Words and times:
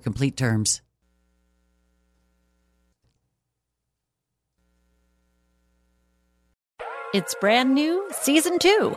complete 0.00 0.36
terms. 0.36 0.82
It's 7.12 7.34
brand 7.40 7.74
new, 7.74 8.08
season 8.12 8.58
two. 8.58 8.96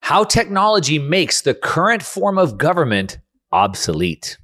how 0.00 0.24
technology 0.24 0.98
makes 0.98 1.42
the 1.42 1.54
current 1.54 2.02
form 2.02 2.38
of 2.38 2.58
government 2.58 3.18
obsolete. 3.52 4.38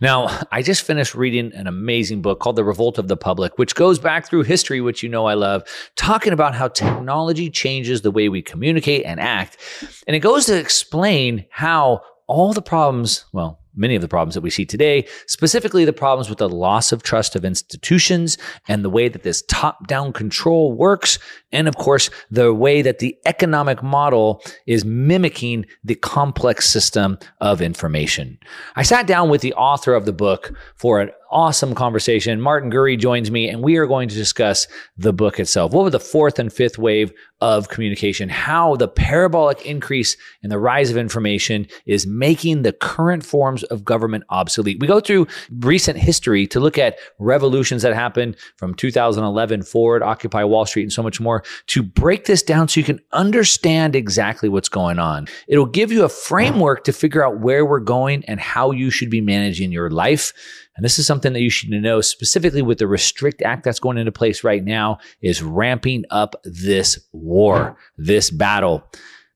Now, 0.00 0.40
I 0.50 0.62
just 0.62 0.82
finished 0.82 1.14
reading 1.14 1.52
an 1.54 1.68
amazing 1.68 2.20
book 2.20 2.40
called 2.40 2.56
The 2.56 2.64
Revolt 2.64 2.98
of 2.98 3.06
the 3.06 3.16
Public, 3.16 3.58
which 3.58 3.76
goes 3.76 3.98
back 3.98 4.26
through 4.26 4.42
history, 4.42 4.80
which 4.80 5.02
you 5.02 5.08
know 5.08 5.26
I 5.26 5.34
love, 5.34 5.62
talking 5.94 6.32
about 6.32 6.54
how 6.54 6.68
technology 6.68 7.48
changes 7.48 8.02
the 8.02 8.10
way 8.10 8.28
we 8.28 8.42
communicate 8.42 9.04
and 9.04 9.20
act. 9.20 9.58
And 10.06 10.16
it 10.16 10.20
goes 10.20 10.46
to 10.46 10.58
explain 10.58 11.46
how 11.50 12.02
all 12.26 12.52
the 12.52 12.62
problems, 12.62 13.24
well, 13.32 13.61
many 13.74 13.94
of 13.94 14.02
the 14.02 14.08
problems 14.08 14.34
that 14.34 14.40
we 14.40 14.50
see 14.50 14.64
today, 14.64 15.06
specifically 15.26 15.84
the 15.84 15.92
problems 15.92 16.28
with 16.28 16.38
the 16.38 16.48
loss 16.48 16.92
of 16.92 17.02
trust 17.02 17.36
of 17.36 17.44
institutions 17.44 18.38
and 18.68 18.84
the 18.84 18.90
way 18.90 19.08
that 19.08 19.22
this 19.22 19.42
top 19.48 19.86
down 19.86 20.12
control 20.12 20.72
works. 20.72 21.18
And 21.52 21.68
of 21.68 21.76
course, 21.76 22.10
the 22.30 22.52
way 22.52 22.82
that 22.82 22.98
the 22.98 23.16
economic 23.26 23.82
model 23.82 24.42
is 24.66 24.84
mimicking 24.84 25.66
the 25.84 25.94
complex 25.94 26.68
system 26.68 27.18
of 27.40 27.60
information. 27.60 28.38
I 28.76 28.82
sat 28.82 29.06
down 29.06 29.28
with 29.28 29.40
the 29.40 29.54
author 29.54 29.94
of 29.94 30.04
the 30.04 30.12
book 30.12 30.52
for 30.76 31.00
an 31.00 31.10
awesome 31.32 31.74
conversation. 31.74 32.40
Martin 32.40 32.70
Gurri 32.70 32.98
joins 32.98 33.30
me, 33.30 33.48
and 33.48 33.62
we 33.62 33.76
are 33.76 33.86
going 33.86 34.08
to 34.08 34.14
discuss 34.14 34.68
the 34.96 35.12
book 35.12 35.40
itself. 35.40 35.72
What 35.72 35.84
were 35.84 35.90
the 35.90 35.98
fourth 35.98 36.38
and 36.38 36.52
fifth 36.52 36.78
wave 36.78 37.12
of 37.40 37.68
communication? 37.68 38.28
How 38.28 38.76
the 38.76 38.86
parabolic 38.86 39.66
increase 39.66 40.16
in 40.42 40.50
the 40.50 40.58
rise 40.58 40.90
of 40.90 40.96
information 40.96 41.66
is 41.86 42.06
making 42.06 42.62
the 42.62 42.72
current 42.72 43.24
forms 43.24 43.64
of 43.64 43.84
government 43.84 44.24
obsolete. 44.28 44.78
We 44.78 44.86
go 44.86 45.00
through 45.00 45.26
recent 45.60 45.98
history 45.98 46.46
to 46.48 46.60
look 46.60 46.78
at 46.78 46.98
revolutions 47.18 47.82
that 47.82 47.94
happened 47.94 48.36
from 48.56 48.74
2011 48.74 49.62
forward, 49.62 50.02
Occupy 50.02 50.44
Wall 50.44 50.66
Street, 50.66 50.82
and 50.82 50.92
so 50.92 51.02
much 51.02 51.20
more 51.20 51.42
to 51.68 51.82
break 51.82 52.26
this 52.26 52.42
down 52.42 52.68
so 52.68 52.78
you 52.78 52.84
can 52.84 53.00
understand 53.12 53.96
exactly 53.96 54.48
what's 54.48 54.68
going 54.68 54.98
on. 54.98 55.26
It'll 55.48 55.66
give 55.66 55.90
you 55.90 56.04
a 56.04 56.08
framework 56.08 56.84
to 56.84 56.92
figure 56.92 57.24
out 57.24 57.40
where 57.40 57.64
we're 57.64 57.80
going 57.80 58.24
and 58.26 58.38
how 58.38 58.70
you 58.70 58.90
should 58.90 59.10
be 59.10 59.20
managing 59.20 59.72
your 59.72 59.90
life. 59.90 60.32
And 60.76 60.84
this 60.84 60.98
is 60.98 61.06
something 61.06 61.32
that 61.32 61.40
you 61.40 61.50
should 61.50 61.70
know 61.70 62.00
specifically 62.00 62.62
with 62.62 62.78
the 62.78 62.86
Restrict 62.86 63.42
Act 63.42 63.64
that's 63.64 63.80
going 63.80 63.98
into 63.98 64.12
place 64.12 64.42
right 64.42 64.64
now 64.64 64.98
is 65.20 65.42
ramping 65.42 66.04
up 66.10 66.34
this 66.44 66.98
war, 67.12 67.76
this 67.96 68.30
battle 68.30 68.82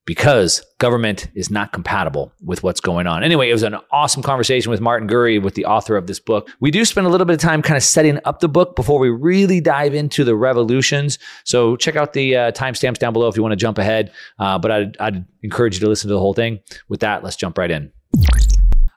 because 0.07 0.65
government 0.79 1.27
is 1.35 1.51
not 1.51 1.73
compatible 1.73 2.31
with 2.41 2.63
what's 2.63 2.79
going 2.79 3.05
on. 3.05 3.23
Anyway, 3.23 3.49
it 3.49 3.53
was 3.53 3.61
an 3.61 3.75
awesome 3.91 4.23
conversation 4.23 4.71
with 4.71 4.79
Martin 4.79 5.07
Gurri, 5.07 5.39
with 5.39 5.53
the 5.55 5.65
author 5.65 5.97
of 5.97 6.07
this 6.07 6.17
book. 6.17 6.49
We 6.61 6.71
do 6.71 6.85
spend 6.85 7.05
a 7.05 7.09
little 7.09 7.25
bit 7.25 7.33
of 7.33 7.41
time 7.41 7.61
kind 7.61 7.75
of 7.75 7.83
setting 7.83 8.17
up 8.23 8.39
the 8.39 8.47
book 8.47 8.75
before 8.77 8.99
we 8.99 9.09
really 9.09 9.59
dive 9.59 9.93
into 9.93 10.23
the 10.23 10.35
revolutions. 10.35 11.19
So 11.43 11.75
check 11.75 11.97
out 11.97 12.13
the 12.13 12.35
uh, 12.35 12.51
timestamps 12.53 12.97
down 12.97 13.11
below 13.11 13.27
if 13.27 13.35
you 13.35 13.43
want 13.43 13.51
to 13.51 13.57
jump 13.57 13.77
ahead. 13.77 14.11
Uh, 14.39 14.57
but 14.57 14.71
I'd, 14.71 14.97
I'd 14.97 15.25
encourage 15.43 15.75
you 15.75 15.81
to 15.81 15.89
listen 15.89 16.07
to 16.07 16.13
the 16.13 16.21
whole 16.21 16.33
thing. 16.33 16.59
With 16.87 17.01
that, 17.01 17.23
let's 17.23 17.35
jump 17.35 17.57
right 17.57 17.69
in. 17.69 17.91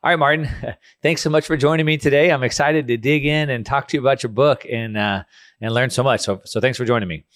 All 0.03 0.11
right, 0.11 0.19
Martin, 0.19 0.49
thanks 1.03 1.21
so 1.21 1.29
much 1.29 1.47
for 1.47 1.59
joining 1.59 1.85
me 1.85 1.99
today. 1.99 2.33
I'm 2.33 2.43
excited 2.43 2.87
to 2.89 2.97
dig 2.97 3.27
in 3.27 3.51
and 3.51 3.67
talk 3.67 3.87
to 3.89 3.99
you 3.99 4.01
about 4.01 4.23
your 4.23 4.33
book 4.33 4.65
and 4.65 4.97
uh, 4.97 5.25
and 5.61 5.75
learn 5.75 5.91
so 5.91 6.03
much. 6.03 6.23
So, 6.23 6.41
so 6.47 6.59
thanks 6.59 6.79
for 6.79 6.87
joining 6.87 7.07
me. 7.07 7.27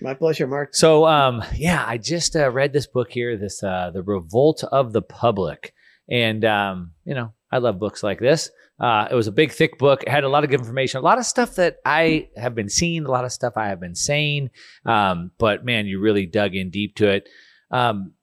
My 0.00 0.14
pleasure, 0.14 0.48
Mark. 0.48 0.74
So, 0.74 1.06
um, 1.06 1.44
yeah, 1.54 1.84
I 1.86 1.98
just 1.98 2.34
uh, 2.34 2.50
read 2.50 2.72
this 2.72 2.88
book 2.88 3.12
here, 3.12 3.36
this 3.36 3.62
uh, 3.62 3.92
the 3.94 4.02
Revolt 4.02 4.64
of 4.64 4.92
the 4.92 5.00
Public, 5.00 5.74
and 6.10 6.44
um, 6.44 6.90
you 7.04 7.14
know, 7.14 7.32
I 7.52 7.58
love 7.58 7.78
books 7.78 8.02
like 8.02 8.18
this. 8.18 8.50
Uh, 8.80 9.06
it 9.08 9.14
was 9.14 9.28
a 9.28 9.32
big, 9.32 9.52
thick 9.52 9.78
book. 9.78 10.02
It 10.02 10.08
had 10.08 10.24
a 10.24 10.28
lot 10.28 10.42
of 10.42 10.50
good 10.50 10.58
information, 10.58 10.98
a 10.98 11.04
lot 11.04 11.18
of 11.18 11.24
stuff 11.24 11.54
that 11.54 11.76
I 11.86 12.30
have 12.36 12.56
been 12.56 12.68
seeing, 12.68 13.04
a 13.04 13.10
lot 13.12 13.24
of 13.24 13.30
stuff 13.30 13.52
I 13.56 13.68
have 13.68 13.78
been 13.78 13.94
saying. 13.94 14.50
Um, 14.84 15.30
but 15.38 15.64
man, 15.64 15.86
you 15.86 16.00
really 16.00 16.26
dug 16.26 16.56
in 16.56 16.70
deep 16.70 16.96
to 16.96 17.10
it. 17.10 17.28
Um, 17.70 18.14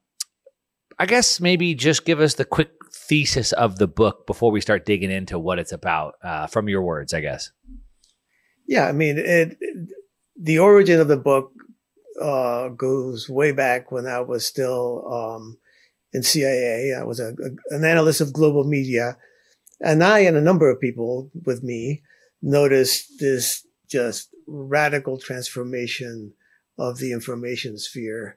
I 0.98 1.06
guess 1.06 1.40
maybe 1.40 1.74
just 1.74 2.04
give 2.04 2.20
us 2.20 2.34
the 2.34 2.44
quick 2.44 2.73
thesis 3.08 3.52
of 3.52 3.78
the 3.78 3.86
book 3.86 4.26
before 4.26 4.50
we 4.50 4.60
start 4.60 4.86
digging 4.86 5.10
into 5.10 5.38
what 5.38 5.58
it's 5.58 5.72
about 5.72 6.14
uh, 6.22 6.46
from 6.46 6.68
your 6.68 6.82
words, 6.82 7.12
I 7.12 7.20
guess. 7.20 7.50
Yeah, 8.66 8.86
I 8.86 8.92
mean, 8.92 9.18
it, 9.18 9.58
the 10.40 10.58
origin 10.58 11.00
of 11.00 11.08
the 11.08 11.16
book 11.16 11.52
uh, 12.20 12.68
goes 12.68 13.28
way 13.28 13.52
back 13.52 13.92
when 13.92 14.06
I 14.06 14.20
was 14.20 14.46
still 14.46 15.06
um, 15.12 15.58
in 16.12 16.22
CIA. 16.22 16.94
I 16.98 17.04
was 17.04 17.20
a, 17.20 17.28
a, 17.28 17.74
an 17.74 17.84
analyst 17.84 18.20
of 18.20 18.32
global 18.32 18.64
media, 18.64 19.16
and 19.80 20.02
I 20.02 20.20
and 20.20 20.36
a 20.36 20.42
number 20.42 20.70
of 20.70 20.80
people 20.80 21.30
with 21.44 21.62
me 21.62 22.02
noticed 22.40 23.18
this 23.20 23.66
just 23.88 24.28
radical 24.46 25.18
transformation 25.18 26.32
of 26.78 26.98
the 26.98 27.12
information 27.12 27.78
sphere 27.78 28.36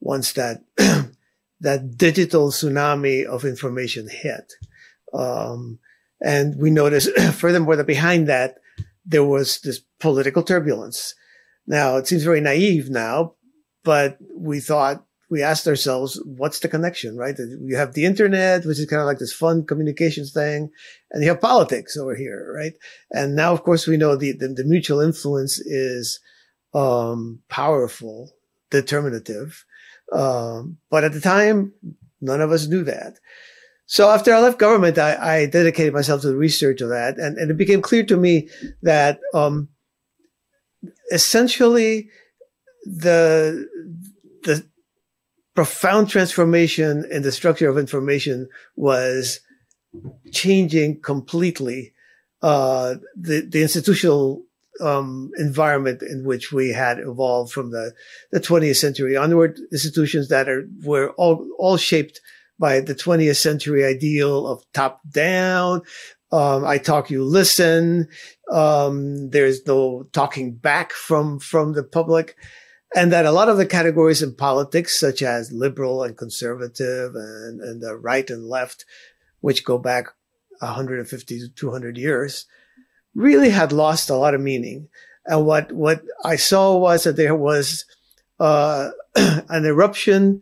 once 0.00 0.32
that 0.32 0.62
that 1.60 1.96
digital 1.96 2.50
tsunami 2.50 3.24
of 3.24 3.44
information 3.44 4.08
hit. 4.08 4.52
Um, 5.12 5.78
and 6.20 6.56
we 6.58 6.70
noticed 6.70 7.10
furthermore 7.34 7.76
that 7.76 7.86
behind 7.86 8.28
that, 8.28 8.56
there 9.04 9.24
was 9.24 9.60
this 9.60 9.80
political 10.00 10.42
turbulence. 10.42 11.14
Now 11.66 11.96
it 11.96 12.06
seems 12.06 12.24
very 12.24 12.40
naive 12.40 12.90
now, 12.90 13.34
but 13.84 14.18
we 14.36 14.60
thought 14.60 15.04
we 15.30 15.42
asked 15.42 15.66
ourselves, 15.66 16.20
what's 16.24 16.60
the 16.60 16.68
connection, 16.68 17.16
right? 17.16 17.34
You 17.38 17.76
have 17.76 17.92
the 17.92 18.06
internet, 18.06 18.64
which 18.64 18.78
is 18.78 18.86
kind 18.86 19.00
of 19.00 19.06
like 19.06 19.18
this 19.18 19.32
fun 19.32 19.66
communications 19.66 20.32
thing, 20.32 20.70
and 21.10 21.22
you 21.22 21.28
have 21.28 21.40
politics 21.40 21.96
over 21.96 22.14
here, 22.14 22.50
right? 22.54 22.72
And 23.10 23.36
now, 23.36 23.52
of 23.52 23.62
course, 23.62 23.86
we 23.86 23.98
know 23.98 24.16
the, 24.16 24.32
the, 24.32 24.48
the 24.48 24.64
mutual 24.64 25.00
influence 25.00 25.58
is, 25.58 26.20
um, 26.74 27.40
powerful, 27.48 28.30
determinative. 28.70 29.64
Um, 30.12 30.78
but 30.90 31.04
at 31.04 31.12
the 31.12 31.20
time, 31.20 31.72
none 32.20 32.40
of 32.40 32.50
us 32.50 32.66
knew 32.66 32.84
that. 32.84 33.18
So 33.86 34.10
after 34.10 34.34
I 34.34 34.40
left 34.40 34.58
government, 34.58 34.98
I, 34.98 35.42
I 35.42 35.46
dedicated 35.46 35.94
myself 35.94 36.22
to 36.22 36.28
the 36.28 36.36
research 36.36 36.80
of 36.80 36.90
that. 36.90 37.18
And, 37.18 37.38
and 37.38 37.50
it 37.50 37.56
became 37.56 37.82
clear 37.82 38.04
to 38.04 38.16
me 38.16 38.48
that, 38.82 39.20
um, 39.34 39.68
essentially 41.10 42.10
the, 42.84 43.68
the 44.44 44.66
profound 45.54 46.08
transformation 46.08 47.04
in 47.10 47.22
the 47.22 47.32
structure 47.32 47.68
of 47.68 47.78
information 47.78 48.48
was 48.76 49.40
changing 50.32 51.00
completely 51.00 51.92
uh, 52.42 52.94
the 53.16 53.40
the 53.40 53.62
institutional 53.62 54.44
um, 54.80 55.30
environment 55.38 56.02
in 56.02 56.24
which 56.24 56.52
we 56.52 56.72
had 56.72 56.98
evolved 56.98 57.52
from 57.52 57.70
the, 57.70 57.92
the 58.32 58.40
20th 58.40 58.76
century 58.76 59.16
onward. 59.16 59.58
Institutions 59.72 60.28
that 60.28 60.48
are 60.48 60.68
were 60.84 61.10
all 61.12 61.46
all 61.58 61.76
shaped 61.76 62.20
by 62.58 62.80
the 62.80 62.94
20th 62.94 63.36
century 63.36 63.84
ideal 63.84 64.46
of 64.46 64.64
top 64.72 65.00
down. 65.10 65.82
Um, 66.30 66.64
I 66.64 66.78
talk, 66.78 67.10
you 67.10 67.24
listen. 67.24 68.08
Um, 68.52 69.30
there's 69.30 69.66
no 69.66 70.04
talking 70.12 70.54
back 70.54 70.92
from 70.92 71.38
from 71.38 71.72
the 71.72 71.84
public 71.84 72.36
and 72.94 73.12
that 73.12 73.26
a 73.26 73.32
lot 73.32 73.48
of 73.48 73.58
the 73.58 73.66
categories 73.66 74.22
in 74.22 74.34
politics, 74.34 74.98
such 74.98 75.22
as 75.22 75.52
liberal 75.52 76.02
and 76.02 76.16
conservative 76.16 77.14
and, 77.14 77.60
and 77.60 77.82
the 77.82 77.96
right 77.96 78.28
and 78.30 78.46
left, 78.46 78.84
which 79.40 79.64
go 79.64 79.78
back 79.78 80.06
150 80.60 81.38
to 81.40 81.48
200 81.48 81.96
years, 81.98 82.46
really 83.18 83.50
had 83.50 83.72
lost 83.72 84.10
a 84.10 84.16
lot 84.16 84.34
of 84.34 84.40
meaning. 84.40 84.88
And 85.26 85.44
what, 85.44 85.72
what 85.72 86.02
I 86.24 86.36
saw 86.36 86.78
was 86.78 87.04
that 87.04 87.16
there 87.16 87.34
was 87.34 87.84
uh, 88.38 88.90
an 89.16 89.66
eruption, 89.66 90.40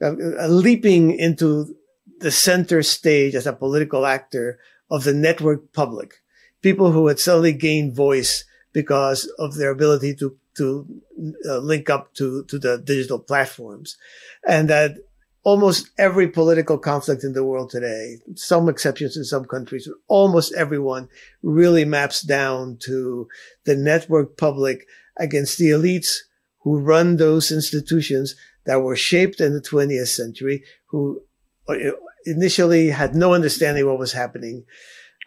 a, 0.00 0.12
a 0.40 0.48
leaping 0.48 1.12
into 1.12 1.74
the 2.18 2.32
center 2.32 2.82
stage 2.82 3.36
as 3.36 3.46
a 3.46 3.52
political 3.52 4.04
actor 4.04 4.58
of 4.90 5.04
the 5.04 5.14
network 5.14 5.72
public, 5.72 6.14
people 6.60 6.90
who 6.90 7.06
had 7.06 7.20
suddenly 7.20 7.52
gained 7.52 7.94
voice 7.94 8.44
because 8.72 9.30
of 9.38 9.54
their 9.54 9.70
ability 9.70 10.14
to 10.16 10.36
to 10.56 10.84
uh, 11.48 11.58
link 11.58 11.88
up 11.88 12.12
to, 12.14 12.42
to 12.44 12.58
the 12.58 12.78
digital 12.78 13.20
platforms. 13.20 13.96
And 14.46 14.68
that 14.68 14.96
almost 15.48 15.88
every 15.96 16.28
political 16.28 16.76
conflict 16.76 17.24
in 17.24 17.32
the 17.32 17.42
world 17.42 17.70
today, 17.70 18.18
some 18.34 18.68
exceptions 18.68 19.16
in 19.16 19.24
some 19.24 19.46
countries, 19.46 19.88
almost 20.06 20.52
everyone 20.52 21.08
really 21.42 21.86
maps 21.86 22.20
down 22.20 22.76
to 22.78 23.26
the 23.64 23.74
network 23.74 24.36
public 24.36 24.86
against 25.16 25.56
the 25.56 25.70
elites 25.70 26.18
who 26.64 26.78
run 26.78 27.16
those 27.16 27.50
institutions 27.50 28.34
that 28.66 28.82
were 28.82 28.94
shaped 28.94 29.40
in 29.40 29.54
the 29.54 29.62
20th 29.62 30.08
century, 30.08 30.62
who 30.88 31.22
uh, 31.66 31.76
initially 32.26 32.90
had 32.90 33.14
no 33.14 33.32
understanding 33.32 33.86
what 33.86 33.98
was 33.98 34.12
happening 34.12 34.66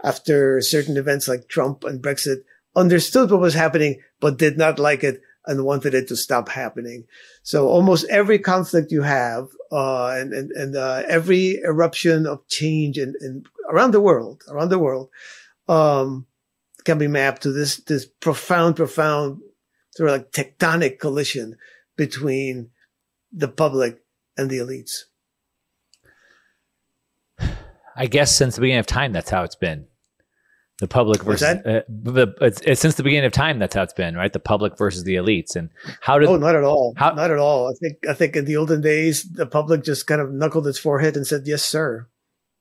after 0.04 0.62
certain 0.62 0.98
events 0.98 1.28
like 1.28 1.48
Trump 1.48 1.84
and 1.84 2.00
Brexit 2.00 2.44
understood 2.76 3.32
what 3.32 3.42
was 3.42 3.56
happening, 3.56 4.00
but 4.20 4.38
did 4.38 4.56
not 4.56 4.78
like 4.78 5.04
it 5.04 5.20
and 5.46 5.66
wanted 5.66 5.94
it 5.94 6.08
to 6.08 6.16
stop 6.16 6.50
happening. 6.50 7.06
So 7.44 7.68
almost 7.68 8.06
every 8.10 8.40
conflict 8.40 8.92
you 8.92 9.02
have, 9.02 9.48
uh, 9.72 10.10
and, 10.10 10.34
and, 10.34 10.52
and, 10.52 10.76
uh, 10.76 11.04
every 11.08 11.60
eruption 11.64 12.28
of 12.28 12.48
change 12.48 12.98
in, 12.98 13.16
in, 13.22 13.46
around 13.70 13.92
the 13.92 14.02
world, 14.02 14.44
around 14.50 14.70
the 14.70 14.80
world, 14.80 15.10
um, 15.68 16.28
can 16.84 16.98
be 16.98 17.08
mapped 17.08 17.44
to 17.44 17.52
this, 17.52 17.78
this 17.78 18.06
profound, 18.06 18.76
profound 18.76 19.42
sort 19.92 20.10
of 20.10 20.16
like 20.18 20.32
tectonic 20.32 21.00
collision 21.00 21.58
between 21.96 22.70
the 23.32 23.48
public 23.48 24.02
and 24.38 24.50
the 24.50 24.58
elites. 24.60 25.04
I 27.96 28.08
guess 28.08 28.36
since 28.36 28.56
the 28.56 28.62
beginning 28.62 28.80
of 28.80 28.88
time, 28.88 29.12
that's 29.12 29.30
how 29.30 29.44
it's 29.44 29.56
been 29.56 29.88
the 30.82 30.88
public 30.88 31.22
versus 31.24 31.44
uh, 31.44 31.82
the 31.88 32.28
it's, 32.42 32.60
it's, 32.62 32.82
since 32.82 32.96
the 32.96 33.04
beginning 33.04 33.26
of 33.26 33.32
time 33.32 33.60
that's 33.60 33.76
how 33.76 33.84
it's 33.84 33.94
been 33.94 34.16
right 34.16 34.34
the 34.34 34.40
public 34.40 34.76
versus 34.78 35.04
the 35.04 35.14
elites 35.14 35.56
and 35.56 35.70
how 36.02 36.18
did 36.18 36.28
oh 36.28 36.38
not 36.38 36.56
at 36.56 36.64
all 36.64 36.94
how, 36.98 37.12
not 37.12 37.30
at 37.30 37.38
all 37.38 37.70
i 37.70 37.74
think 37.80 37.98
i 38.10 38.14
think 38.14 38.36
in 38.36 38.46
the 38.46 38.58
olden 38.58 38.82
days 38.82 39.24
the 39.32 39.46
public 39.46 39.84
just 39.84 40.08
kind 40.08 40.20
of 40.20 40.32
knuckled 40.32 40.68
its 40.68 40.80
forehead 40.80 41.16
and 41.16 41.28
said 41.28 41.44
yes 41.46 41.64
sir 41.64 42.08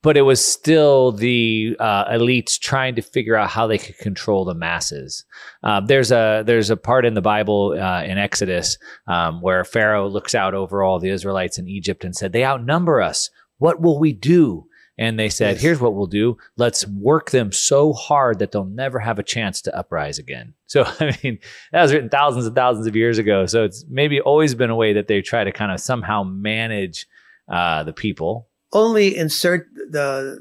but 0.02 0.17
it 0.17 0.22
was 0.22 0.43
still 0.43 1.12
the 1.12 1.76
uh, 1.78 2.06
elites 2.06 2.58
trying 2.58 2.94
to 2.94 3.02
figure 3.02 3.37
out 3.37 3.50
how 3.50 3.67
they 3.67 3.76
could 3.76 3.99
control 3.99 4.46
the 4.46 4.55
masses. 4.55 5.26
Uh, 5.62 5.81
there's 5.81 6.11
a 6.11 6.43
there's 6.46 6.70
a 6.70 6.76
part 6.78 7.05
in 7.05 7.12
the 7.12 7.20
Bible 7.20 7.76
uh, 7.78 8.02
in 8.02 8.17
Exodus 8.17 8.78
um, 9.06 9.43
where 9.43 9.62
Pharaoh 9.62 10.08
looks 10.08 10.34
out 10.34 10.55
over 10.55 10.82
all 10.82 11.00
the 11.00 11.11
Israelites 11.11 11.58
in 11.58 11.69
Egypt 11.69 12.02
and 12.02 12.17
said, 12.17 12.32
"They 12.32 12.46
outnumber 12.46 13.02
us. 13.02 13.28
What 13.58 13.82
will 13.82 14.00
we 14.00 14.14
do?" 14.14 14.69
And 15.00 15.19
they 15.19 15.31
said, 15.31 15.55
yes. 15.55 15.62
here's 15.62 15.81
what 15.81 15.94
we'll 15.94 16.06
do. 16.06 16.37
Let's 16.58 16.87
work 16.87 17.31
them 17.31 17.52
so 17.52 17.94
hard 17.94 18.38
that 18.38 18.52
they'll 18.52 18.67
never 18.67 18.99
have 18.99 19.19
a 19.19 19.23
chance 19.23 19.62
to 19.62 19.76
uprise 19.76 20.19
again. 20.19 20.55
So, 20.70 20.85
I 20.85 21.19
mean, 21.25 21.41
that 21.73 21.82
was 21.82 21.93
written 21.93 22.11
thousands 22.11 22.47
and 22.47 22.55
thousands 22.55 22.87
of 22.87 22.94
years 22.94 23.19
ago. 23.19 23.44
So 23.47 23.64
it's 23.64 23.85
maybe 23.88 24.20
always 24.20 24.55
been 24.55 24.70
a 24.70 24.76
way 24.76 24.93
that 24.93 25.08
they 25.08 25.20
try 25.20 25.43
to 25.43 25.50
kind 25.50 25.73
of 25.73 25.81
somehow 25.81 26.23
manage 26.23 27.08
uh, 27.49 27.82
the 27.82 27.93
people. 27.93 28.47
Only 28.73 29.17
insert 29.17 29.67
the 29.75 30.38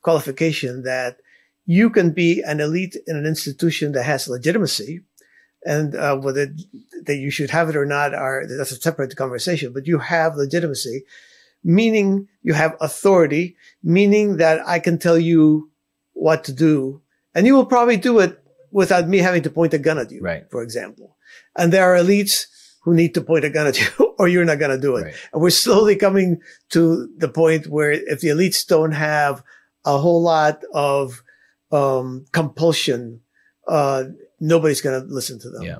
qualification 0.00 0.84
that 0.84 1.18
you 1.66 1.90
can 1.90 2.12
be 2.12 2.42
an 2.46 2.60
elite 2.60 2.96
in 3.06 3.16
an 3.16 3.26
institution 3.26 3.92
that 3.92 4.04
has 4.04 4.28
legitimacy 4.28 5.02
and 5.66 5.94
uh, 5.94 6.16
whether 6.16 6.46
that 7.04 7.16
you 7.16 7.30
should 7.30 7.50
have 7.50 7.68
it 7.68 7.76
or 7.76 7.84
not 7.84 8.14
are 8.14 8.46
that's 8.46 8.70
a 8.70 8.76
separate 8.76 9.14
conversation 9.16 9.72
but 9.72 9.86
you 9.86 9.98
have 9.98 10.36
legitimacy 10.36 11.02
meaning 11.66 12.28
you 12.42 12.54
have 12.54 12.76
authority, 12.80 13.56
meaning 13.82 14.36
that 14.36 14.66
I 14.66 14.78
can 14.78 14.98
tell 14.98 15.18
you 15.18 15.70
what 16.12 16.44
to 16.44 16.52
do. 16.52 17.02
And 17.34 17.44
you 17.44 17.54
will 17.54 17.66
probably 17.66 17.96
do 17.96 18.20
it 18.20 18.40
without 18.70 19.08
me 19.08 19.18
having 19.18 19.42
to 19.42 19.50
point 19.50 19.74
a 19.74 19.78
gun 19.78 19.98
at 19.98 20.12
you, 20.12 20.20
right. 20.22 20.48
for 20.48 20.62
example. 20.62 21.16
And 21.56 21.72
there 21.72 21.92
are 21.92 21.98
elites 21.98 22.46
who 22.82 22.94
need 22.94 23.14
to 23.14 23.20
point 23.20 23.44
a 23.44 23.50
gun 23.50 23.66
at 23.66 23.80
you 23.80 24.14
or 24.18 24.28
you're 24.28 24.44
not 24.44 24.60
going 24.60 24.70
to 24.70 24.80
do 24.80 24.96
it. 24.96 25.02
Right. 25.02 25.14
And 25.32 25.42
we're 25.42 25.50
slowly 25.50 25.96
coming 25.96 26.40
to 26.70 27.08
the 27.18 27.28
point 27.28 27.66
where 27.66 27.90
if 27.90 28.20
the 28.20 28.28
elites 28.28 28.64
don't 28.64 28.92
have 28.92 29.42
a 29.84 29.98
whole 29.98 30.22
lot 30.22 30.62
of 30.72 31.22
um, 31.72 32.26
compulsion, 32.30 33.22
uh, 33.66 34.04
nobody's 34.38 34.80
going 34.80 35.02
to 35.02 35.12
listen 35.12 35.40
to 35.40 35.50
them. 35.50 35.62
Yeah. 35.64 35.78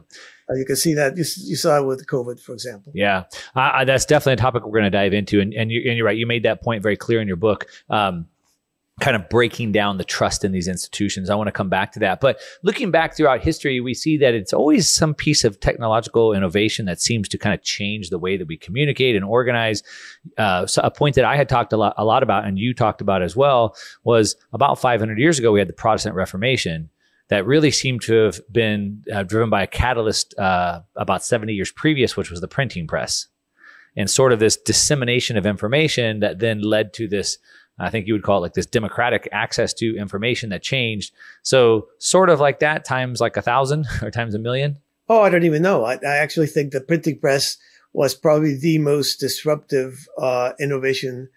Uh, 0.48 0.54
you 0.54 0.64
can 0.64 0.76
see 0.76 0.94
that 0.94 1.17
you, 1.17 1.24
you, 1.38 1.56
saw 1.56 1.79
it 1.79 1.86
with 1.86 2.06
COVID, 2.06 2.41
for 2.41 2.53
example. 2.53 2.93
Yeah, 2.94 3.24
uh, 3.55 3.84
that's 3.84 4.05
definitely 4.05 4.34
a 4.34 4.36
topic 4.36 4.65
we're 4.65 4.72
going 4.72 4.84
to 4.84 4.91
dive 4.91 5.12
into. 5.12 5.41
And, 5.41 5.53
and, 5.55 5.70
you, 5.70 6.03
are 6.03 6.05
right. 6.05 6.17
You 6.17 6.26
made 6.26 6.44
that 6.44 6.62
point 6.62 6.82
very 6.82 6.96
clear 6.96 7.20
in 7.20 7.26
your 7.26 7.36
book. 7.36 7.67
Um, 7.91 8.26
kind 8.98 9.15
of 9.15 9.29
breaking 9.29 9.72
down 9.72 9.98
the 9.98 10.05
trust 10.05 10.43
in 10.43 10.53
these 10.53 10.69
institutions. 10.69 11.29
I 11.29 11.34
want 11.34 11.48
to 11.48 11.53
come 11.53 11.69
back 11.69 11.93
to 11.93 11.98
that. 12.00 12.19
But 12.19 12.41
looking 12.62 12.91
back 12.91 13.15
throughout 13.15 13.43
history, 13.43 13.79
we 13.79 13.93
see 13.93 14.17
that 14.19 14.32
it's 14.32 14.55
always 14.55 14.88
some 14.88 15.12
piece 15.12 15.44
of 15.44 15.60
technological 15.60 16.32
innovation 16.32 16.86
that 16.86 16.98
seems 16.98 17.29
to 17.29 17.38
kind 17.38 17.55
of 17.55 17.62
change 17.62 18.08
the 18.08 18.19
way 18.19 18.38
that 18.38 18.48
we 18.48 18.56
communicate 18.56 19.15
and 19.15 19.24
organize. 19.24 19.82
Uh, 20.38 20.67
so 20.67 20.81
a 20.82 20.91
point 20.91 21.15
that 21.17 21.26
I 21.26 21.36
had 21.36 21.46
talked 21.46 21.74
a 21.74 21.76
lot, 21.76 21.94
a 21.98 22.06
lot 22.06 22.22
about 22.22 22.46
and 22.46 22.58
you 22.58 22.72
talked 22.72 23.03
about 23.03 23.20
as 23.20 23.36
well 23.36 23.76
was 24.05 24.34
about 24.55 24.79
500 24.79 25.19
years 25.19 25.38
ago, 25.38 25.53
we 25.53 25.58
had 25.58 25.69
the 25.69 25.74
Protestant 25.74 26.15
Reformation 26.15 26.88
that 27.28 27.46
really 27.46 27.70
seemed 27.70 28.02
to 28.02 28.14
have 28.14 28.40
been 28.50 29.04
uh, 29.12 29.22
driven 29.22 29.50
by 29.50 29.62
a 29.62 29.66
catalyst 29.66 30.38
uh, 30.38 30.80
about 30.94 31.24
70 31.24 31.52
years 31.52 31.72
previous, 31.72 32.16
which 32.16 32.30
was 32.30 32.40
the 32.40 32.48
printing 32.48 32.86
press. 32.86 33.26
And 33.96 34.10
sort 34.10 34.32
of 34.32 34.38
this 34.38 34.56
dissemination 34.56 35.36
of 35.36 35.46
information 35.46 36.20
that 36.20 36.38
then 36.38 36.60
led 36.60 36.92
to 36.94 37.08
this, 37.08 37.38
I 37.78 37.90
think 37.90 38.06
you 38.06 38.12
would 38.12 38.22
call 38.22 38.38
it 38.38 38.42
like 38.42 38.54
this 38.54 38.66
democratic 38.66 39.28
access 39.32 39.72
to 39.74 39.96
information 39.96 40.50
that 40.50 40.62
changed. 40.62 41.14
So, 41.42 41.88
sort 41.98 42.28
of 42.28 42.38
like 42.38 42.60
that 42.60 42.84
times 42.84 43.20
like 43.20 43.36
a 43.36 43.42
thousand 43.42 43.86
or 44.02 44.10
times 44.10 44.34
a 44.34 44.38
million. 44.38 44.78
Oh, 45.08 45.22
I 45.22 45.30
don't 45.30 45.44
even 45.44 45.62
know. 45.62 45.84
I, 45.84 45.94
I 45.94 46.16
actually 46.16 46.48
think 46.48 46.72
the 46.72 46.80
printing 46.80 47.18
press 47.18 47.56
was 47.92 48.14
probably 48.14 48.56
the 48.56 48.78
most 48.78 49.18
disruptive 49.18 50.06
uh, 50.18 50.52
innovation 50.60 51.30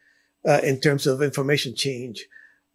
uh, 0.45 0.59
in 0.63 0.79
terms 0.79 1.07
of 1.07 1.21
information 1.21 1.75
change. 1.75 2.27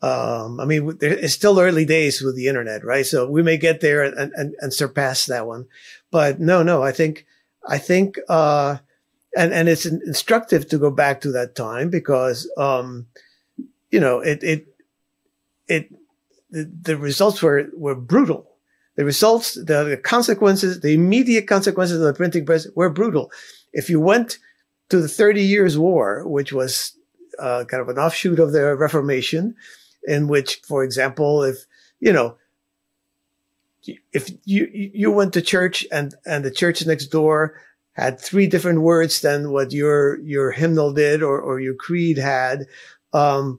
Um, 0.05 0.61
I 0.61 0.65
mean, 0.67 0.99
it's 1.01 1.33
still 1.33 1.59
early 1.59 1.87
days 1.87 2.21
with 2.21 2.37
the 2.37 2.49
internet, 2.49 2.85
right? 2.85 3.07
So 3.07 3.31
we 3.31 3.43
may 3.43 3.57
get 3.57 3.81
there 3.81 4.03
and, 4.05 4.33
and, 4.35 4.55
and 4.61 4.73
surpass 4.73 5.27
that 5.27 5.47
one. 5.47 5.67
But 6.11 6.41
no, 6.41 6.63
no, 6.63 6.83
I 6.83 6.93
think, 6.93 7.25
I 7.67 7.79
think, 7.79 8.19
uh, 8.29 8.79
and, 9.35 9.53
and 9.53 9.69
it's 9.69 9.87
instructive 9.87 10.69
to 10.69 10.79
go 10.79 10.91
back 10.91 11.21
to 11.23 11.33
that 11.33 11.55
time 11.55 11.89
because, 11.89 12.51
um, 12.59 13.07
you 13.91 14.01
know, 14.01 14.21
it, 14.21 14.43
it, 14.43 14.67
it, 15.69 15.85
the, 16.51 16.71
the 16.83 16.97
results 16.97 17.43
were, 17.43 17.71
were 17.75 17.95
brutal. 17.97 18.51
The 18.97 19.05
results, 19.05 19.55
the, 19.55 19.85
the 19.85 19.97
consequences, 19.97 20.81
the 20.81 20.93
immediate 20.93 21.47
consequences 21.49 21.99
of 21.99 22.07
the 22.07 22.15
printing 22.15 22.45
press 22.45 22.67
were 22.77 22.91
brutal. 22.91 23.33
If 23.73 23.89
you 23.89 24.01
went 24.01 24.39
to 24.91 25.01
the 25.01 25.09
Thirty 25.09 25.43
Years' 25.43 25.79
War, 25.79 26.29
which 26.29 26.53
was 26.53 26.93
uh, 27.39 27.65
kind 27.71 27.81
of 27.81 27.89
an 27.89 27.99
offshoot 27.99 28.39
of 28.39 28.53
the 28.53 28.77
Reformation, 28.77 29.57
in 30.07 30.29
which, 30.29 30.61
for 30.67 30.85
example, 30.85 31.43
if 31.43 31.67
you 32.01 32.13
know, 32.13 32.37
if 34.13 34.31
you 34.45 34.69
you 34.73 35.11
went 35.11 35.33
to 35.35 35.43
church 35.43 35.87
and 35.93 36.15
and 36.27 36.45
the 36.45 36.51
church 36.51 36.85
next 36.87 37.07
door 37.07 37.61
had 37.93 38.21
three 38.21 38.47
different 38.47 38.81
words 38.81 39.21
than 39.21 39.53
what 39.53 39.73
your 39.73 40.21
your 40.21 40.51
hymnal 40.53 40.93
did 40.93 41.23
or 41.23 41.41
or 41.41 41.61
your 41.61 41.75
creed 41.75 42.19
had, 42.19 42.67
um, 43.13 43.59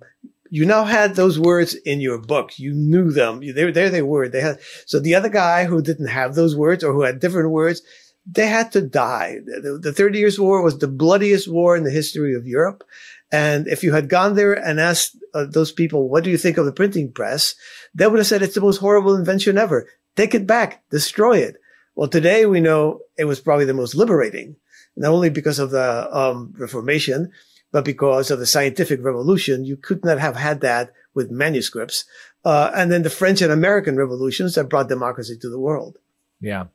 you 0.50 0.66
now 0.66 0.84
had 0.84 1.16
those 1.16 1.40
words 1.40 1.74
in 1.74 2.00
your 2.00 2.18
book. 2.18 2.60
You 2.60 2.74
knew 2.74 3.12
them. 3.12 3.42
There, 3.54 3.72
there 3.72 3.90
they 3.90 4.02
were. 4.02 4.30
They 4.30 4.42
had, 4.42 4.60
so 4.86 5.00
the 5.00 5.16
other 5.16 5.30
guy 5.30 5.66
who 5.66 5.82
didn't 5.82 6.08
have 6.08 6.36
those 6.36 6.56
words 6.56 6.84
or 6.84 6.94
who 6.94 7.02
had 7.02 7.20
different 7.20 7.50
words, 7.50 7.82
they 8.25 8.48
had 8.48 8.72
to 8.74 8.82
die. 8.82 9.40
The, 9.46 9.80
the 9.82 9.94
Thirty 9.94 10.20
Years' 10.20 10.40
War 10.40 10.62
was 10.62 10.80
the 10.80 10.88
bloodiest 10.88 11.48
war 11.48 11.75
in 11.75 11.84
the 11.84 11.92
history 11.92 12.36
of 12.36 12.48
Europe. 12.48 12.84
And 13.32 13.67
if 13.67 13.84
you 13.84 13.94
had 13.94 14.10
gone 14.10 14.36
there 14.36 14.53
and 14.53 14.79
asked 14.79 15.17
uh, 15.34 15.46
those 15.50 15.72
people, 15.72 16.10
what 16.10 16.24
do 16.24 16.29
you 16.29 16.38
think 16.38 16.58
of 16.58 16.65
the 16.65 16.72
printing 16.72 17.12
press? 17.12 17.55
They 17.94 18.08
would 18.08 18.20
have 18.20 18.27
said 18.27 18.41
it's 18.41 18.55
the 18.55 18.62
most 18.62 18.77
horrible 18.77 19.15
invention 19.15 19.58
ever. 19.58 19.88
Take 20.15 20.36
it 20.36 20.48
back, 20.48 20.84
destroy 20.89 21.38
it. 21.39 21.55
Well, 21.96 22.08
today 22.08 22.46
we 22.46 22.62
know 22.62 23.01
it 23.17 23.25
was 23.25 23.39
probably 23.39 23.65
the 23.65 23.74
most 23.74 23.96
liberating, 23.96 24.58
not 24.96 25.12
only 25.12 25.29
because 25.29 25.60
of 25.60 25.72
the 25.72 26.15
um, 26.15 26.53
Reformation, 26.58 27.32
but 27.72 27.84
because 27.84 28.32
of 28.32 28.39
the 28.39 28.46
scientific 28.46 29.03
revolution, 29.03 29.65
you 29.65 29.75
could 29.75 30.05
not 30.05 30.20
have 30.20 30.36
had 30.36 30.62
that 30.62 30.91
with 31.13 31.32
manuscripts. 31.32 32.05
Uh, 32.44 32.72
and 32.75 32.91
then 32.91 33.03
the 33.03 33.10
French 33.10 33.41
and 33.41 33.51
American 33.51 33.98
revolutions 33.98 34.55
that 34.55 34.70
brought 34.70 34.88
democracy 34.88 35.38
to 35.41 35.50
the 35.50 35.60
world. 35.60 35.98
Yeah. 36.39 36.65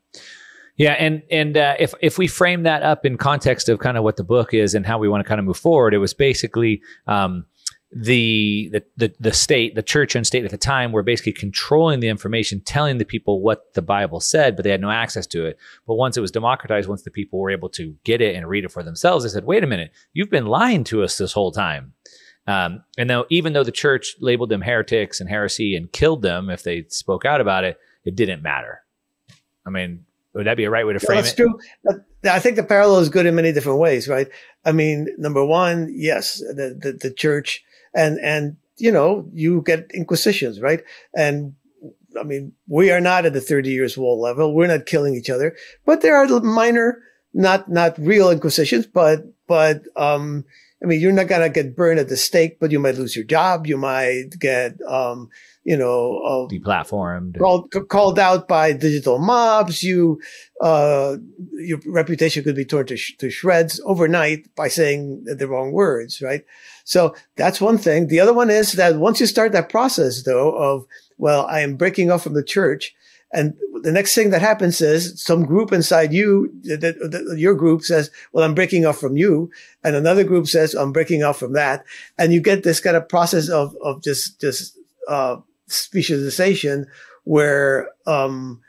Yeah, 0.80 0.92
and 0.92 1.22
and 1.30 1.58
uh, 1.58 1.74
if 1.78 1.92
if 2.00 2.16
we 2.16 2.26
frame 2.26 2.62
that 2.62 2.82
up 2.82 3.04
in 3.04 3.18
context 3.18 3.68
of 3.68 3.80
kind 3.80 3.98
of 3.98 4.02
what 4.02 4.16
the 4.16 4.24
book 4.24 4.54
is 4.54 4.74
and 4.74 4.86
how 4.86 4.96
we 4.96 5.10
want 5.10 5.22
to 5.22 5.28
kind 5.28 5.38
of 5.38 5.44
move 5.44 5.58
forward, 5.58 5.92
it 5.92 5.98
was 5.98 6.14
basically 6.14 6.80
um, 7.06 7.44
the, 7.92 8.70
the 8.72 8.82
the 8.96 9.14
the 9.20 9.32
state, 9.34 9.74
the 9.74 9.82
church 9.82 10.14
and 10.14 10.26
state 10.26 10.42
at 10.42 10.50
the 10.50 10.56
time 10.56 10.90
were 10.90 11.02
basically 11.02 11.34
controlling 11.34 12.00
the 12.00 12.08
information, 12.08 12.62
telling 12.62 12.96
the 12.96 13.04
people 13.04 13.42
what 13.42 13.74
the 13.74 13.82
Bible 13.82 14.20
said, 14.20 14.56
but 14.56 14.62
they 14.62 14.70
had 14.70 14.80
no 14.80 14.90
access 14.90 15.26
to 15.26 15.44
it. 15.44 15.58
But 15.86 15.96
once 15.96 16.16
it 16.16 16.22
was 16.22 16.30
democratized, 16.30 16.88
once 16.88 17.02
the 17.02 17.10
people 17.10 17.40
were 17.40 17.50
able 17.50 17.68
to 17.68 17.94
get 18.04 18.22
it 18.22 18.34
and 18.34 18.48
read 18.48 18.64
it 18.64 18.72
for 18.72 18.82
themselves, 18.82 19.24
they 19.24 19.28
said, 19.28 19.44
"Wait 19.44 19.62
a 19.62 19.66
minute, 19.66 19.92
you've 20.14 20.30
been 20.30 20.46
lying 20.46 20.84
to 20.84 21.02
us 21.02 21.18
this 21.18 21.34
whole 21.34 21.52
time." 21.52 21.92
Um, 22.46 22.84
and 22.96 23.10
though 23.10 23.26
even 23.28 23.52
though 23.52 23.64
the 23.64 23.70
church 23.70 24.16
labeled 24.18 24.48
them 24.48 24.62
heretics 24.62 25.20
and 25.20 25.28
heresy 25.28 25.76
and 25.76 25.92
killed 25.92 26.22
them 26.22 26.48
if 26.48 26.62
they 26.62 26.86
spoke 26.88 27.26
out 27.26 27.42
about 27.42 27.64
it, 27.64 27.78
it 28.06 28.16
didn't 28.16 28.40
matter. 28.40 28.80
I 29.66 29.68
mean, 29.68 30.06
would 30.34 30.46
that 30.46 30.56
be 30.56 30.64
a 30.64 30.70
right 30.70 30.86
way 30.86 30.92
to 30.92 31.00
frame 31.00 31.16
that's 31.16 31.32
it? 31.32 31.46
That's 31.84 31.98
true. 31.98 32.04
I 32.30 32.38
think 32.38 32.56
the 32.56 32.62
parallel 32.62 33.00
is 33.00 33.08
good 33.08 33.26
in 33.26 33.34
many 33.34 33.52
different 33.52 33.78
ways, 33.78 34.08
right? 34.08 34.28
I 34.64 34.72
mean, 34.72 35.08
number 35.18 35.44
one, 35.44 35.92
yes, 35.94 36.38
the, 36.38 36.78
the, 36.78 36.92
the 36.92 37.12
church 37.12 37.64
and 37.94 38.18
and 38.20 38.56
you 38.76 38.92
know 38.92 39.28
you 39.32 39.62
get 39.62 39.90
inquisitions, 39.92 40.60
right? 40.60 40.82
And 41.16 41.54
I 42.18 42.24
mean, 42.24 42.52
we 42.68 42.90
are 42.90 43.00
not 43.00 43.26
at 43.26 43.32
the 43.32 43.40
Thirty 43.40 43.70
Years' 43.70 43.96
War 43.96 44.16
level. 44.16 44.54
We're 44.54 44.66
not 44.66 44.86
killing 44.86 45.14
each 45.14 45.30
other, 45.30 45.56
but 45.84 46.02
there 46.02 46.16
are 46.16 46.40
minor, 46.40 47.02
not 47.32 47.70
not 47.70 47.98
real 47.98 48.30
inquisitions, 48.30 48.86
but 48.86 49.24
but 49.46 49.82
um, 49.96 50.44
I 50.82 50.86
mean, 50.86 51.00
you're 51.00 51.12
not 51.12 51.28
gonna 51.28 51.48
get 51.48 51.76
burned 51.76 52.00
at 52.00 52.08
the 52.08 52.16
stake, 52.16 52.58
but 52.60 52.70
you 52.70 52.78
might 52.78 52.96
lose 52.96 53.16
your 53.16 53.24
job. 53.24 53.66
You 53.66 53.76
might 53.76 54.30
get 54.38 54.80
um, 54.88 55.28
you 55.70 55.76
know, 55.76 56.18
uh, 56.26 56.52
deplatformed, 56.52 57.38
called, 57.38 57.70
called 57.88 58.18
out 58.18 58.48
by 58.48 58.72
digital 58.72 59.20
mobs. 59.20 59.84
You, 59.84 60.20
uh, 60.60 61.16
your 61.52 61.78
reputation 61.86 62.42
could 62.42 62.56
be 62.56 62.64
torn 62.64 62.86
to, 62.86 62.96
sh- 62.96 63.16
to 63.18 63.30
shreds 63.30 63.80
overnight 63.84 64.52
by 64.56 64.66
saying 64.66 65.22
the 65.26 65.46
wrong 65.46 65.70
words, 65.70 66.20
right? 66.20 66.44
So 66.82 67.14
that's 67.36 67.60
one 67.60 67.78
thing. 67.78 68.08
The 68.08 68.18
other 68.18 68.34
one 68.34 68.50
is 68.50 68.72
that 68.72 68.96
once 68.96 69.20
you 69.20 69.26
start 69.26 69.52
that 69.52 69.68
process, 69.68 70.24
though, 70.24 70.50
of, 70.56 70.86
well, 71.18 71.46
I 71.46 71.60
am 71.60 71.76
breaking 71.76 72.10
off 72.10 72.24
from 72.24 72.34
the 72.34 72.42
church. 72.42 72.92
And 73.32 73.54
the 73.82 73.92
next 73.92 74.16
thing 74.16 74.30
that 74.30 74.40
happens 74.40 74.80
is 74.80 75.22
some 75.22 75.44
group 75.46 75.70
inside 75.72 76.12
you, 76.12 76.52
your 77.36 77.54
group 77.54 77.82
says, 77.82 78.10
well, 78.32 78.44
I'm 78.44 78.56
breaking 78.56 78.86
off 78.86 78.98
from 78.98 79.16
you. 79.16 79.52
And 79.84 79.94
another 79.94 80.24
group 80.24 80.48
says, 80.48 80.74
I'm 80.74 80.90
breaking 80.90 81.22
off 81.22 81.38
from 81.38 81.52
that. 81.52 81.84
And 82.18 82.32
you 82.32 82.42
get 82.42 82.64
this 82.64 82.80
kind 82.80 82.96
of 82.96 83.08
process 83.08 83.48
of, 83.48 83.76
of 83.84 84.02
just, 84.02 84.40
just, 84.40 84.76
uh, 85.06 85.36
specialization 85.72 86.86
where, 87.24 87.88
um, 88.06 88.60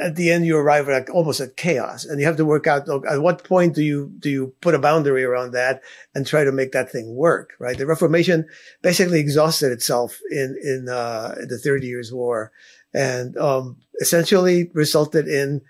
at 0.00 0.16
the 0.16 0.30
end 0.30 0.46
you 0.46 0.56
arrive 0.56 0.88
at 0.88 1.08
almost 1.10 1.40
at 1.40 1.56
chaos 1.56 2.04
and 2.04 2.20
you 2.20 2.26
have 2.26 2.36
to 2.36 2.44
work 2.44 2.66
out 2.66 2.88
at 3.04 3.20
what 3.20 3.42
point 3.44 3.74
do 3.74 3.82
you 3.82 4.12
do 4.18 4.30
you 4.30 4.54
put 4.60 4.74
a 4.76 4.78
boundary 4.78 5.24
around 5.24 5.50
that 5.50 5.82
and 6.14 6.24
try 6.26 6.44
to 6.44 6.52
make 6.52 6.72
that 6.72 6.90
thing 6.90 7.16
work 7.16 7.54
right? 7.58 7.76
The 7.76 7.86
reformation 7.86 8.46
basically 8.80 9.18
exhausted 9.18 9.72
itself 9.72 10.20
in 10.30 10.56
in, 10.62 10.88
uh, 10.88 11.34
the 11.48 11.58
30 11.58 11.86
years 11.86 12.12
war 12.12 12.52
and 12.94 13.36
um, 13.36 13.76
essentially 14.00 14.70
resulted 14.74 15.26
in 15.26 15.62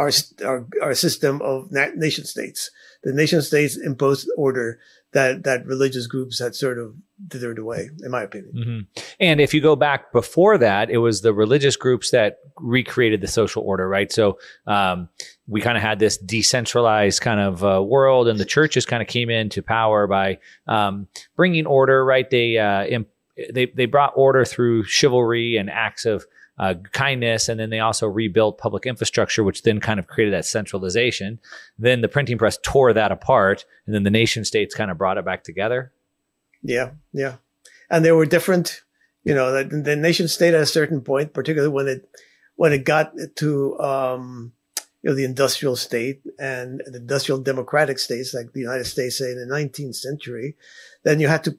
our, 0.00 0.10
our 0.44 0.66
our 0.82 0.94
system 0.94 1.40
of 1.42 1.70
nation 1.70 2.24
states 2.24 2.70
the 3.02 3.12
nation 3.12 3.42
states 3.42 3.76
imposed 3.76 4.30
order 4.36 4.78
that 5.12 5.44
that 5.44 5.66
religious 5.66 6.06
groups 6.06 6.38
had 6.38 6.54
sort 6.54 6.78
of 6.78 6.94
dithered 7.26 7.58
away, 7.58 7.90
in 8.02 8.10
my 8.10 8.22
opinion. 8.22 8.52
Mm-hmm. 8.54 9.02
And 9.18 9.40
if 9.40 9.52
you 9.52 9.60
go 9.60 9.74
back 9.74 10.12
before 10.12 10.58
that, 10.58 10.90
it 10.90 10.98
was 10.98 11.20
the 11.20 11.32
religious 11.32 11.76
groups 11.76 12.10
that 12.10 12.38
recreated 12.56 13.20
the 13.20 13.26
social 13.26 13.62
order, 13.62 13.88
right? 13.88 14.12
So 14.12 14.38
um, 14.66 15.08
we 15.48 15.60
kind 15.60 15.76
of 15.76 15.82
had 15.82 15.98
this 15.98 16.16
decentralized 16.16 17.20
kind 17.20 17.40
of 17.40 17.64
uh, 17.64 17.82
world, 17.82 18.28
and 18.28 18.38
the 18.38 18.44
churches 18.44 18.86
kind 18.86 19.02
of 19.02 19.08
came 19.08 19.30
into 19.30 19.62
power 19.62 20.06
by 20.06 20.38
um, 20.68 21.08
bringing 21.36 21.66
order, 21.66 22.04
right? 22.04 22.28
They 22.28 22.58
uh, 22.58 22.84
imp- 22.84 23.08
they 23.52 23.66
they 23.66 23.86
brought 23.86 24.12
order 24.14 24.44
through 24.44 24.84
chivalry 24.84 25.56
and 25.56 25.70
acts 25.70 26.04
of 26.04 26.24
uh, 26.60 26.74
kindness, 26.92 27.48
and 27.48 27.58
then 27.58 27.70
they 27.70 27.80
also 27.80 28.06
rebuilt 28.06 28.58
public 28.58 28.84
infrastructure, 28.84 29.42
which 29.42 29.62
then 29.62 29.80
kind 29.80 29.98
of 29.98 30.06
created 30.06 30.34
that 30.34 30.44
centralization. 30.44 31.40
Then 31.78 32.02
the 32.02 32.08
printing 32.08 32.36
press 32.36 32.58
tore 32.62 32.92
that 32.92 33.10
apart, 33.10 33.64
and 33.86 33.94
then 33.94 34.02
the 34.02 34.10
nation 34.10 34.44
states 34.44 34.74
kind 34.74 34.90
of 34.90 34.98
brought 34.98 35.16
it 35.16 35.24
back 35.24 35.42
together. 35.42 35.90
Yeah, 36.62 36.90
yeah, 37.14 37.36
and 37.88 38.04
there 38.04 38.14
were 38.14 38.26
different, 38.26 38.82
you 39.24 39.34
know, 39.34 39.50
the, 39.52 39.74
the 39.74 39.96
nation 39.96 40.28
state 40.28 40.52
at 40.52 40.60
a 40.60 40.66
certain 40.66 41.00
point, 41.00 41.32
particularly 41.32 41.72
when 41.72 41.88
it 41.88 42.06
when 42.56 42.74
it 42.74 42.84
got 42.84 43.14
to 43.36 43.80
um, 43.80 44.52
you 45.02 45.08
know 45.08 45.16
the 45.16 45.24
industrial 45.24 45.76
state 45.76 46.20
and 46.38 46.82
the 46.86 46.98
industrial 46.98 47.40
democratic 47.40 47.98
states 47.98 48.34
like 48.34 48.52
the 48.52 48.60
United 48.60 48.84
States, 48.84 49.16
say 49.16 49.30
in 49.30 49.48
the 49.48 49.54
19th 49.54 49.96
century, 49.96 50.56
then 51.04 51.20
you 51.20 51.28
had 51.28 51.42
to 51.44 51.56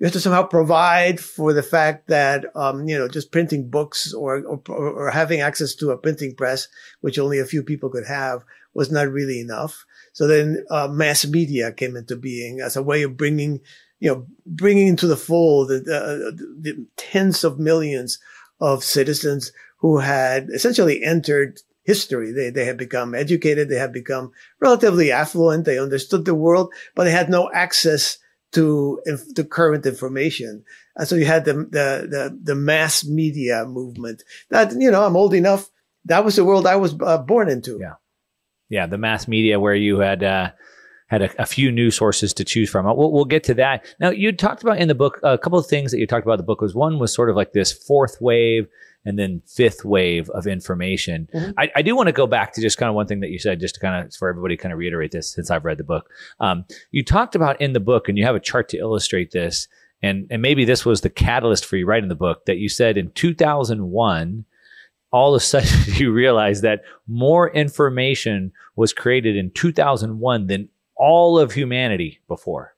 you 0.00 0.06
have 0.06 0.14
to 0.14 0.20
somehow 0.20 0.42
provide 0.42 1.20
for 1.20 1.52
the 1.52 1.62
fact 1.62 2.08
that 2.08 2.46
um, 2.56 2.88
you 2.88 2.98
know 2.98 3.06
just 3.06 3.30
printing 3.30 3.68
books 3.68 4.14
or, 4.14 4.42
or, 4.46 4.62
or 4.68 5.10
having 5.10 5.42
access 5.42 5.74
to 5.74 5.90
a 5.90 5.98
printing 5.98 6.34
press, 6.34 6.68
which 7.02 7.18
only 7.18 7.38
a 7.38 7.44
few 7.44 7.62
people 7.62 7.90
could 7.90 8.06
have, 8.06 8.42
was 8.72 8.90
not 8.90 9.12
really 9.12 9.40
enough. 9.40 9.84
So 10.14 10.26
then 10.26 10.64
uh, 10.70 10.88
mass 10.88 11.26
media 11.26 11.70
came 11.70 11.96
into 11.96 12.16
being 12.16 12.60
as 12.60 12.76
a 12.76 12.82
way 12.82 13.02
of 13.02 13.18
bringing 13.18 13.60
you 13.98 14.10
know 14.10 14.26
bringing 14.46 14.88
into 14.88 15.06
the 15.06 15.18
fold 15.18 15.68
the, 15.68 15.80
the, 15.80 16.48
the 16.60 16.86
tens 16.96 17.44
of 17.44 17.58
millions 17.58 18.18
of 18.58 18.82
citizens 18.82 19.52
who 19.78 19.98
had 19.98 20.48
essentially 20.48 21.02
entered 21.02 21.60
history. 21.82 22.32
They, 22.32 22.48
they 22.48 22.64
had 22.64 22.78
become 22.78 23.14
educated. 23.14 23.68
They 23.68 23.78
had 23.78 23.92
become 23.92 24.32
relatively 24.60 25.12
affluent. 25.12 25.66
They 25.66 25.78
understood 25.78 26.24
the 26.24 26.34
world, 26.34 26.72
but 26.94 27.04
they 27.04 27.10
had 27.10 27.28
no 27.28 27.50
access 27.52 28.18
to 28.52 29.00
the 29.04 29.44
current 29.44 29.86
information. 29.86 30.64
And 30.96 31.06
so 31.06 31.14
you 31.14 31.24
had 31.24 31.44
the, 31.44 31.54
the, 31.54 32.08
the, 32.10 32.38
the, 32.42 32.54
mass 32.54 33.04
media 33.04 33.64
movement 33.64 34.22
that, 34.50 34.72
you 34.76 34.90
know, 34.90 35.04
I'm 35.04 35.16
old 35.16 35.34
enough. 35.34 35.70
That 36.06 36.24
was 36.24 36.36
the 36.36 36.44
world 36.44 36.66
I 36.66 36.76
was 36.76 36.94
uh, 37.00 37.18
born 37.18 37.48
into. 37.48 37.78
Yeah. 37.80 37.94
Yeah. 38.68 38.86
The 38.86 38.98
mass 38.98 39.28
media 39.28 39.60
where 39.60 39.74
you 39.74 40.00
had, 40.00 40.24
uh, 40.24 40.50
had 41.06 41.22
a, 41.22 41.42
a, 41.42 41.46
few 41.46 41.72
news 41.72 41.96
sources 41.96 42.32
to 42.34 42.44
choose 42.44 42.70
from. 42.70 42.86
We'll, 42.86 43.10
we'll, 43.10 43.24
get 43.24 43.44
to 43.44 43.54
that. 43.54 43.84
Now, 43.98 44.10
you 44.10 44.30
talked 44.32 44.62
about 44.62 44.78
in 44.78 44.88
the 44.88 44.94
book, 44.94 45.18
a 45.24 45.36
couple 45.36 45.58
of 45.58 45.66
things 45.66 45.90
that 45.90 45.98
you 45.98 46.06
talked 46.06 46.24
about 46.24 46.36
the 46.36 46.44
book 46.44 46.60
was 46.60 46.74
one 46.74 46.98
was 46.98 47.12
sort 47.12 47.30
of 47.30 47.36
like 47.36 47.52
this 47.52 47.72
fourth 47.72 48.18
wave 48.20 48.68
and 49.04 49.18
then 49.18 49.42
fifth 49.46 49.84
wave 49.84 50.28
of 50.30 50.46
information. 50.46 51.28
Mm-hmm. 51.34 51.50
I, 51.58 51.70
I, 51.76 51.82
do 51.82 51.96
want 51.96 52.08
to 52.08 52.12
go 52.12 52.26
back 52.26 52.52
to 52.52 52.60
just 52.60 52.76
kind 52.76 52.88
of 52.88 52.94
one 52.94 53.06
thing 53.06 53.20
that 53.20 53.30
you 53.30 53.38
said, 53.38 53.60
just 53.60 53.76
to 53.76 53.80
kind 53.80 54.06
of 54.06 54.14
for 54.14 54.28
everybody 54.28 54.56
kind 54.56 54.72
of 54.72 54.78
reiterate 54.78 55.12
this 55.12 55.32
since 55.32 55.50
I've 55.50 55.64
read 55.64 55.78
the 55.78 55.84
book. 55.84 56.10
Um, 56.38 56.64
you 56.90 57.04
talked 57.04 57.34
about 57.34 57.60
in 57.60 57.72
the 57.72 57.80
book, 57.80 58.08
and 58.08 58.18
you 58.18 58.24
have 58.24 58.36
a 58.36 58.40
chart 58.40 58.68
to 58.70 58.78
illustrate 58.78 59.30
this, 59.30 59.68
and 60.02 60.26
and 60.30 60.42
maybe 60.42 60.64
this 60.64 60.84
was 60.84 61.00
the 61.00 61.10
catalyst 61.10 61.64
for 61.64 61.76
you 61.76 61.86
writing 61.86 62.08
the 62.08 62.14
book 62.14 62.44
that 62.46 62.58
you 62.58 62.68
said 62.68 62.96
in 62.96 63.10
2001. 63.12 64.44
All 65.12 65.34
of 65.34 65.40
a 65.40 65.44
sudden, 65.44 65.94
you 65.94 66.12
realized 66.12 66.62
that 66.62 66.82
more 67.08 67.50
information 67.50 68.52
was 68.76 68.92
created 68.92 69.36
in 69.36 69.50
2001 69.50 70.46
than 70.46 70.68
all 70.94 71.38
of 71.38 71.52
humanity 71.52 72.20
before. 72.28 72.74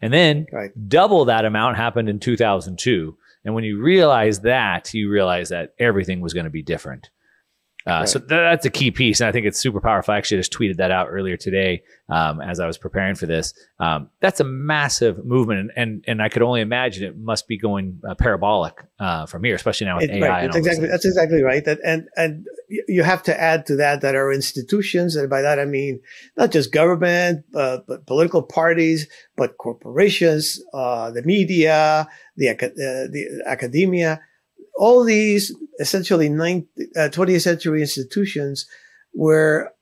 And 0.00 0.12
then 0.12 0.46
right. 0.52 0.70
double 0.88 1.24
that 1.24 1.44
amount 1.44 1.76
happened 1.76 2.08
in 2.08 2.20
2002. 2.20 3.16
And 3.44 3.54
when 3.54 3.64
you 3.64 3.80
realize 3.80 4.40
that, 4.40 4.92
you 4.94 5.10
realize 5.10 5.48
that 5.50 5.74
everything 5.78 6.20
was 6.20 6.34
going 6.34 6.44
to 6.44 6.50
be 6.50 6.62
different. 6.62 7.10
Uh, 7.88 8.00
right. 8.00 8.08
So 8.08 8.18
that's 8.18 8.66
a 8.66 8.70
key 8.70 8.90
piece, 8.90 9.20
and 9.20 9.28
I 9.28 9.32
think 9.32 9.46
it's 9.46 9.58
super 9.58 9.80
powerful. 9.80 10.12
I 10.12 10.18
actually 10.18 10.36
just 10.36 10.52
tweeted 10.52 10.76
that 10.76 10.90
out 10.90 11.08
earlier 11.08 11.38
today 11.38 11.82
um, 12.10 12.40
as 12.42 12.60
I 12.60 12.66
was 12.66 12.76
preparing 12.76 13.14
for 13.14 13.24
this. 13.24 13.54
Um, 13.80 14.10
that's 14.20 14.40
a 14.40 14.44
massive 14.44 15.24
movement, 15.24 15.60
and, 15.60 15.70
and, 15.74 16.04
and 16.06 16.22
I 16.22 16.28
could 16.28 16.42
only 16.42 16.60
imagine 16.60 17.02
it 17.04 17.16
must 17.16 17.48
be 17.48 17.56
going 17.56 18.00
uh, 18.06 18.14
parabolic 18.14 18.74
uh, 19.00 19.24
from 19.24 19.42
here, 19.42 19.54
especially 19.54 19.86
now 19.86 19.96
with 19.96 20.10
it, 20.10 20.22
AI. 20.22 20.28
Right. 20.28 20.54
exactly 20.54 20.86
that's 20.86 21.06
exactly 21.06 21.42
right. 21.42 21.64
That, 21.64 21.78
and 21.82 22.08
and 22.16 22.46
you 22.68 23.02
have 23.02 23.22
to 23.22 23.40
add 23.40 23.64
to 23.66 23.76
that 23.76 24.02
that 24.02 24.14
our 24.14 24.32
institutions, 24.34 25.16
and 25.16 25.30
by 25.30 25.40
that 25.40 25.58
I 25.58 25.64
mean 25.64 26.00
not 26.36 26.50
just 26.50 26.72
government, 26.72 27.46
uh, 27.54 27.78
but 27.88 28.06
political 28.06 28.42
parties, 28.42 29.08
but 29.34 29.56
corporations, 29.56 30.60
uh, 30.74 31.10
the 31.10 31.22
media, 31.22 32.06
the 32.36 32.50
uh, 32.50 32.54
the 32.58 33.42
academia 33.46 34.20
all 34.78 35.04
these 35.04 35.54
essentially 35.80 36.28
19th, 36.28 36.66
uh, 36.96 37.08
20th 37.10 37.42
century 37.42 37.80
institutions 37.80 38.66
were 39.12 39.72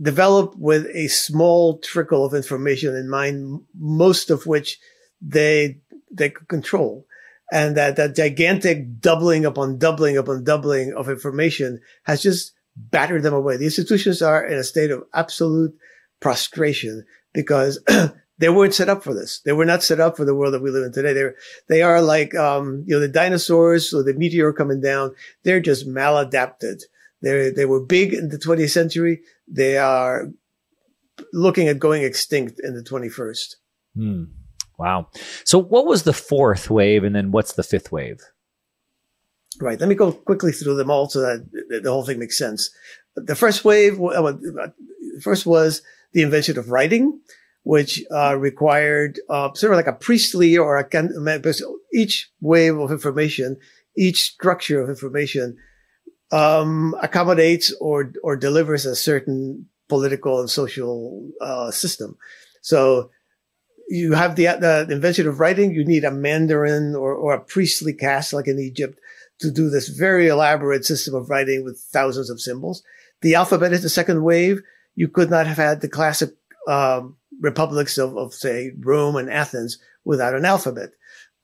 developed 0.00 0.56
with 0.56 0.86
a 0.94 1.08
small 1.08 1.78
trickle 1.78 2.24
of 2.24 2.32
information 2.32 2.94
in 2.96 3.10
mind, 3.10 3.60
most 3.78 4.30
of 4.30 4.46
which 4.46 4.78
they, 5.20 5.80
they 6.10 6.30
could 6.30 6.48
control. 6.48 7.04
And 7.52 7.76
that, 7.76 7.96
that 7.96 8.16
gigantic 8.16 9.00
doubling 9.00 9.44
upon 9.44 9.78
doubling 9.78 10.16
upon 10.16 10.44
doubling 10.44 10.94
of 10.94 11.10
information 11.10 11.80
has 12.04 12.22
just 12.22 12.52
battered 12.76 13.22
them 13.22 13.34
away. 13.34 13.56
The 13.56 13.66
institutions 13.66 14.22
are 14.22 14.46
in 14.46 14.56
a 14.56 14.64
state 14.64 14.90
of 14.90 15.04
absolute 15.12 15.74
prostration 16.20 17.04
because 17.34 17.82
they 18.42 18.48
weren't 18.48 18.74
set 18.74 18.88
up 18.88 19.04
for 19.04 19.14
this. 19.14 19.38
They 19.44 19.52
were 19.52 19.64
not 19.64 19.84
set 19.84 20.00
up 20.00 20.16
for 20.16 20.24
the 20.24 20.34
world 20.34 20.52
that 20.52 20.62
we 20.62 20.72
live 20.72 20.84
in 20.84 20.92
today. 20.92 21.12
They're, 21.12 21.36
they 21.68 21.80
are 21.80 22.02
like, 22.02 22.34
um, 22.34 22.82
you 22.88 22.96
know, 22.96 22.98
the 22.98 23.06
dinosaurs 23.06 23.94
or 23.94 24.02
the 24.02 24.14
meteor 24.14 24.52
coming 24.52 24.80
down. 24.80 25.14
They're 25.44 25.60
just 25.60 25.88
maladapted. 25.88 26.82
They 27.22 27.50
they 27.50 27.66
were 27.66 27.78
big 27.78 28.12
in 28.12 28.30
the 28.30 28.38
20th 28.38 28.70
century. 28.70 29.20
They 29.46 29.78
are 29.78 30.28
looking 31.32 31.68
at 31.68 31.78
going 31.78 32.02
extinct 32.02 32.58
in 32.64 32.74
the 32.74 32.82
21st. 32.82 33.54
Hmm. 33.94 34.24
Wow. 34.76 35.06
So 35.44 35.60
what 35.60 35.86
was 35.86 36.02
the 36.02 36.12
fourth 36.12 36.68
wave 36.68 37.04
and 37.04 37.14
then 37.14 37.30
what's 37.30 37.52
the 37.52 37.62
fifth 37.62 37.92
wave? 37.92 38.22
Right. 39.60 39.78
Let 39.78 39.88
me 39.88 39.94
go 39.94 40.10
quickly 40.10 40.50
through 40.50 40.74
them 40.74 40.90
all 40.90 41.08
so 41.08 41.20
that 41.20 41.80
the 41.84 41.92
whole 41.92 42.04
thing 42.04 42.18
makes 42.18 42.38
sense. 42.38 42.70
The 43.14 43.36
first 43.36 43.64
wave, 43.64 44.02
uh, 44.02 44.32
first 45.20 45.46
was 45.46 45.82
the 46.12 46.22
invention 46.22 46.58
of 46.58 46.70
writing 46.70 47.20
which 47.64 48.02
uh, 48.10 48.36
required 48.36 49.20
uh, 49.28 49.52
sort 49.54 49.72
of 49.72 49.76
like 49.76 49.86
a 49.86 49.92
priestly 49.92 50.58
or 50.58 50.78
a 50.78 50.88
each 51.92 52.30
wave 52.40 52.76
of 52.76 52.90
information, 52.90 53.56
each 53.96 54.22
structure 54.22 54.82
of 54.82 54.88
information 54.88 55.56
um, 56.32 56.94
accommodates 57.02 57.72
or 57.80 58.12
or 58.22 58.36
delivers 58.36 58.86
a 58.86 58.96
certain 58.96 59.66
political 59.88 60.40
and 60.40 60.50
social 60.50 61.30
uh, 61.40 61.70
system. 61.70 62.16
So 62.62 63.10
you 63.88 64.14
have 64.14 64.36
the, 64.36 64.44
the 64.44 64.86
invention 64.90 65.28
of 65.28 65.38
writing. 65.38 65.72
You 65.72 65.84
need 65.84 66.04
a 66.04 66.10
mandarin 66.10 66.94
or, 66.94 67.14
or 67.14 67.34
a 67.34 67.40
priestly 67.44 67.92
caste, 67.92 68.32
like 68.32 68.48
in 68.48 68.58
Egypt, 68.58 68.98
to 69.40 69.50
do 69.50 69.68
this 69.68 69.88
very 69.88 70.28
elaborate 70.28 70.86
system 70.86 71.14
of 71.14 71.28
writing 71.28 71.62
with 71.62 71.78
thousands 71.92 72.30
of 72.30 72.40
symbols. 72.40 72.82
The 73.20 73.34
alphabet 73.34 73.72
is 73.72 73.82
the 73.82 73.90
second 73.90 74.22
wave. 74.22 74.62
You 74.94 75.08
could 75.08 75.28
not 75.28 75.46
have 75.46 75.58
had 75.58 75.80
the 75.82 75.88
classic 75.88 76.30
um, 76.66 77.16
republics 77.40 77.98
of, 77.98 78.16
of, 78.16 78.34
say, 78.34 78.72
Rome 78.78 79.16
and 79.16 79.30
Athens 79.30 79.78
without 80.04 80.34
an 80.34 80.44
alphabet. 80.44 80.90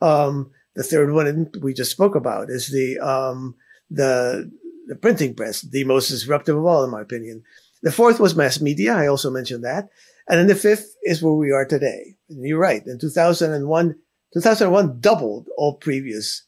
Um, 0.00 0.50
the 0.75 0.83
third 0.83 1.12
one 1.12 1.50
we 1.61 1.75
just 1.75 1.90
spoke 1.90 2.14
about 2.14 2.50
is 2.50 2.68
the, 2.68 2.99
um, 2.99 3.57
the, 3.90 4.50
the 4.87 4.95
printing 4.97 5.35
press, 5.35 5.62
the 5.62 5.85
most 5.85 6.09
disruptive 6.09 6.57
of 6.57 6.64
all, 6.64 6.85
in 6.85 6.90
my 6.90 7.00
opinion. 7.00 7.42
The 7.83 7.92
fourth 7.92 8.21
was 8.21 8.37
mass 8.37 8.61
media. 8.61 8.95
I 8.95 9.07
also 9.07 9.30
mentioned 9.30 9.64
that. 9.64 9.88
And 10.28 10.38
then 10.38 10.47
the 10.47 10.54
fifth 10.54 10.95
is 11.02 11.23
where 11.23 11.33
we 11.33 11.52
are 11.52 11.64
today. 11.64 12.16
And 12.28 12.45
you're 12.45 12.59
right. 12.59 12.85
In 12.87 12.99
2001, 12.99 13.95
2001 14.35 15.00
doubled 15.00 15.49
all 15.57 15.75
previous 15.75 16.45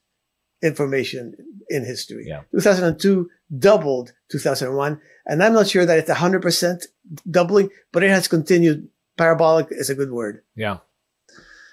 information 0.62 1.34
in 1.68 1.84
history. 1.84 2.26
Yeah. 2.26 2.42
2002 2.52 3.30
doubled 3.58 4.12
2001. 4.30 5.00
And 5.26 5.42
I'm 5.42 5.52
not 5.52 5.68
sure 5.68 5.86
that 5.86 5.98
it's 5.98 6.10
100% 6.10 6.86
doubling, 7.30 7.70
but 7.92 8.02
it 8.02 8.10
has 8.10 8.28
continued 8.28 8.88
parabolic 9.20 9.66
is 9.70 9.90
a 9.90 9.94
good 9.94 10.10
word. 10.10 10.42
Yeah. 10.56 10.78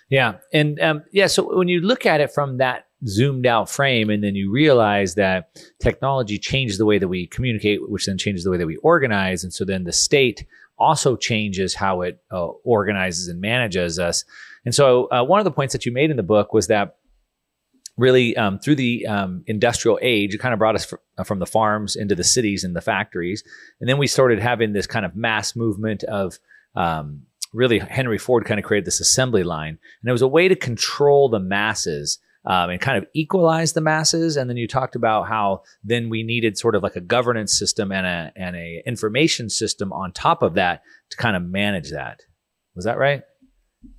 Yeah. 0.09 0.35
And 0.51 0.79
um, 0.81 1.03
yeah, 1.13 1.27
so 1.27 1.55
when 1.57 1.69
you 1.69 1.79
look 1.79 2.05
at 2.05 2.19
it 2.19 2.33
from 2.33 2.57
that 2.57 2.87
zoomed 3.07 3.45
out 3.45 3.69
frame 3.69 4.09
and 4.09 4.21
then 4.21 4.35
you 4.35 4.51
realize 4.51 5.15
that 5.15 5.57
technology 5.81 6.37
changed 6.37 6.77
the 6.77 6.85
way 6.85 6.97
that 6.99 7.07
we 7.07 7.25
communicate, 7.27 7.89
which 7.89 8.05
then 8.05 8.17
changes 8.17 8.43
the 8.43 8.51
way 8.51 8.57
that 8.57 8.67
we 8.67 8.75
organize. 8.77 9.45
And 9.45 9.53
so 9.53 9.63
then 9.63 9.85
the 9.85 9.93
state 9.93 10.45
also 10.77 11.15
changes 11.15 11.73
how 11.73 12.01
it 12.01 12.21
uh, 12.31 12.47
organizes 12.63 13.29
and 13.29 13.39
manages 13.39 13.97
us. 13.97 14.25
And 14.65 14.75
so 14.75 15.07
uh, 15.09 15.23
one 15.23 15.39
of 15.39 15.45
the 15.45 15.51
points 15.51 15.71
that 15.71 15.85
you 15.85 15.93
made 15.93 16.11
in 16.11 16.17
the 16.17 16.23
book 16.23 16.53
was 16.53 16.67
that 16.67 16.97
really 17.95 18.35
um, 18.35 18.59
through 18.59 18.75
the 18.75 19.07
um, 19.07 19.43
industrial 19.47 19.99
age, 20.01 20.35
it 20.35 20.39
kind 20.39 20.53
of 20.53 20.59
brought 20.59 20.75
us 20.75 20.85
fr- 20.85 20.95
uh, 21.17 21.23
from 21.23 21.39
the 21.39 21.45
farms 21.45 21.95
into 21.95 22.13
the 22.13 22.25
cities 22.25 22.65
and 22.65 22.75
the 22.75 22.81
factories. 22.81 23.41
And 23.79 23.89
then 23.89 23.97
we 23.97 24.07
started 24.07 24.39
having 24.39 24.73
this 24.73 24.85
kind 24.85 25.05
of 25.05 25.15
mass 25.15 25.55
movement 25.55 26.03
of 26.03 26.39
um, 26.75 27.23
really 27.53 27.79
Henry 27.79 28.17
Ford 28.17 28.45
kind 28.45 28.59
of 28.59 28.65
created 28.65 28.85
this 28.85 28.99
assembly 28.99 29.43
line, 29.43 29.77
and 30.01 30.09
it 30.09 30.11
was 30.11 30.21
a 30.21 30.27
way 30.27 30.47
to 30.47 30.55
control 30.55 31.29
the 31.29 31.39
masses 31.39 32.19
um, 32.45 32.69
and 32.69 32.79
kind 32.79 32.97
of 32.97 33.05
equalize 33.13 33.73
the 33.73 33.81
masses. 33.81 34.37
And 34.37 34.49
then 34.49 34.57
you 34.57 34.67
talked 34.67 34.95
about 34.95 35.27
how 35.27 35.63
then 35.83 36.09
we 36.09 36.23
needed 36.23 36.57
sort 36.57 36.75
of 36.75 36.83
like 36.83 36.95
a 36.95 37.01
governance 37.01 37.57
system 37.57 37.91
and 37.91 38.05
a 38.05 38.31
and 38.35 38.55
a 38.55 38.81
information 38.85 39.49
system 39.49 39.91
on 39.91 40.11
top 40.11 40.41
of 40.41 40.53
that 40.55 40.81
to 41.09 41.17
kind 41.17 41.35
of 41.35 41.43
manage 41.43 41.91
that. 41.91 42.21
Was 42.75 42.85
that 42.85 42.97
right? 42.97 43.21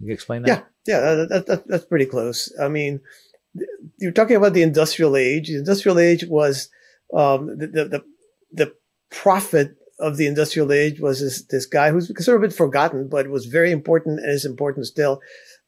You 0.00 0.12
explain 0.12 0.42
that? 0.42 0.66
Yeah, 0.86 1.00
yeah, 1.00 1.14
that, 1.28 1.46
that, 1.46 1.68
that's 1.68 1.84
pretty 1.84 2.06
close. 2.06 2.52
I 2.60 2.68
mean, 2.68 3.00
you're 3.98 4.12
talking 4.12 4.36
about 4.36 4.54
the 4.54 4.62
industrial 4.62 5.16
age. 5.16 5.48
The 5.48 5.58
industrial 5.58 5.98
age 5.98 6.24
was 6.26 6.68
um, 7.14 7.58
the, 7.58 7.66
the 7.66 7.84
the 7.84 8.04
the 8.52 8.72
profit 9.10 9.76
of 9.98 10.16
the 10.16 10.26
industrial 10.26 10.72
age 10.72 11.00
was 11.00 11.20
this, 11.20 11.42
this 11.42 11.66
guy 11.66 11.90
who's 11.90 12.08
sort 12.24 12.36
of 12.36 12.42
been 12.42 12.50
forgotten, 12.50 13.08
but 13.08 13.28
was 13.28 13.46
very 13.46 13.72
important 13.72 14.20
and 14.20 14.30
is 14.30 14.44
important 14.44 14.86
still. 14.86 15.20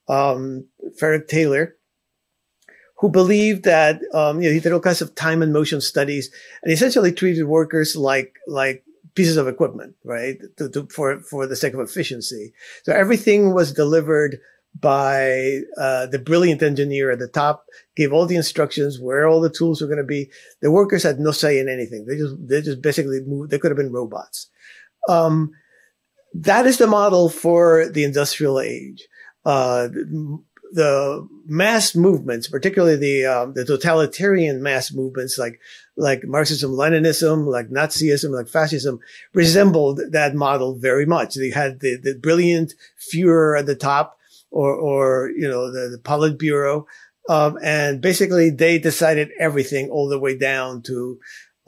Um, 0.09 0.67
Frederick 0.99 1.29
Taylor, 1.29 1.77
who 2.99 3.09
believed 3.09 3.65
that, 3.65 4.01
um, 4.13 4.41
you 4.41 4.49
know, 4.49 4.55
he 4.55 4.61
did 4.61 4.73
all 4.73 4.81
kinds 4.81 5.03
of 5.03 5.15
time 5.15 5.43
and 5.43 5.53
motion 5.53 5.81
studies 5.81 6.31
and 6.63 6.73
essentially 6.73 7.13
treated 7.13 7.45
workers 7.45 7.97
like, 7.97 8.35
like 8.47 8.85
pieces 9.15 9.37
of 9.37 9.49
equipment, 9.49 9.95
right? 10.05 10.39
To, 10.59 10.69
to, 10.69 10.87
for, 10.87 11.21
for 11.21 11.47
the 11.47 11.57
sake 11.57 11.75
of 11.75 11.81
efficiency. 11.81 12.53
So 12.85 12.93
everything 12.93 13.55
was 13.55 13.73
delivered 13.73 14.39
by 14.79 15.61
uh, 15.77 16.07
the 16.07 16.19
brilliant 16.19 16.63
engineer 16.63 17.11
at 17.11 17.19
the 17.19 17.29
top, 17.29 17.67
gave 17.97 18.13
all 18.13 18.27
the 18.27 18.37
instructions 18.37 19.01
where 19.01 19.27
all 19.27 19.41
the 19.41 19.51
tools 19.51 19.81
were 19.81 19.89
going 19.89 19.99
to 19.99 20.05
be. 20.05 20.31
The 20.61 20.71
workers 20.71 21.03
had 21.03 21.19
no 21.19 21.33
say 21.33 21.59
in 21.59 21.69
anything. 21.69 22.07
They 22.07 22.17
just 22.17 22.37
they 22.39 22.63
just 22.63 22.83
basically 22.83 23.21
moved. 23.21 23.51
They 23.51 23.59
could 23.59 23.71
have 23.71 23.79
been 23.79 23.93
robots. 23.93 24.49
Um, 25.09 25.53
that 26.35 26.67
is 26.67 26.79
the 26.79 26.87
model 26.87 27.29
for 27.29 27.89
the 27.89 28.05
industrial 28.05 28.61
age. 28.61 29.09
Uh, 29.45 29.89
the 30.73 31.29
mass 31.47 31.97
movements, 31.97 32.47
particularly 32.47 32.97
the 32.97 33.27
um, 33.27 33.55
the 33.55 33.65
totalitarian 33.65 34.63
mass 34.63 34.93
movements 34.93 35.37
like 35.37 35.61
like 35.97 36.25
Marxism, 36.25 36.71
Leninism, 36.71 37.47
like 37.47 37.71
Nazism, 37.71 38.31
like 38.31 38.49
fascism, 38.49 39.01
resembled 39.35 40.01
that 40.13 40.35
model 40.35 40.77
very 40.77 41.07
much. 41.07 41.35
They 41.35 41.51
had 41.51 41.81
the, 41.81 41.97
the 41.97 42.15
brilliant 42.15 42.75
Führer 43.13 43.59
at 43.59 43.67
the 43.67 43.75
top 43.75 44.17
or, 44.51 44.75
or, 44.75 45.31
you 45.37 45.49
know, 45.49 45.71
the, 45.71 45.89
the 45.89 46.03
Politburo. 46.03 46.85
Um, 47.29 47.59
and 47.63 48.01
basically 48.01 48.51
they 48.51 48.79
decided 48.79 49.31
everything 49.39 49.91
all 49.91 50.09
the 50.09 50.19
way 50.19 50.37
down 50.37 50.83
to, 50.83 51.19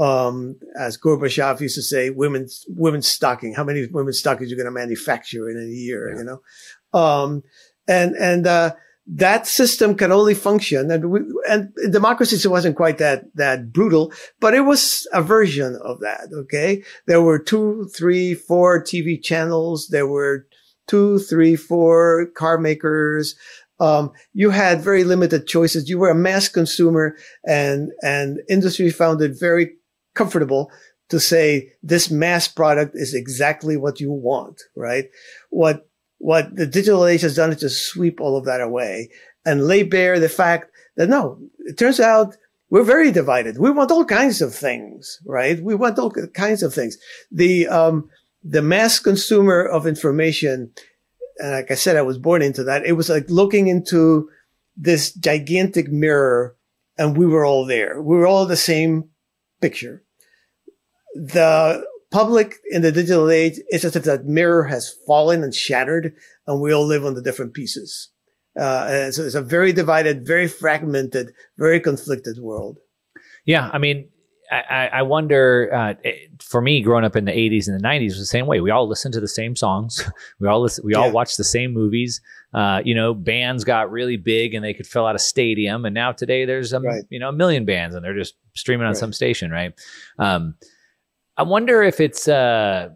um, 0.01 0.57
as 0.79 0.99
Gorbachev 0.99 1.61
used 1.61 1.77
to 1.77 1.83
say, 1.83 2.11
women's, 2.11 2.65
women's 2.69 3.09
stocking. 3.09 3.55
How 3.55 3.65
many 3.65 3.87
women's 3.87 4.19
stockings 4.19 4.51
you're 4.51 4.57
going 4.57 4.73
to 4.73 4.73
manufacture 4.73 5.49
in 5.49 5.59
a 5.59 5.67
year, 5.67 6.11
yeah. 6.11 6.19
you 6.19 6.25
know? 6.25 6.99
Um, 6.99 7.43
and, 7.87 8.17
and, 8.17 8.47
uh, 8.47 8.73
that 9.07 9.47
system 9.47 9.97
can 9.97 10.13
only 10.13 10.35
function 10.35 10.91
and 10.91 11.11
we, 11.11 11.21
and 11.49 11.73
democracy 11.91 12.47
wasn't 12.47 12.77
quite 12.77 12.99
that 12.99 13.25
that 13.35 13.73
brutal 13.73 14.13
but 14.39 14.55
it 14.55 14.61
was 14.61 15.09
a 15.13 15.21
version 15.21 15.77
of 15.83 15.99
that 16.01 16.29
okay 16.33 16.83
there 17.07 17.21
were 17.21 17.39
two 17.39 17.89
three 17.97 18.33
four 18.33 18.83
tv 18.83 19.21
channels 19.21 19.89
there 19.89 20.07
were 20.07 20.47
two, 20.87 21.19
three, 21.19 21.57
four 21.57 22.27
car 22.35 22.59
makers. 22.59 23.35
Um, 23.81 24.13
you 24.33 24.51
had 24.51 24.81
very 24.81 25.05
limited 25.05 25.47
choices. 25.47 25.89
You 25.89 25.99
were 25.99 26.11
a 26.11 26.15
mass 26.15 26.49
consumer 26.49 27.17
and, 27.45 27.91
and 28.03 28.41
industry 28.49 28.91
found 28.91 29.21
it 29.23 29.39
very 29.39 29.73
comfortable 30.15 30.71
to 31.09 31.19
say 31.19 31.73
this 31.83 32.11
mass 32.11 32.49
product 32.49 32.93
is 32.95 33.15
exactly 33.15 33.77
what 33.77 34.01
you 34.01 34.11
want, 34.11 34.63
right? 34.77 35.07
What, 35.51 35.89
what 36.19 36.55
the 36.55 36.67
digital 36.67 37.07
age 37.07 37.23
has 37.23 37.37
done 37.37 37.51
is 37.51 37.61
just 37.61 37.87
sweep 37.87 38.21
all 38.21 38.37
of 38.37 38.45
that 38.45 38.61
away 38.61 39.11
and 39.45 39.67
lay 39.67 39.83
bare 39.83 40.21
the 40.21 40.29
fact 40.29 40.71
that 40.97 41.09
no, 41.09 41.39
it 41.59 41.79
turns 41.79 42.01
out 42.01 42.37
we're 42.71 42.85
very 42.85 43.11
divided. 43.11 43.59
We 43.59 43.71
want 43.71 43.91
all 43.91 44.05
kinds 44.05 44.41
of 44.41 44.55
things, 44.55 45.21
right? 45.27 45.63
We 45.63 45.75
want 45.75 45.99
all 45.99 46.11
kinds 46.11 46.63
of 46.63 46.73
things. 46.73 46.97
The, 47.31 47.69
um, 47.69 48.09
the 48.45 48.63
mass 48.63 48.99
consumer 48.99 49.65
of 49.65 49.87
information, 49.87 50.73
and 51.39 51.53
like 51.53 51.71
I 51.71 51.75
said, 51.75 51.97
I 51.97 52.03
was 52.03 52.19
born 52.19 52.43
into 52.43 52.65
that. 52.65 52.85
It 52.85 52.93
was 52.93 53.09
like 53.09 53.29
looking 53.29 53.69
into 53.69 54.29
this 54.77 55.13
gigantic 55.13 55.91
mirror 55.91 56.57
and 56.99 57.17
we 57.17 57.27
were 57.27 57.45
all 57.45 57.67
there. 57.67 58.01
We 58.01 58.17
were 58.17 58.27
all 58.27 58.47
the 58.47 58.57
same 58.57 59.09
picture. 59.61 60.03
The 61.15 61.85
public 62.11 62.57
in 62.71 62.83
the 62.83 62.93
digital 62.93 63.31
age, 63.31 63.59
it's 63.69 63.83
just 63.83 63.95
that 63.95 64.05
that 64.05 64.27
mirror 64.27 64.65
has 64.65 64.95
fallen 65.07 65.43
and 65.43 65.55
shattered 65.55 66.15
and 66.47 66.61
we 66.61 66.73
all 66.73 66.87
live 66.87 67.05
on 67.05 67.15
the 67.15 67.23
different 67.23 67.55
pieces. 67.55 68.09
Uh, 68.59 69.11
so 69.11 69.23
it's 69.23 69.35
a 69.35 69.43
very 69.43 69.73
divided, 69.73 70.27
very 70.27 70.47
fragmented, 70.47 71.33
very 71.57 71.81
conflicted 71.81 72.39
world. 72.39 72.79
Yeah, 73.45 73.71
I 73.73 73.79
mean, 73.79 74.09
I, 74.53 74.91
I 74.93 75.03
wonder. 75.03 75.71
Uh, 75.73 76.11
for 76.41 76.61
me, 76.61 76.83
growing 76.83 77.05
up 77.05 77.17
in 77.17 77.25
the 77.25 77.33
'80s 77.33 77.69
and 77.69 77.79
the 77.79 77.83
'90s 77.83 78.09
was 78.09 78.19
the 78.19 78.27
same 78.27 78.47
way. 78.47 78.61
We 78.61 78.71
all 78.71 78.87
listened 78.87 79.15
to 79.15 79.21
the 79.21 79.29
same 79.29 79.57
songs. 79.57 80.09
We 80.41 80.49
all 80.49 80.61
listen, 80.61 80.85
we 80.85 80.93
yeah. 80.93 80.99
all 80.99 81.13
watched 81.13 81.37
the 81.37 81.45
same 81.45 81.73
movies. 81.73 82.21
Uh, 82.53 82.83
you 82.85 82.95
know, 82.95 83.15
bands 83.15 83.65
got 83.65 83.91
really 83.91 84.17
big 84.17 84.55
and 84.55 84.65
they 84.65 84.75
could 84.75 84.87
fill 84.87 85.07
out 85.07 85.15
a 85.15 85.21
stadium. 85.21 85.85
And 85.85 85.95
now 85.95 86.11
today, 86.13 86.45
there's 86.45 86.73
a 86.73 86.81
right. 86.81 87.05
you 87.11 87.19
know 87.19 87.29
a 87.29 87.33
million 87.33 87.65
bands 87.65 87.95
and 87.95 88.05
they're 88.05 88.17
just 88.17 88.35
streaming 88.55 88.85
on 88.85 88.93
right. 88.93 88.99
some 88.99 89.13
station, 89.13 89.51
right? 89.51 89.73
Um, 90.19 90.57
I 91.37 91.45
wonder 91.45 91.83
if 91.83 92.01
it's. 92.01 92.29
Uh, 92.29 92.91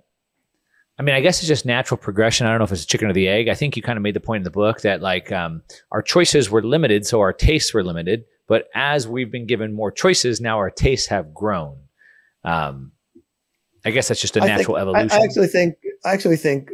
I 0.98 1.02
mean, 1.02 1.14
I 1.14 1.20
guess 1.20 1.40
it's 1.40 1.48
just 1.48 1.66
natural 1.66 1.98
progression. 1.98 2.46
I 2.46 2.50
don't 2.50 2.58
know 2.58 2.64
if 2.64 2.72
it's 2.72 2.84
a 2.84 2.86
chicken 2.86 3.08
or 3.08 3.12
the 3.12 3.28
egg. 3.28 3.48
I 3.48 3.54
think 3.54 3.76
you 3.76 3.82
kind 3.82 3.98
of 3.98 4.02
made 4.02 4.14
the 4.14 4.20
point 4.20 4.40
in 4.40 4.44
the 4.44 4.50
book 4.50 4.80
that 4.80 5.02
like 5.02 5.30
um, 5.30 5.62
our 5.92 6.00
choices 6.00 6.50
were 6.50 6.62
limited, 6.62 7.06
so 7.06 7.20
our 7.20 7.32
tastes 7.32 7.74
were 7.74 7.84
limited. 7.84 8.24
But 8.48 8.68
as 8.74 9.06
we've 9.06 9.30
been 9.30 9.46
given 9.46 9.74
more 9.74 9.90
choices, 9.90 10.40
now 10.40 10.58
our 10.58 10.70
tastes 10.70 11.08
have 11.08 11.34
grown. 11.34 11.78
Um, 12.44 12.92
I 13.84 13.90
guess 13.90 14.08
that's 14.08 14.20
just 14.20 14.36
a 14.36 14.40
natural 14.40 14.76
think, 14.76 14.82
evolution. 14.82 15.10
I, 15.12 15.16
I 15.16 15.24
actually 15.24 15.48
think 15.48 15.76
I 16.04 16.12
actually 16.12 16.36
think 16.36 16.70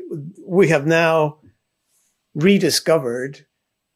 we 0.46 0.68
have 0.68 0.87
now 0.87 1.38
rediscovered 2.35 3.44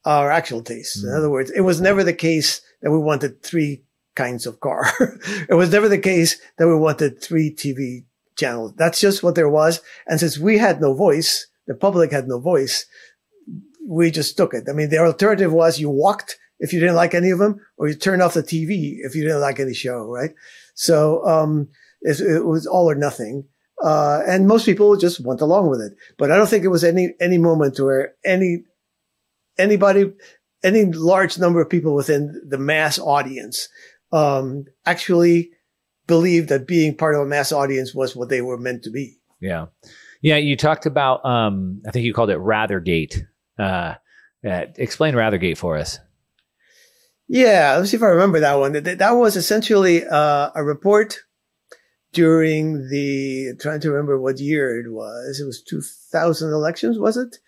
our 0.04 0.30
actual 0.30 0.62
tastes. 0.62 1.02
Mm. 1.02 1.08
In 1.08 1.14
other 1.14 1.30
words, 1.30 1.50
it 1.50 1.60
was 1.60 1.80
never 1.80 2.02
the 2.02 2.12
case 2.12 2.62
that 2.82 2.90
we 2.90 2.98
wanted 2.98 3.42
three 3.42 3.84
kinds 4.14 4.46
of 4.46 4.60
car. 4.60 4.86
it 5.48 5.54
was 5.54 5.70
never 5.70 5.88
the 5.88 5.98
case 5.98 6.40
that 6.58 6.66
we 6.66 6.74
wanted 6.74 7.22
three 7.22 7.54
TV 7.54 8.04
channels. 8.36 8.74
That's 8.76 9.00
just 9.00 9.22
what 9.22 9.34
there 9.34 9.48
was. 9.48 9.80
And 10.06 10.20
since 10.20 10.38
we 10.38 10.58
had 10.58 10.80
no 10.80 10.94
voice, 10.94 11.46
the 11.66 11.74
public 11.74 12.12
had 12.12 12.28
no 12.28 12.38
voice, 12.38 12.86
we 13.88 14.10
just 14.10 14.36
took 14.36 14.54
it. 14.54 14.64
I 14.68 14.72
mean, 14.72 14.90
the 14.90 14.98
alternative 14.98 15.52
was 15.52 15.80
you 15.80 15.90
walked 15.90 16.38
if 16.58 16.72
you 16.72 16.80
didn't 16.80 16.96
like 16.96 17.14
any 17.14 17.30
of 17.30 17.38
them, 17.38 17.60
or 17.76 17.88
you 17.88 17.94
turned 17.94 18.22
off 18.22 18.34
the 18.34 18.42
TV 18.42 18.96
if 19.00 19.14
you 19.14 19.22
didn't 19.22 19.42
like 19.42 19.60
any 19.60 19.74
show, 19.74 20.06
right? 20.06 20.30
So, 20.74 21.24
um, 21.26 21.68
it, 22.00 22.20
it 22.20 22.46
was 22.46 22.66
all 22.66 22.88
or 22.90 22.94
nothing. 22.94 23.44
Uh, 23.82 24.22
and 24.26 24.46
most 24.46 24.64
people 24.64 24.96
just 24.96 25.20
went 25.20 25.42
along 25.42 25.68
with 25.68 25.80
it. 25.80 25.92
But 26.16 26.30
I 26.30 26.36
don't 26.36 26.48
think 26.48 26.64
it 26.64 26.68
was 26.68 26.84
any, 26.84 27.14
any 27.20 27.36
moment 27.36 27.78
where 27.78 28.14
any, 28.24 28.64
anybody, 29.58 30.12
any 30.64 30.86
large 30.86 31.38
number 31.38 31.60
of 31.60 31.68
people 31.68 31.94
within 31.94 32.40
the 32.48 32.58
mass 32.58 32.98
audience, 32.98 33.68
um, 34.12 34.64
actually 34.86 35.50
believed 36.06 36.48
that 36.48 36.66
being 36.66 36.96
part 36.96 37.14
of 37.14 37.20
a 37.20 37.26
mass 37.26 37.52
audience 37.52 37.94
was 37.94 38.14
what 38.14 38.28
they 38.28 38.40
were 38.40 38.58
meant 38.58 38.84
to 38.84 38.90
be. 38.90 39.18
Yeah. 39.40 39.66
Yeah. 40.20 40.36
You 40.36 40.56
talked 40.56 40.86
about, 40.86 41.24
um, 41.24 41.82
I 41.86 41.90
think 41.90 42.04
you 42.04 42.14
called 42.14 42.30
it 42.30 42.38
Rathergate. 42.38 43.22
Uh, 43.58 43.94
uh, 44.46 44.66
explain 44.76 45.14
Rathergate 45.14 45.58
for 45.58 45.76
us. 45.76 45.98
Yeah. 47.28 47.76
Let's 47.76 47.90
see 47.90 47.96
if 47.96 48.02
I 48.02 48.06
remember 48.06 48.40
that 48.40 48.54
one. 48.54 48.72
That, 48.72 48.98
that 48.98 49.12
was 49.12 49.36
essentially, 49.36 50.04
uh, 50.06 50.50
a 50.54 50.64
report 50.64 51.18
during 52.12 52.88
the, 52.88 53.54
trying 53.60 53.80
to 53.80 53.90
remember 53.90 54.18
what 54.20 54.38
year 54.38 54.80
it 54.80 54.90
was. 54.90 55.40
It 55.40 55.44
was 55.44 55.62
2000 55.62 56.50
elections, 56.50 56.98
was 56.98 57.16
it? 57.16 57.38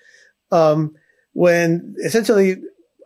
Um, 0.51 0.95
when 1.33 1.95
essentially 2.05 2.57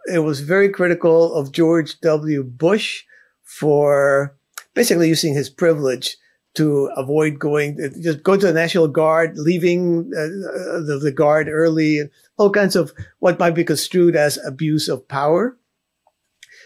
it 0.06 0.20
was 0.20 0.40
very 0.40 0.68
critical 0.68 1.34
of 1.34 1.52
George 1.52 2.00
W. 2.00 2.42
Bush 2.42 3.04
for 3.42 4.36
basically 4.74 5.08
using 5.08 5.34
his 5.34 5.50
privilege 5.50 6.16
to 6.54 6.90
avoid 6.96 7.38
going, 7.38 7.78
just 8.02 8.22
go 8.22 8.36
to 8.36 8.46
the 8.46 8.52
National 8.52 8.88
Guard, 8.88 9.38
leaving 9.38 10.10
uh, 10.14 10.82
the, 10.84 11.00
the, 11.02 11.12
guard 11.12 11.48
early, 11.48 11.98
and 11.98 12.10
all 12.36 12.50
kinds 12.50 12.76
of 12.76 12.92
what 13.20 13.38
might 13.38 13.54
be 13.54 13.64
construed 13.64 14.16
as 14.16 14.38
abuse 14.46 14.88
of 14.88 15.08
power. 15.08 15.56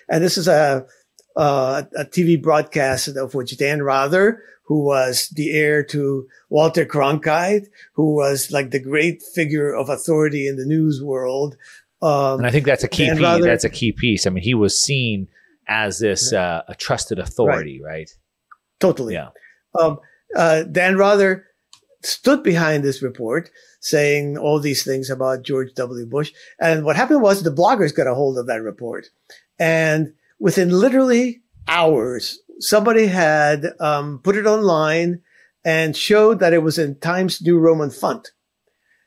And 0.09 0.25
this 0.25 0.37
is 0.37 0.49
a, 0.49 0.87
uh, 1.37 1.83
a 1.97 2.05
TV 2.05 2.41
broadcast 2.41 3.09
of 3.09 3.35
which 3.35 3.57
Dan 3.59 3.83
Rather, 3.83 4.43
who 4.65 4.85
was 4.85 5.29
the 5.29 5.53
heir 5.53 5.85
to 5.85 6.27
Walter 6.49 6.85
Cronkite, 6.85 7.67
who 7.95 8.15
was 8.15 8.51
like 8.51 8.71
the 8.71 8.83
great 8.83 9.23
figure 9.23 9.73
of 9.73 9.89
authority 9.89 10.49
in 10.49 10.57
the 10.57 10.67
news 10.67 11.01
world. 11.03 11.57
Um, 12.03 12.41
and 12.41 12.47
I 12.47 12.51
think 12.51 12.67
that's 12.67 12.85
a 12.85 12.89
key 12.89 13.09
piece. 13.11 13.21
Rather, 13.21 13.45
that's 13.45 13.65
a 13.65 13.71
key 13.71 13.93
piece. 13.93 14.27
I 14.27 14.31
mean, 14.31 14.43
he 14.43 14.55
was 14.55 14.81
seen 14.81 15.29
as 15.69 15.99
this 15.99 16.33
uh, 16.33 16.63
a 16.69 16.75
trusted 16.75 17.19
authority, 17.19 17.81
right? 17.83 17.91
right? 17.91 18.11
Totally. 18.81 19.15
Yeah. 19.15 19.31
Um, 19.79 19.99
uh, 20.35 20.63
Dan 20.65 20.97
Rather 20.97 21.47
stood 22.03 22.43
behind 22.43 22.85
this 22.85 23.03
report 23.03 23.51
saying 23.81 24.39
all 24.39 24.59
these 24.59 24.85
things 24.85 25.11
about 25.11 25.43
George 25.43 25.73
W. 25.75 26.07
Bush. 26.07 26.33
And 26.61 26.85
what 26.85 26.97
happened 26.97 27.23
was 27.23 27.43
the 27.43 27.51
bloggers 27.51 27.95
got 27.95 28.07
a 28.07 28.15
hold 28.15 28.39
of 28.39 28.47
that 28.47 28.63
report. 28.63 29.07
And 29.59 30.13
within 30.39 30.71
literally 30.71 31.43
hours, 31.69 32.39
somebody 32.59 33.07
had 33.07 33.67
um, 33.81 34.21
put 34.23 34.37
it 34.37 34.47
online 34.47 35.21
and 35.65 35.97
showed 35.97 36.39
that 36.41 36.53
it 36.53 36.63
was 36.63 36.79
in 36.79 36.99
Times 37.01 37.43
New 37.43 37.59
Roman 37.59 37.91
font. 37.91 38.31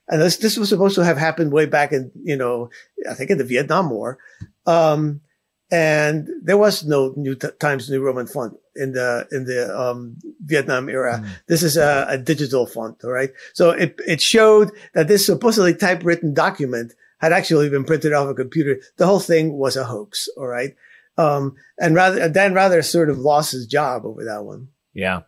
And 0.07 0.21
this, 0.21 0.37
this 0.37 0.57
was 0.57 0.69
supposed 0.69 0.95
to 0.95 1.05
have 1.05 1.17
happened 1.17 1.51
way 1.51 1.65
back 1.65 1.91
in, 1.91 2.11
you 2.23 2.35
know, 2.35 2.69
I 3.09 3.13
think 3.13 3.29
in 3.29 3.37
the 3.37 3.43
Vietnam 3.43 3.89
War. 3.89 4.17
Um, 4.65 5.21
and 5.71 6.27
there 6.41 6.57
was 6.57 6.85
no 6.85 7.13
New 7.15 7.35
Times 7.35 7.89
New 7.89 8.01
Roman 8.01 8.27
font 8.27 8.57
in 8.75 8.93
the 8.93 9.27
in 9.31 9.45
the 9.45 9.77
um, 9.77 10.17
Vietnam 10.41 10.89
era. 10.89 11.21
Mm. 11.23 11.29
This 11.47 11.63
is 11.63 11.77
a, 11.77 12.05
a, 12.09 12.17
digital 12.17 12.65
font, 12.65 13.03
all 13.03 13.11
right. 13.11 13.29
So 13.53 13.71
it 13.71 13.99
it 14.07 14.21
showed 14.21 14.71
that 14.93 15.07
this 15.07 15.25
supposedly 15.25 15.75
typewritten 15.75 16.33
document 16.33 16.93
had 17.19 17.33
actually 17.33 17.69
been 17.69 17.83
printed 17.83 18.13
off 18.13 18.29
a 18.29 18.33
computer. 18.33 18.79
The 18.97 19.05
whole 19.05 19.19
thing 19.19 19.57
was 19.57 19.75
a 19.75 19.83
hoax, 19.83 20.27
all 20.37 20.47
right. 20.47 20.75
Um, 21.17 21.55
and 21.77 21.95
rather 21.95 22.29
Dan 22.29 22.53
Rather 22.53 22.81
sort 22.81 23.09
of 23.09 23.19
lost 23.19 23.51
his 23.51 23.67
job 23.67 24.05
over 24.05 24.23
that 24.23 24.43
one. 24.43 24.69
Yeah. 24.93 25.21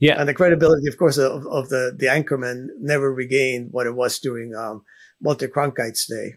Yeah. 0.00 0.18
And 0.18 0.28
the 0.28 0.34
credibility, 0.34 0.88
of 0.88 0.98
course, 0.98 1.18
of, 1.18 1.46
of 1.46 1.68
the, 1.68 1.94
the 1.96 2.06
anchorman 2.06 2.68
never 2.80 3.12
regained 3.12 3.68
what 3.70 3.86
it 3.86 3.94
was 3.94 4.18
during 4.18 4.54
um, 4.54 4.82
Walter 5.20 5.46
Cronkite's 5.46 6.06
day. 6.06 6.36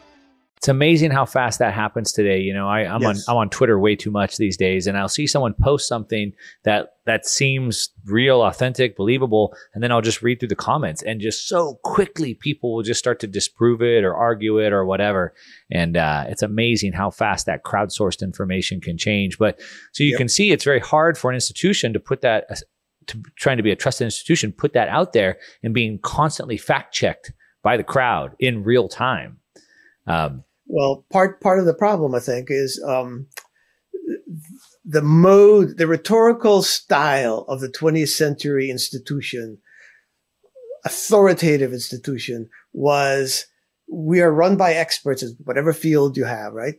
It's 0.61 0.67
amazing 0.67 1.09
how 1.09 1.25
fast 1.25 1.57
that 1.57 1.73
happens 1.73 2.11
today. 2.11 2.39
You 2.39 2.53
know, 2.53 2.69
I, 2.69 2.81
am 2.81 3.01
yes. 3.01 3.27
on 3.27 3.33
I'm 3.33 3.39
on 3.39 3.49
Twitter 3.49 3.79
way 3.79 3.95
too 3.95 4.11
much 4.11 4.37
these 4.37 4.55
days, 4.55 4.85
and 4.85 4.95
I'll 4.95 5.09
see 5.09 5.25
someone 5.25 5.55
post 5.59 5.87
something 5.87 6.33
that 6.65 6.97
that 7.07 7.25
seems 7.25 7.89
real, 8.05 8.43
authentic, 8.43 8.95
believable, 8.95 9.55
and 9.73 9.81
then 9.81 9.91
I'll 9.91 10.03
just 10.03 10.21
read 10.21 10.39
through 10.39 10.49
the 10.49 10.55
comments, 10.55 11.01
and 11.01 11.19
just 11.19 11.47
so 11.47 11.79
quickly 11.83 12.35
people 12.35 12.75
will 12.75 12.83
just 12.83 12.99
start 12.99 13.19
to 13.21 13.27
disprove 13.27 13.81
it 13.81 14.03
or 14.03 14.13
argue 14.13 14.59
it 14.59 14.71
or 14.71 14.85
whatever. 14.85 15.33
And 15.71 15.97
uh, 15.97 16.25
it's 16.27 16.43
amazing 16.43 16.93
how 16.93 17.09
fast 17.09 17.47
that 17.47 17.63
crowdsourced 17.63 18.21
information 18.21 18.81
can 18.81 18.99
change. 18.99 19.39
But 19.39 19.59
so 19.93 20.03
you 20.03 20.11
yep. 20.11 20.19
can 20.19 20.29
see, 20.29 20.51
it's 20.51 20.63
very 20.63 20.79
hard 20.79 21.17
for 21.17 21.31
an 21.31 21.35
institution 21.35 21.91
to 21.93 21.99
put 21.99 22.21
that. 22.21 22.61
To 23.07 23.19
trying 23.35 23.57
to 23.57 23.63
be 23.63 23.71
a 23.71 23.75
trusted 23.75 24.05
institution, 24.05 24.51
put 24.51 24.73
that 24.73 24.89
out 24.89 25.13
there 25.13 25.39
and 25.63 25.73
being 25.73 25.97
constantly 26.03 26.55
fact 26.55 26.93
checked 26.93 27.33
by 27.63 27.75
the 27.75 27.83
crowd 27.83 28.35
in 28.37 28.63
real 28.63 28.87
time. 28.87 29.39
Um, 30.05 30.43
well, 30.71 31.05
part 31.11 31.41
part 31.41 31.59
of 31.59 31.65
the 31.65 31.73
problem, 31.73 32.15
I 32.15 32.19
think, 32.19 32.47
is 32.49 32.81
um, 32.87 33.27
the 34.85 35.01
mode, 35.01 35.77
the 35.77 35.85
rhetorical 35.85 36.63
style 36.63 37.45
of 37.49 37.59
the 37.59 37.67
20th 37.67 38.07
century 38.07 38.69
institution, 38.69 39.57
authoritative 40.85 41.73
institution, 41.73 42.49
was 42.71 43.47
we 43.91 44.21
are 44.21 44.31
run 44.31 44.55
by 44.55 44.73
experts 44.73 45.21
in 45.21 45.35
whatever 45.43 45.73
field 45.73 46.15
you 46.15 46.23
have, 46.23 46.53
right? 46.53 46.75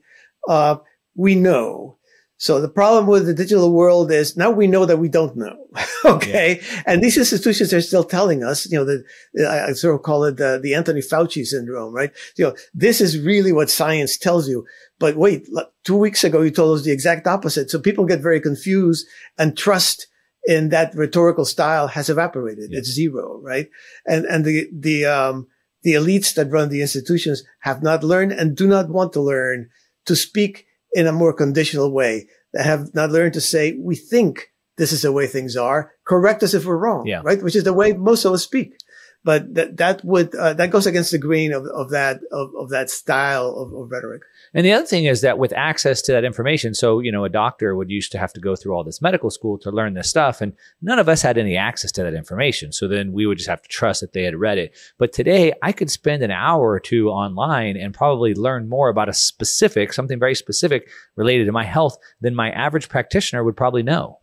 Uh, 0.49 0.77
we 1.15 1.35
know. 1.35 1.99
So 2.43 2.61
the 2.61 2.69
problem 2.69 3.07
with 3.07 3.27
the 3.27 3.35
digital 3.35 3.71
world 3.71 4.11
is 4.11 4.37
now 4.37 4.51
we 4.51 4.67
know 4.67 4.85
that 4.85 4.97
we 4.97 5.09
don't 5.09 5.37
know. 5.37 5.65
okay. 6.05 6.59
Yeah. 6.61 6.83
And 6.87 7.01
these 7.01 7.17
institutions 7.17 7.73
are 7.73 7.81
still 7.81 8.03
telling 8.03 8.43
us, 8.43 8.69
you 8.69 8.77
know, 8.77 8.85
the, 8.85 9.05
I 9.49 9.75
sort 9.75 9.95
of 9.95 10.03
call 10.03 10.25
it 10.25 10.39
the, 10.39 10.59
the 10.61 10.75
Anthony 10.75 11.03
Fauci 11.03 11.47
syndrome, 11.47 11.95
right? 11.95 12.11
You 12.37 12.47
know, 12.47 12.57
this 12.75 13.01
is 13.01 13.17
really 13.21 13.53
what 13.53 13.71
science 13.71 14.19
tells 14.19 14.49
you. 14.49 14.67
But 14.99 15.15
wait, 15.15 15.47
two 15.85 15.97
weeks 15.97 16.25
ago, 16.25 16.43
you 16.43 16.51
told 16.51 16.77
us 16.77 16.85
the 16.85 16.91
exact 16.91 17.29
opposite. 17.29 17.71
So 17.71 17.79
people 17.79 18.07
get 18.07 18.19
very 18.19 18.41
confused 18.41 19.07
and 19.39 19.57
trust 19.57 20.09
in 20.45 20.71
that 20.71 20.97
rhetorical 20.97 21.45
style 21.45 21.87
has 21.87 22.11
evaporated. 22.11 22.71
Yeah. 22.73 22.79
It's 22.81 22.91
zero, 22.91 23.41
right? 23.41 23.69
And, 24.05 24.25
and 24.25 24.45
the, 24.45 24.69
the, 24.77 25.07
um, 25.07 25.47
the 25.85 25.93
elites 25.93 26.35
that 26.35 26.51
run 26.51 26.71
the 26.71 26.81
institutions 26.81 27.45
have 27.61 27.85
not 27.85 28.03
learned 28.03 28.33
and 28.33 28.57
do 28.57 28.67
not 28.67 28.89
want 28.89 29.13
to 29.13 29.21
learn 29.21 29.69
to 30.07 30.17
speak 30.17 30.67
in 30.95 31.07
a 31.07 31.13
more 31.13 31.33
conditional 31.33 31.93
way 31.93 32.29
that 32.53 32.67
have 32.67 32.95
not 32.95 33.11
learned 33.11 33.35
to 33.35 33.41
say, 33.41 33.73
we 33.79 33.97
think 33.97 34.53
this 34.77 34.93
is 34.93 35.03
the 35.03 35.13
way 35.13 35.27
things 35.27 35.57
are. 35.57 35.93
Correct 36.07 36.43
us 36.43 36.55
if 36.55 36.65
we're 36.65 36.77
wrong. 36.77 37.07
Yeah. 37.07 37.23
Right. 37.25 37.43
Which 37.43 37.57
is 37.57 37.65
the 37.65 37.73
way 37.73 37.93
most 37.93 38.25
of 38.25 38.33
us 38.33 38.45
speak. 38.45 38.75
But 39.25 39.55
that, 39.55 39.77
that 39.77 40.05
would, 40.05 40.35
uh, 40.35 40.55
that 40.55 40.71
goes 40.71 40.87
against 40.87 41.13
the 41.13 41.19
grain 41.19 41.53
of, 41.53 41.65
of 41.67 41.91
that, 41.91 42.21
of, 42.33 42.51
of 42.59 42.71
that 42.71 42.91
style 42.91 43.49
of, 43.49 43.73
of 43.73 43.91
rhetoric. 43.91 44.23
And 44.55 44.67
the 44.67 44.73
other 44.73 44.85
thing 44.85 45.07
is 45.07 45.23
that 45.23 45.39
with 45.39 45.53
access 45.55 46.03
to 46.03 46.13
that 46.13 46.25
information, 46.25 46.75
so, 46.75 47.01
you 47.01 47.11
know, 47.11 47.25
a 47.25 47.31
doctor 47.31 47.75
would 47.75 47.91
used 47.91 48.13
to 48.13 48.19
have 48.19 48.33
to 48.35 48.41
go 48.41 48.55
through 48.55 48.75
all 48.75 48.85
this 48.85 49.01
medical 49.01 49.31
school 49.31 49.59
to 49.61 49.71
learn 49.71 49.95
this 49.95 50.11
stuff. 50.11 50.41
And 50.41 50.53
none 50.83 50.99
of 50.99 51.09
us 51.09 51.23
had 51.23 51.39
any 51.39 51.57
access 51.57 51.91
to 51.93 52.03
that 52.03 52.15
information. 52.15 52.71
So 52.71 52.87
then 52.87 53.13
we 53.13 53.27
would 53.27 53.39
just 53.39 53.49
have 53.49 53.63
to 53.63 53.69
trust 53.69 54.03
that 54.03 54.13
they 54.13 54.25
had 54.25 54.37
read 54.37 54.59
it. 54.59 54.77
But 54.99 55.13
today 55.13 55.55
I 55.63 55.73
could 55.73 55.91
spend 55.91 56.23
an 56.23 56.31
hour 56.31 56.71
or 56.71 56.81
two 56.81 57.09
online 57.09 57.77
and 57.77 57.95
probably 57.95 58.35
learn 58.35 58.69
more 58.69 58.91
about 58.91 59.09
a 59.09 59.15
specific, 59.15 59.93
something 59.93 60.19
very 60.19 60.35
specific 60.35 60.89
related 61.17 61.47
to 61.47 61.53
my 61.53 61.65
health 61.65 61.97
than 62.21 62.35
my 62.35 62.51
average 62.51 62.89
practitioner 62.91 63.45
would 63.45 63.57
probably 63.57 63.83
know. 63.83 64.19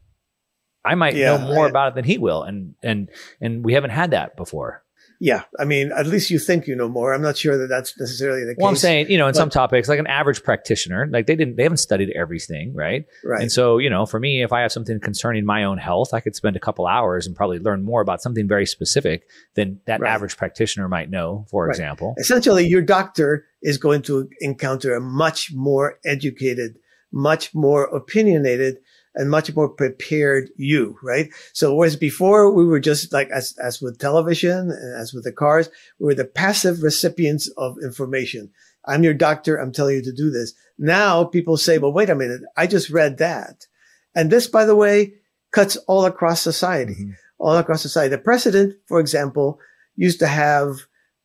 I 0.86 0.96
might 0.96 1.16
yeah, 1.16 1.38
know 1.38 1.54
more 1.54 1.68
about 1.68 1.90
it 1.90 1.96
than 1.96 2.06
he 2.06 2.18
will. 2.18 2.44
And, 2.44 2.76
and, 2.84 3.10
and 3.42 3.66
we 3.66 3.74
haven't 3.74 3.90
had 3.90 4.12
that 4.12 4.38
before. 4.38 4.84
Yeah, 5.22 5.44
I 5.60 5.66
mean, 5.66 5.92
at 5.92 6.08
least 6.08 6.30
you 6.30 6.40
think 6.40 6.66
you 6.66 6.76
know 6.76 6.88
more. 6.88 7.14
I'm 7.14 7.22
not 7.22 7.38
sure 7.38 7.58
that 7.58 7.68
that's 7.68 8.00
necessarily 8.00 8.46
the 8.46 8.56
case. 8.56 8.58
Well, 8.60 8.70
I'm 8.70 8.78
saying, 8.78 9.10
you 9.10 9.18
know, 9.18 9.28
in 9.28 9.34
but, 9.34 9.38
some 9.38 9.50
topics, 9.50 9.90
like 9.90 10.00
an 10.00 10.08
average 10.08 10.44
practitioner, 10.44 11.08
like 11.12 11.28
they 11.28 11.36
didn't, 11.36 11.58
they 11.58 11.64
haven't 11.64 11.78
studied 11.78 12.10
everything, 12.16 12.74
right? 12.74 13.06
Right. 13.26 13.42
And 13.42 13.52
so, 13.52 13.80
you 13.80 13.90
know, 13.90 14.06
for 14.06 14.18
me, 14.18 14.42
if 14.42 14.54
I 14.54 14.62
have 14.62 14.72
something 14.72 14.98
concerning 15.02 15.46
my 15.46 15.66
own 15.66 15.78
health, 15.78 16.14
I 16.14 16.22
could 16.22 16.38
spend 16.38 16.56
a 16.56 16.60
couple 16.60 16.88
hours 16.88 17.28
and 17.28 17.36
probably 17.36 17.60
learn 17.60 17.84
more 17.84 18.00
about 18.00 18.22
something 18.22 18.48
very 18.48 18.66
specific 18.66 19.28
than 19.56 19.82
that 19.88 20.00
right. 20.00 20.10
average 20.10 20.38
practitioner 20.38 20.88
might 20.88 21.10
know. 21.10 21.46
For 21.50 21.66
right. 21.66 21.72
example, 21.72 22.16
essentially, 22.18 22.66
your 22.66 22.82
doctor 22.82 23.46
is 23.62 23.78
going 23.78 24.04
to 24.04 24.30
encounter 24.40 24.96
a 24.96 25.02
much 25.02 25.52
more 25.54 26.00
educated, 26.06 26.78
much 27.12 27.54
more 27.54 27.84
opinionated 27.84 28.78
and 29.16 29.30
much 29.30 29.54
more 29.56 29.70
prepared 29.70 30.50
you, 30.56 30.98
right? 31.04 31.30
So 31.54 31.74
whereas 31.74 31.96
before 31.96 32.52
we 32.52 32.66
were 32.66 32.80
just 32.80 33.12
like, 33.12 33.30
as, 33.30 33.58
as 33.64 33.82
with 33.82 34.00
television, 34.00 34.72
as 34.98 35.14
with 35.14 35.24
the 35.24 35.32
cars, 35.32 35.70
we 36.00 36.08
were 36.08 36.16
the 36.16 36.26
passive 36.26 36.84
recipients 36.84 37.48
of 37.58 37.78
information. 37.84 38.52
I'm 38.86 39.04
your 39.04 39.14
doctor. 39.14 39.58
I'm 39.58 39.72
telling 39.72 39.96
you 39.96 40.04
to 40.04 40.14
do 40.14 40.30
this. 40.30 40.54
Now 40.78 41.24
people 41.24 41.58
say, 41.58 41.78
well, 41.78 41.94
wait 41.94 42.10
a 42.10 42.16
minute. 42.16 42.42
I 42.56 42.68
just 42.68 42.90
read 42.90 43.18
that. 43.18 43.68
And 44.16 44.32
this, 44.32 44.48
by 44.48 44.66
the 44.66 44.76
way, 44.76 45.14
cuts 45.52 45.76
all 45.88 46.06
across 46.06 46.42
society, 46.42 46.94
mm-hmm. 46.94 47.12
all 47.38 47.58
across 47.58 47.82
society. 47.82 48.10
The 48.10 48.18
president, 48.18 48.76
for 48.88 49.00
example, 49.00 49.60
used 49.96 50.20
to 50.20 50.28
have 50.28 50.80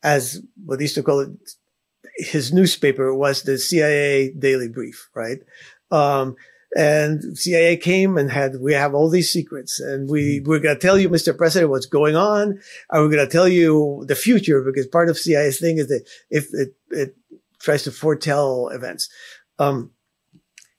as 0.04 0.42
what 0.64 0.78
they 0.78 0.84
used 0.84 0.94
to 0.94 1.02
call 1.02 1.20
it, 1.20 1.30
his 2.16 2.52
newspaper 2.52 3.12
was 3.12 3.42
the 3.42 3.58
CIA 3.58 4.30
Daily 4.30 4.68
Brief, 4.68 5.08
right? 5.14 5.38
Um, 5.90 6.36
and 6.74 7.38
CIA 7.38 7.76
came 7.76 8.18
and 8.18 8.30
had, 8.30 8.60
we 8.60 8.72
have 8.72 8.94
all 8.94 9.08
these 9.08 9.32
secrets 9.32 9.78
and 9.78 10.10
we, 10.10 10.40
mm-hmm. 10.40 10.48
we're 10.48 10.58
going 10.58 10.74
to 10.74 10.80
tell 10.80 10.98
you, 10.98 11.08
Mr. 11.08 11.36
President, 11.36 11.70
what's 11.70 11.86
going 11.86 12.16
on. 12.16 12.60
And 12.90 13.02
we're 13.02 13.10
going 13.10 13.24
to 13.24 13.30
tell 13.30 13.48
you 13.48 14.04
the 14.08 14.16
future 14.16 14.60
because 14.62 14.86
part 14.88 15.08
of 15.08 15.18
CIA's 15.18 15.60
thing 15.60 15.78
is 15.78 15.88
that 15.88 16.04
if 16.30 16.48
it, 16.52 16.74
it 16.90 17.16
tries 17.60 17.84
to 17.84 17.92
foretell 17.92 18.68
events. 18.68 19.08
Um, 19.58 19.92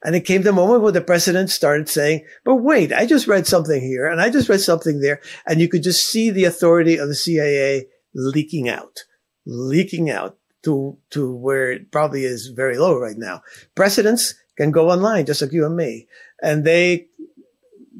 and 0.04 0.16
it 0.16 0.26
came 0.26 0.44
the 0.44 0.52
moment 0.52 0.82
where 0.82 0.92
the 0.92 1.02
president 1.02 1.50
started 1.50 1.90
saying, 1.90 2.26
but 2.44 2.58
wait, 2.58 2.92
I 2.92 3.06
just 3.06 3.28
read 3.28 3.48
something 3.48 3.82
here 3.82 4.06
and 4.06 4.22
I 4.22 4.30
just 4.30 4.50
read 4.50 4.62
something 4.62 5.00
there. 5.00 5.22
And 5.48 5.62
you 5.62 5.70
could 5.70 5.82
just 5.82 6.06
see 6.08 6.30
the 6.30 6.44
authority 6.44 6.98
of 6.98 7.08
the 7.08 7.16
CIA 7.16 7.88
leaking 8.14 8.70
out, 8.70 9.06
leaking 9.46 10.10
out 10.10 10.38
to, 10.64 10.98
to 11.12 11.34
where 11.34 11.72
it 11.72 11.92
probably 11.92 12.26
is 12.26 12.48
very 12.48 12.78
low 12.78 13.00
right 13.00 13.18
now. 13.18 13.42
Presidents 13.76 14.36
can 14.58 14.72
go 14.72 14.90
online 14.90 15.26
just 15.26 15.42
like 15.42 15.52
you 15.52 15.66
and 15.66 15.76
me, 15.76 16.08
and 16.42 16.64
they 16.66 17.08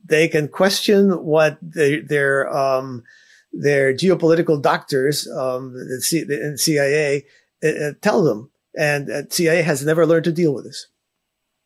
they 0.08 0.28
can 0.28 0.48
question 0.48 1.12
what 1.24 1.58
they, 1.62 2.00
their 2.00 2.56
um, 2.56 3.04
their 3.52 3.94
geopolitical 3.94 4.62
doctors, 4.62 5.28
um, 5.28 5.74
the, 5.74 6.02
C, 6.02 6.24
the 6.24 6.58
CIA, 6.58 7.26
uh, 7.64 7.68
uh, 7.68 7.92
tell 8.02 8.24
them, 8.24 8.52
and 8.78 9.10
uh, 9.10 9.24
CIA 9.30 9.62
has 9.62 9.86
never 9.86 10.06
learned 10.06 10.26
to 10.26 10.32
deal 10.32 10.54
with 10.54 10.66
this. 10.66 10.88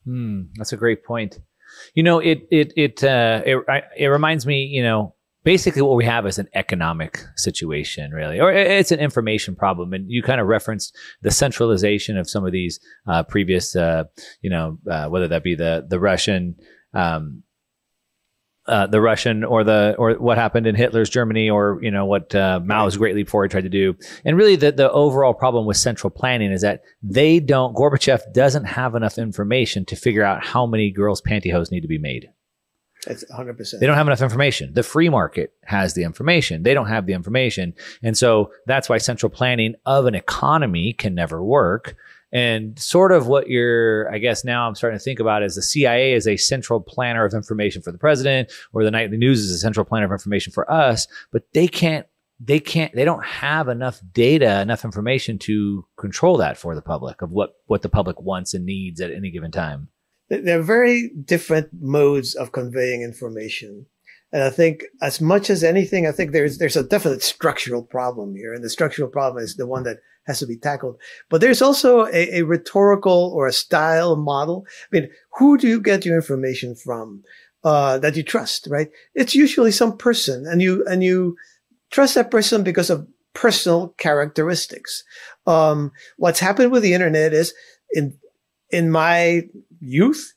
Hmm, 0.05 0.43
that's 0.55 0.73
a 0.73 0.77
great 0.77 1.03
point. 1.03 1.39
You 1.93 2.03
know, 2.03 2.19
it 2.19 2.47
it 2.51 2.73
it 2.75 3.03
uh, 3.03 3.41
it 3.45 3.57
it 3.97 4.07
reminds 4.07 4.45
me. 4.45 4.65
You 4.65 4.83
know, 4.83 5.15
basically 5.43 5.81
what 5.81 5.95
we 5.95 6.05
have 6.05 6.25
is 6.25 6.37
an 6.37 6.47
economic 6.53 7.19
situation 7.35 8.11
really 8.11 8.39
or 8.39 8.51
it's 8.51 8.91
an 8.91 8.99
information 8.99 9.55
problem. 9.55 9.93
And 9.93 10.09
you 10.09 10.21
kind 10.23 10.41
of 10.41 10.47
referenced 10.47 10.95
the 11.21 11.31
centralization 11.31 12.17
of 12.17 12.29
some 12.29 12.45
of 12.45 12.51
these 12.51 12.79
uh, 13.07 13.23
previous 13.23 13.75
uh, 13.75 14.05
you 14.41 14.49
know 14.49 14.77
uh, 14.89 15.07
whether 15.07 15.27
that 15.27 15.43
be 15.43 15.55
the 15.55 15.85
the 15.87 15.99
russian 15.99 16.55
um, 16.93 17.43
uh, 18.69 18.85
the 18.85 19.01
Russian 19.01 19.43
or 19.43 19.63
the 19.63 19.95
or 19.97 20.13
what 20.13 20.37
happened 20.37 20.67
in 20.67 20.75
Hitler's 20.75 21.09
Germany 21.09 21.49
or 21.49 21.79
you 21.81 21.89
know 21.89 22.05
what 22.05 22.35
uh, 22.35 22.59
Mao's 22.63 22.97
Great 22.97 23.15
Leap 23.15 23.27
Forward 23.27 23.49
tried 23.49 23.63
to 23.63 23.69
do, 23.69 23.95
and 24.23 24.37
really 24.37 24.55
the 24.55 24.71
the 24.71 24.91
overall 24.91 25.33
problem 25.33 25.65
with 25.65 25.75
central 25.75 26.11
planning 26.11 26.51
is 26.51 26.61
that 26.61 26.81
they 27.01 27.39
don't 27.39 27.75
Gorbachev 27.75 28.31
doesn't 28.31 28.65
have 28.65 28.93
enough 28.93 29.17
information 29.17 29.85
to 29.85 29.95
figure 29.95 30.23
out 30.23 30.45
how 30.45 30.67
many 30.67 30.91
girls' 30.91 31.21
pantyhose 31.21 31.71
need 31.71 31.81
to 31.81 31.87
be 31.87 31.97
made. 31.97 32.29
That's 33.05 33.23
100. 33.29 33.57
percent 33.57 33.79
They 33.79 33.87
don't 33.87 33.95
have 33.95 34.07
enough 34.07 34.21
information. 34.21 34.73
The 34.73 34.83
free 34.83 35.09
market 35.09 35.53
has 35.63 35.93
the 35.93 36.03
information. 36.03 36.63
They 36.63 36.73
don't 36.73 36.87
have 36.87 37.05
the 37.05 37.13
information, 37.13 37.73
and 38.03 38.17
so 38.17 38.51
that's 38.65 38.89
why 38.89 38.97
central 38.97 39.29
planning 39.29 39.75
of 39.85 40.05
an 40.05 40.15
economy 40.15 40.93
can 40.93 41.15
never 41.15 41.43
work 41.43 41.95
and 42.31 42.77
sort 42.77 43.11
of 43.11 43.27
what 43.27 43.49
you're, 43.49 44.11
I 44.13 44.19
guess 44.19 44.45
now 44.45 44.67
I'm 44.67 44.75
starting 44.75 44.99
to 44.99 45.03
think 45.03 45.19
about 45.19 45.43
is 45.43 45.55
the 45.55 45.61
CIA 45.61 46.13
is 46.13 46.27
a 46.27 46.37
central 46.37 46.79
planner 46.79 47.25
of 47.25 47.33
information 47.33 47.81
for 47.81 47.91
the 47.91 47.97
president, 47.97 48.51
or 48.71 48.83
the 48.83 48.91
nightly 48.91 49.17
news 49.17 49.39
is 49.39 49.51
a 49.51 49.57
central 49.57 49.85
planner 49.85 50.05
of 50.05 50.11
information 50.11 50.53
for 50.53 50.69
us, 50.71 51.07
but 51.31 51.43
they 51.53 51.67
can't, 51.67 52.05
they 52.39 52.59
can't, 52.59 52.93
they 52.93 53.03
don't 53.03 53.25
have 53.25 53.67
enough 53.67 53.99
data, 54.13 54.61
enough 54.61 54.85
information 54.85 55.39
to 55.39 55.85
control 55.97 56.37
that 56.37 56.57
for 56.57 56.75
the 56.75 56.81
public 56.81 57.21
of 57.21 57.31
what, 57.31 57.55
what 57.65 57.81
the 57.81 57.89
public 57.89 58.21
wants 58.21 58.53
and 58.53 58.65
needs 58.65 59.01
at 59.01 59.11
any 59.11 59.31
given 59.31 59.51
time. 59.51 59.89
They're 60.29 60.61
very 60.61 61.09
different 61.09 61.69
modes 61.79 62.35
of 62.35 62.51
conveying 62.51 63.01
information. 63.01 63.87
And 64.31 64.43
I 64.43 64.51
think 64.51 64.85
as 65.01 65.19
much 65.19 65.49
as 65.49 65.63
anything, 65.63 66.05
I 66.05 66.11
think 66.11 66.31
there's, 66.31 66.59
there's 66.59 66.77
a 66.77 66.83
definite 66.83 67.23
structural 67.23 67.81
problem 67.81 68.35
here. 68.35 68.53
And 68.53 68.63
the 68.63 68.69
structural 68.69 69.09
problem 69.09 69.43
is 69.43 69.55
the 69.55 69.65
one 69.65 69.83
that 69.83 69.97
has 70.27 70.39
to 70.39 70.45
be 70.45 70.55
tackled. 70.57 70.99
But 71.29 71.41
there's 71.41 71.61
also 71.61 72.05
a, 72.05 72.39
a 72.39 72.41
rhetorical 72.43 73.31
or 73.33 73.47
a 73.47 73.53
style 73.53 74.15
model. 74.15 74.65
I 74.93 74.99
mean, 74.99 75.09
who 75.37 75.57
do 75.57 75.67
you 75.67 75.81
get 75.81 76.05
your 76.05 76.15
information 76.15 76.75
from? 76.75 77.23
Uh, 77.61 77.97
that 77.97 78.15
you 78.15 78.23
trust, 78.23 78.67
right? 78.69 78.89
It's 79.15 79.35
usually 79.35 79.71
some 79.71 79.97
person 79.97 80.45
and 80.47 80.61
you, 80.61 80.85
and 80.85 81.03
you 81.03 81.35
trust 81.91 82.15
that 82.15 82.31
person 82.31 82.63
because 82.63 82.89
of 82.89 83.05
personal 83.33 83.95
characteristics. 83.97 85.03
Um, 85.45 85.91
what's 86.15 86.39
happened 86.39 86.71
with 86.71 86.83
the 86.83 86.93
internet 86.93 87.33
is 87.33 87.53
in, 87.91 88.17
in 88.71 88.91
my 88.91 89.43
youth, 89.79 90.33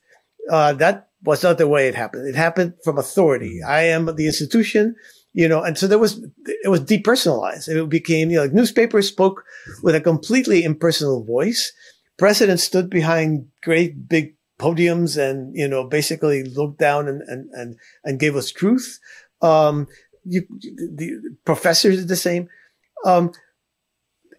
uh, 0.49 0.73
that 0.73 1.09
was 1.23 1.43
not 1.43 1.57
the 1.57 1.67
way 1.67 1.87
it 1.87 1.95
happened. 1.95 2.27
It 2.27 2.35
happened 2.35 2.73
from 2.83 2.97
authority. 2.97 3.61
I 3.63 3.83
am 3.83 4.05
the 4.15 4.25
institution 4.25 4.95
you 5.33 5.47
know, 5.47 5.63
and 5.63 5.77
so 5.77 5.87
there 5.87 5.99
was, 5.99 6.23
it 6.45 6.69
was 6.69 6.81
depersonalized. 6.81 7.67
It 7.67 7.89
became, 7.89 8.29
you 8.29 8.37
know, 8.37 8.43
like 8.43 8.53
newspapers 8.53 9.07
spoke 9.07 9.43
with 9.81 9.95
a 9.95 10.01
completely 10.01 10.63
impersonal 10.63 11.23
voice. 11.23 11.73
Presidents 12.17 12.63
stood 12.63 12.89
behind 12.89 13.47
great 13.63 14.07
big 14.07 14.35
podiums 14.59 15.17
and, 15.17 15.55
you 15.55 15.67
know, 15.67 15.83
basically 15.85 16.43
looked 16.43 16.77
down 16.77 17.07
and, 17.07 17.23
and, 17.23 17.49
and, 17.53 17.75
and 18.03 18.19
gave 18.19 18.35
us 18.35 18.51
truth. 18.51 18.99
Um, 19.41 19.87
you, 20.23 20.43
the 20.61 21.35
professors 21.45 21.97
did 21.97 22.07
the 22.07 22.15
same. 22.15 22.47
Um, 23.03 23.31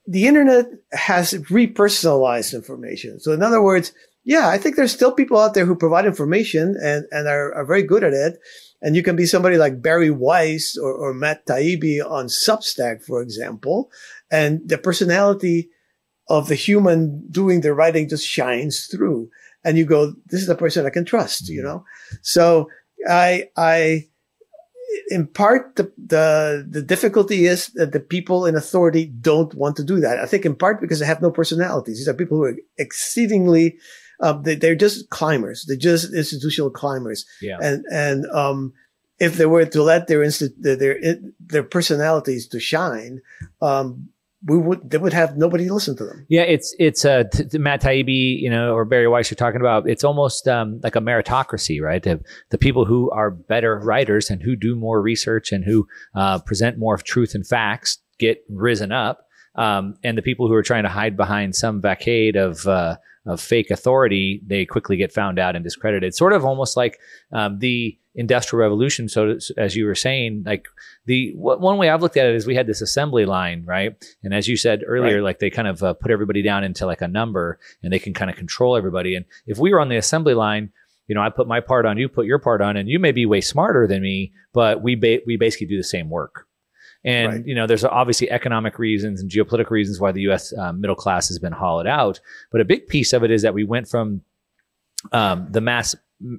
the 0.06 0.26
internet 0.26 0.66
has 0.92 1.32
repersonalized 1.32 2.54
information. 2.54 3.20
So 3.20 3.32
in 3.32 3.42
other 3.42 3.62
words, 3.62 3.92
yeah, 4.24 4.48
I 4.48 4.58
think 4.58 4.76
there's 4.76 4.92
still 4.92 5.12
people 5.12 5.38
out 5.38 5.54
there 5.54 5.66
who 5.66 5.74
provide 5.74 6.06
information 6.06 6.76
and, 6.82 7.06
and 7.10 7.28
are, 7.28 7.54
are 7.54 7.64
very 7.64 7.82
good 7.82 8.04
at 8.04 8.12
it. 8.12 8.38
And 8.80 8.96
you 8.96 9.02
can 9.02 9.16
be 9.16 9.26
somebody 9.26 9.56
like 9.56 9.82
Bari 9.82 10.10
Weiss 10.10 10.76
or, 10.76 10.92
or 10.92 11.14
Matt 11.14 11.46
Taibbi 11.46 12.00
on 12.04 12.26
Substack, 12.26 13.02
for 13.02 13.22
example. 13.22 13.90
And 14.30 14.66
the 14.66 14.78
personality 14.78 15.70
of 16.28 16.48
the 16.48 16.54
human 16.54 17.26
doing 17.30 17.60
the 17.60 17.74
writing 17.74 18.08
just 18.08 18.26
shines 18.26 18.86
through. 18.86 19.30
And 19.62 19.78
you 19.78 19.86
go, 19.86 20.14
this 20.26 20.42
is 20.42 20.48
a 20.48 20.54
person 20.54 20.84
I 20.84 20.90
can 20.90 21.04
trust, 21.04 21.48
you 21.48 21.60
mm-hmm. 21.60 21.68
know? 21.68 21.84
So 22.22 22.68
I, 23.08 23.48
I, 23.56 24.08
in 25.08 25.26
part, 25.26 25.76
the, 25.76 25.92
the, 25.96 26.66
the 26.68 26.82
difficulty 26.82 27.46
is 27.46 27.68
that 27.74 27.92
the 27.92 28.00
people 28.00 28.46
in 28.46 28.56
authority 28.56 29.06
don't 29.06 29.54
want 29.54 29.76
to 29.76 29.84
do 29.84 30.00
that. 30.00 30.18
I 30.18 30.26
think 30.26 30.44
in 30.44 30.54
part 30.54 30.80
because 30.80 31.00
they 31.00 31.06
have 31.06 31.22
no 31.22 31.30
personalities. 31.30 31.98
These 31.98 32.08
are 32.08 32.14
people 32.14 32.38
who 32.38 32.44
are 32.44 32.56
exceedingly 32.78 33.78
uh, 34.20 34.32
they, 34.32 34.68
are 34.68 34.76
just 34.76 35.10
climbers. 35.10 35.64
They're 35.66 35.76
just 35.76 36.14
institutional 36.14 36.70
climbers. 36.70 37.26
Yeah. 37.42 37.58
And, 37.60 37.84
and, 37.90 38.26
um, 38.26 38.72
if 39.20 39.36
they 39.36 39.46
were 39.46 39.64
to 39.64 39.82
let 39.82 40.08
their 40.08 40.22
inst- 40.22 40.60
their, 40.60 40.98
their 41.38 41.62
personalities 41.62 42.48
to 42.48 42.58
shine, 42.58 43.20
um, 43.62 44.08
we 44.46 44.58
would 44.58 44.90
they 44.90 44.98
would 44.98 45.12
have 45.12 45.36
nobody 45.36 45.70
listen 45.70 45.96
to 45.96 46.04
them. 46.04 46.26
Yeah, 46.28 46.42
it's 46.42 46.74
it's 46.78 47.04
uh, 47.04 47.24
t- 47.32 47.44
t- 47.44 47.58
Matt 47.58 47.82
Taibbi, 47.82 48.40
you 48.40 48.50
know, 48.50 48.74
or 48.74 48.84
Bari 48.84 49.08
Weiss 49.08 49.30
you're 49.30 49.36
talking 49.36 49.60
about. 49.60 49.88
It's 49.88 50.04
almost 50.04 50.46
um, 50.46 50.80
like 50.82 50.96
a 50.96 51.00
meritocracy, 51.00 51.80
right? 51.80 52.02
The, 52.02 52.20
the 52.50 52.58
people 52.58 52.84
who 52.84 53.10
are 53.10 53.30
better 53.30 53.78
writers 53.78 54.28
and 54.28 54.42
who 54.42 54.54
do 54.54 54.76
more 54.76 55.00
research 55.00 55.50
and 55.50 55.64
who 55.64 55.86
uh, 56.14 56.40
present 56.40 56.78
more 56.78 56.94
of 56.94 57.04
truth 57.04 57.34
and 57.34 57.46
facts 57.46 57.98
get 58.18 58.44
risen 58.50 58.92
up, 58.92 59.26
um, 59.54 59.94
and 60.04 60.18
the 60.18 60.22
people 60.22 60.46
who 60.46 60.54
are 60.54 60.62
trying 60.62 60.84
to 60.84 60.90
hide 60.90 61.16
behind 61.16 61.54
some 61.54 61.80
facade 61.80 62.36
of 62.36 62.66
uh, 62.66 62.96
of 63.26 63.40
fake 63.40 63.70
authority, 63.70 64.42
they 64.46 64.66
quickly 64.66 64.96
get 64.96 65.12
found 65.12 65.38
out 65.38 65.56
and 65.56 65.64
discredited. 65.64 66.14
Sort 66.14 66.32
of 66.32 66.44
almost 66.44 66.76
like 66.76 66.98
um, 67.32 67.58
the 67.58 67.98
industrial 68.14 68.60
revolution. 68.60 69.08
So 69.08 69.38
as 69.56 69.74
you 69.74 69.86
were 69.86 69.94
saying, 69.94 70.44
like 70.46 70.66
the 71.06 71.32
one 71.34 71.78
way 71.78 71.88
I've 71.88 72.02
looked 72.02 72.16
at 72.16 72.26
it 72.26 72.34
is 72.34 72.46
we 72.46 72.54
had 72.54 72.66
this 72.66 72.80
assembly 72.80 73.24
line, 73.24 73.64
right? 73.66 73.96
And 74.22 74.32
as 74.32 74.46
you 74.46 74.56
said 74.56 74.82
earlier, 74.86 75.16
right. 75.16 75.24
like 75.24 75.38
they 75.38 75.50
kind 75.50 75.68
of 75.68 75.82
uh, 75.82 75.94
put 75.94 76.10
everybody 76.10 76.42
down 76.42 76.64
into 76.64 76.86
like 76.86 77.00
a 77.00 77.08
number, 77.08 77.58
and 77.82 77.92
they 77.92 77.98
can 77.98 78.14
kind 78.14 78.30
of 78.30 78.36
control 78.36 78.76
everybody. 78.76 79.16
And 79.16 79.24
if 79.46 79.58
we 79.58 79.72
were 79.72 79.80
on 79.80 79.88
the 79.88 79.96
assembly 79.96 80.34
line, 80.34 80.70
you 81.06 81.14
know, 81.14 81.20
I 81.20 81.28
put 81.30 81.48
my 81.48 81.60
part 81.60 81.86
on, 81.86 81.98
you 81.98 82.08
put 82.08 82.26
your 82.26 82.38
part 82.38 82.62
on, 82.62 82.76
and 82.76 82.88
you 82.88 82.98
may 82.98 83.12
be 83.12 83.26
way 83.26 83.40
smarter 83.40 83.86
than 83.86 84.02
me, 84.02 84.32
but 84.52 84.82
we 84.82 84.94
ba- 84.94 85.20
we 85.26 85.36
basically 85.36 85.66
do 85.66 85.76
the 85.76 85.84
same 85.84 86.08
work. 86.08 86.46
And 87.04 87.32
right. 87.32 87.46
you 87.46 87.54
know, 87.54 87.66
there's 87.66 87.84
obviously 87.84 88.30
economic 88.30 88.78
reasons 88.78 89.20
and 89.20 89.30
geopolitical 89.30 89.70
reasons 89.70 90.00
why 90.00 90.12
the 90.12 90.22
U.S. 90.22 90.56
Um, 90.56 90.80
middle 90.80 90.96
class 90.96 91.28
has 91.28 91.38
been 91.38 91.52
hollowed 91.52 91.86
out. 91.86 92.20
But 92.50 92.60
a 92.60 92.64
big 92.64 92.88
piece 92.88 93.12
of 93.12 93.22
it 93.22 93.30
is 93.30 93.42
that 93.42 93.54
we 93.54 93.64
went 93.64 93.88
from 93.88 94.22
um, 95.12 95.48
the 95.50 95.60
mass, 95.60 95.94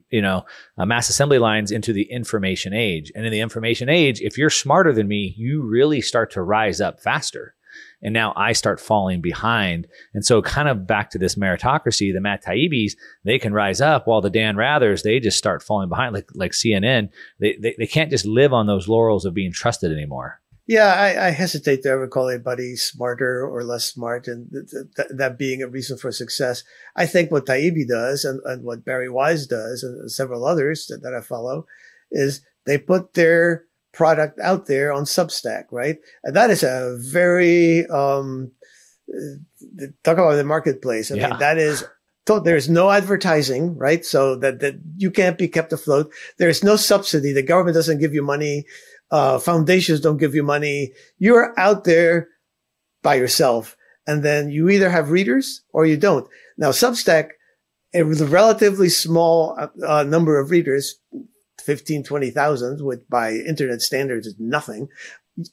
you 0.09 0.21
know, 0.21 0.45
uh, 0.77 0.85
mass 0.85 1.09
assembly 1.09 1.37
lines 1.37 1.71
into 1.71 1.93
the 1.93 2.03
information 2.03 2.73
age. 2.73 3.11
And 3.15 3.25
in 3.25 3.31
the 3.31 3.41
information 3.41 3.89
age, 3.89 4.21
if 4.21 4.37
you're 4.37 4.49
smarter 4.49 4.91
than 4.91 5.07
me, 5.07 5.35
you 5.37 5.61
really 5.61 6.01
start 6.01 6.31
to 6.31 6.41
rise 6.41 6.81
up 6.81 6.99
faster. 6.99 7.55
And 8.01 8.13
now 8.13 8.33
I 8.35 8.53
start 8.53 8.79
falling 8.79 9.21
behind. 9.21 9.87
And 10.13 10.25
so 10.25 10.41
kind 10.41 10.69
of 10.69 10.87
back 10.87 11.09
to 11.11 11.17
this 11.17 11.35
meritocracy, 11.35 12.13
the 12.13 12.21
Matt 12.21 12.43
Taibbis, 12.43 12.93
they 13.23 13.39
can 13.39 13.53
rise 13.53 13.81
up 13.81 14.07
while 14.07 14.21
the 14.21 14.29
Dan 14.29 14.55
Rathers, 14.55 15.03
they 15.03 15.19
just 15.19 15.37
start 15.37 15.63
falling 15.63 15.89
behind 15.89 16.13
like, 16.13 16.29
like 16.33 16.51
CNN. 16.51 17.09
They, 17.39 17.57
they, 17.59 17.75
they 17.77 17.87
can't 17.87 18.11
just 18.11 18.25
live 18.25 18.53
on 18.53 18.67
those 18.67 18.87
laurels 18.87 19.25
of 19.25 19.33
being 19.33 19.51
trusted 19.51 19.91
anymore. 19.91 20.39
Yeah, 20.67 20.93
I, 20.93 21.27
I, 21.27 21.29
hesitate 21.29 21.83
to 21.83 21.89
ever 21.89 22.07
call 22.07 22.27
anybody 22.27 22.75
smarter 22.75 23.45
or 23.45 23.63
less 23.63 23.85
smart, 23.85 24.27
and 24.27 24.49
th- 24.49 24.87
th- 24.95 25.09
that 25.15 25.37
being 25.37 25.61
a 25.61 25.67
reason 25.67 25.95
for 25.95 26.11
success. 26.11 26.63
I 26.95 27.05
think 27.05 27.29
what 27.29 27.45
Taibbi 27.45 27.87
does 27.87 28.25
and, 28.25 28.41
and 28.45 28.63
what 28.63 28.83
Bari 28.83 29.09
Weiss 29.09 29.45
does 29.45 29.83
and 29.83 30.11
several 30.11 30.43
others 30.43 30.87
that, 30.87 31.03
that, 31.03 31.13
I 31.13 31.21
follow 31.21 31.67
is 32.09 32.41
they 32.65 32.79
put 32.79 33.13
their 33.13 33.65
product 33.93 34.39
out 34.39 34.65
there 34.65 34.91
on 34.91 35.03
Substack, 35.03 35.65
right? 35.69 35.97
And 36.23 36.35
that 36.35 36.49
is 36.49 36.63
a 36.63 36.97
very, 36.99 37.85
um, 37.87 38.51
uh, 39.07 39.85
talk 40.03 40.17
about 40.17 40.35
the 40.35 40.43
marketplace. 40.43 41.11
I 41.11 41.15
yeah. 41.15 41.29
mean, 41.29 41.39
that 41.39 41.59
is 41.59 41.83
so 42.27 42.39
there's 42.39 42.67
no 42.67 42.89
advertising, 42.89 43.77
right? 43.77 44.03
So 44.03 44.35
that, 44.37 44.59
that 44.59 44.79
you 44.97 45.11
can't 45.11 45.37
be 45.37 45.47
kept 45.47 45.71
afloat. 45.71 46.11
There's 46.37 46.63
no 46.63 46.75
subsidy. 46.75 47.33
The 47.33 47.43
government 47.43 47.75
doesn't 47.75 47.99
give 47.99 48.15
you 48.15 48.23
money 48.23 48.65
uh, 49.11 49.39
foundations 49.39 50.01
don't 50.01 50.17
give 50.17 50.35
you 50.35 50.43
money. 50.43 50.91
You're 51.17 51.57
out 51.59 51.83
there 51.83 52.29
by 53.03 53.15
yourself. 53.15 53.77
And 54.07 54.23
then 54.23 54.49
you 54.49 54.69
either 54.69 54.89
have 54.89 55.11
readers 55.11 55.63
or 55.71 55.85
you 55.85 55.97
don't. 55.97 56.27
Now, 56.57 56.69
Substack, 56.69 57.29
a 57.93 58.03
relatively 58.03 58.89
small 58.89 59.57
uh, 59.87 60.03
number 60.03 60.39
of 60.39 60.51
readers, 60.51 60.99
15, 61.63 62.03
20,000, 62.03 62.83
which 62.83 62.99
by 63.09 63.31
internet 63.31 63.81
standards 63.81 64.27
is 64.27 64.35
nothing, 64.37 64.89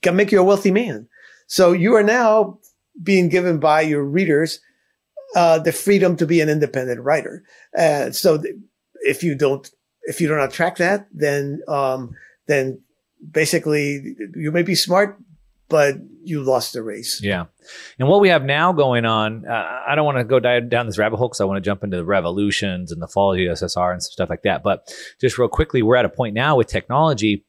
can 0.02 0.16
make 0.16 0.32
you 0.32 0.40
a 0.40 0.44
wealthy 0.44 0.70
man. 0.70 1.08
So 1.46 1.72
you 1.72 1.94
are 1.94 2.02
now 2.02 2.58
being 3.02 3.28
given 3.28 3.58
by 3.58 3.82
your 3.82 4.04
readers 4.04 4.60
uh, 5.34 5.58
the 5.58 5.72
freedom 5.72 6.16
to 6.16 6.26
be 6.26 6.40
an 6.40 6.48
independent 6.48 7.00
writer. 7.00 7.42
Uh, 7.76 8.10
so 8.10 8.38
th- 8.38 8.54
if 9.00 9.22
you 9.22 9.34
don't, 9.34 9.70
if 10.02 10.20
you 10.20 10.28
don't 10.28 10.40
attract 10.40 10.78
that, 10.78 11.06
then, 11.12 11.60
um, 11.68 12.14
then 12.48 12.80
basically 13.30 14.16
you 14.34 14.50
may 14.50 14.62
be 14.62 14.74
smart, 14.74 15.18
but 15.68 15.96
you 16.24 16.42
lost 16.42 16.74
the 16.74 16.82
race. 16.82 17.20
Yeah. 17.22 17.46
And 17.98 18.08
what 18.08 18.20
we 18.20 18.28
have 18.28 18.44
now 18.44 18.72
going 18.72 19.04
on, 19.04 19.46
uh, 19.46 19.82
I 19.88 19.94
don't 19.94 20.04
want 20.04 20.18
to 20.18 20.24
go 20.24 20.38
down 20.38 20.86
this 20.86 20.98
rabbit 20.98 21.16
hole 21.16 21.28
because 21.28 21.40
I 21.40 21.44
want 21.44 21.56
to 21.56 21.68
jump 21.68 21.82
into 21.82 21.96
the 21.96 22.04
revolutions 22.04 22.92
and 22.92 23.00
the 23.00 23.08
fall 23.08 23.32
of 23.32 23.38
the 23.38 23.46
USSR 23.46 23.92
and 23.92 24.02
some 24.02 24.12
stuff 24.12 24.30
like 24.30 24.42
that. 24.42 24.62
But 24.62 24.94
just 25.20 25.38
real 25.38 25.48
quickly, 25.48 25.82
we're 25.82 25.96
at 25.96 26.04
a 26.04 26.10
point 26.10 26.34
now 26.34 26.56
with 26.56 26.66
technology 26.66 27.44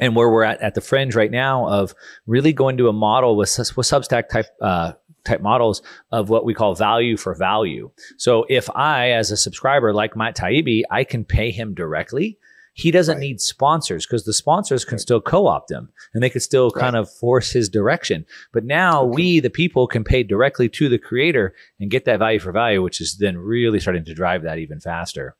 and 0.00 0.16
where 0.16 0.28
we're 0.30 0.44
at 0.44 0.60
at 0.60 0.74
the 0.74 0.80
fringe 0.80 1.14
right 1.14 1.30
now 1.30 1.68
of 1.68 1.94
really 2.26 2.52
going 2.52 2.76
to 2.78 2.88
a 2.88 2.92
model 2.92 3.36
with, 3.36 3.56
with 3.76 3.86
Substack 3.86 4.28
type 4.28 4.46
uh, 4.60 4.92
type 5.24 5.42
models 5.42 5.82
of 6.12 6.30
what 6.30 6.44
we 6.44 6.54
call 6.54 6.74
value 6.74 7.16
for 7.16 7.34
value. 7.34 7.90
So 8.16 8.46
if 8.48 8.70
I, 8.70 9.10
as 9.10 9.30
a 9.30 9.36
subscriber 9.36 9.92
like 9.92 10.16
Matt 10.16 10.36
Taibbi, 10.36 10.82
I 10.90 11.04
can 11.04 11.24
pay 11.24 11.50
him 11.50 11.74
directly. 11.74 12.38
He 12.76 12.90
doesn't 12.90 13.16
right. 13.16 13.20
need 13.20 13.40
sponsors 13.40 14.04
because 14.04 14.24
the 14.24 14.34
sponsors 14.34 14.84
can 14.84 14.96
right. 14.96 15.00
still 15.00 15.20
co-opt 15.22 15.70
him 15.70 15.88
and 16.12 16.22
they 16.22 16.28
could 16.28 16.42
still 16.42 16.68
right. 16.74 16.80
kind 16.82 16.94
of 16.94 17.10
force 17.10 17.50
his 17.50 17.70
direction. 17.70 18.26
But 18.52 18.64
now 18.64 19.02
okay. 19.04 19.14
we, 19.14 19.40
the 19.40 19.48
people, 19.48 19.86
can 19.86 20.04
pay 20.04 20.22
directly 20.22 20.68
to 20.68 20.90
the 20.90 20.98
creator 20.98 21.54
and 21.80 21.90
get 21.90 22.04
that 22.04 22.18
value 22.18 22.38
for 22.38 22.52
value, 22.52 22.82
which 22.82 23.00
is 23.00 23.16
then 23.18 23.38
really 23.38 23.80
starting 23.80 24.04
to 24.04 24.14
drive 24.14 24.42
that 24.42 24.58
even 24.58 24.78
faster. 24.78 25.34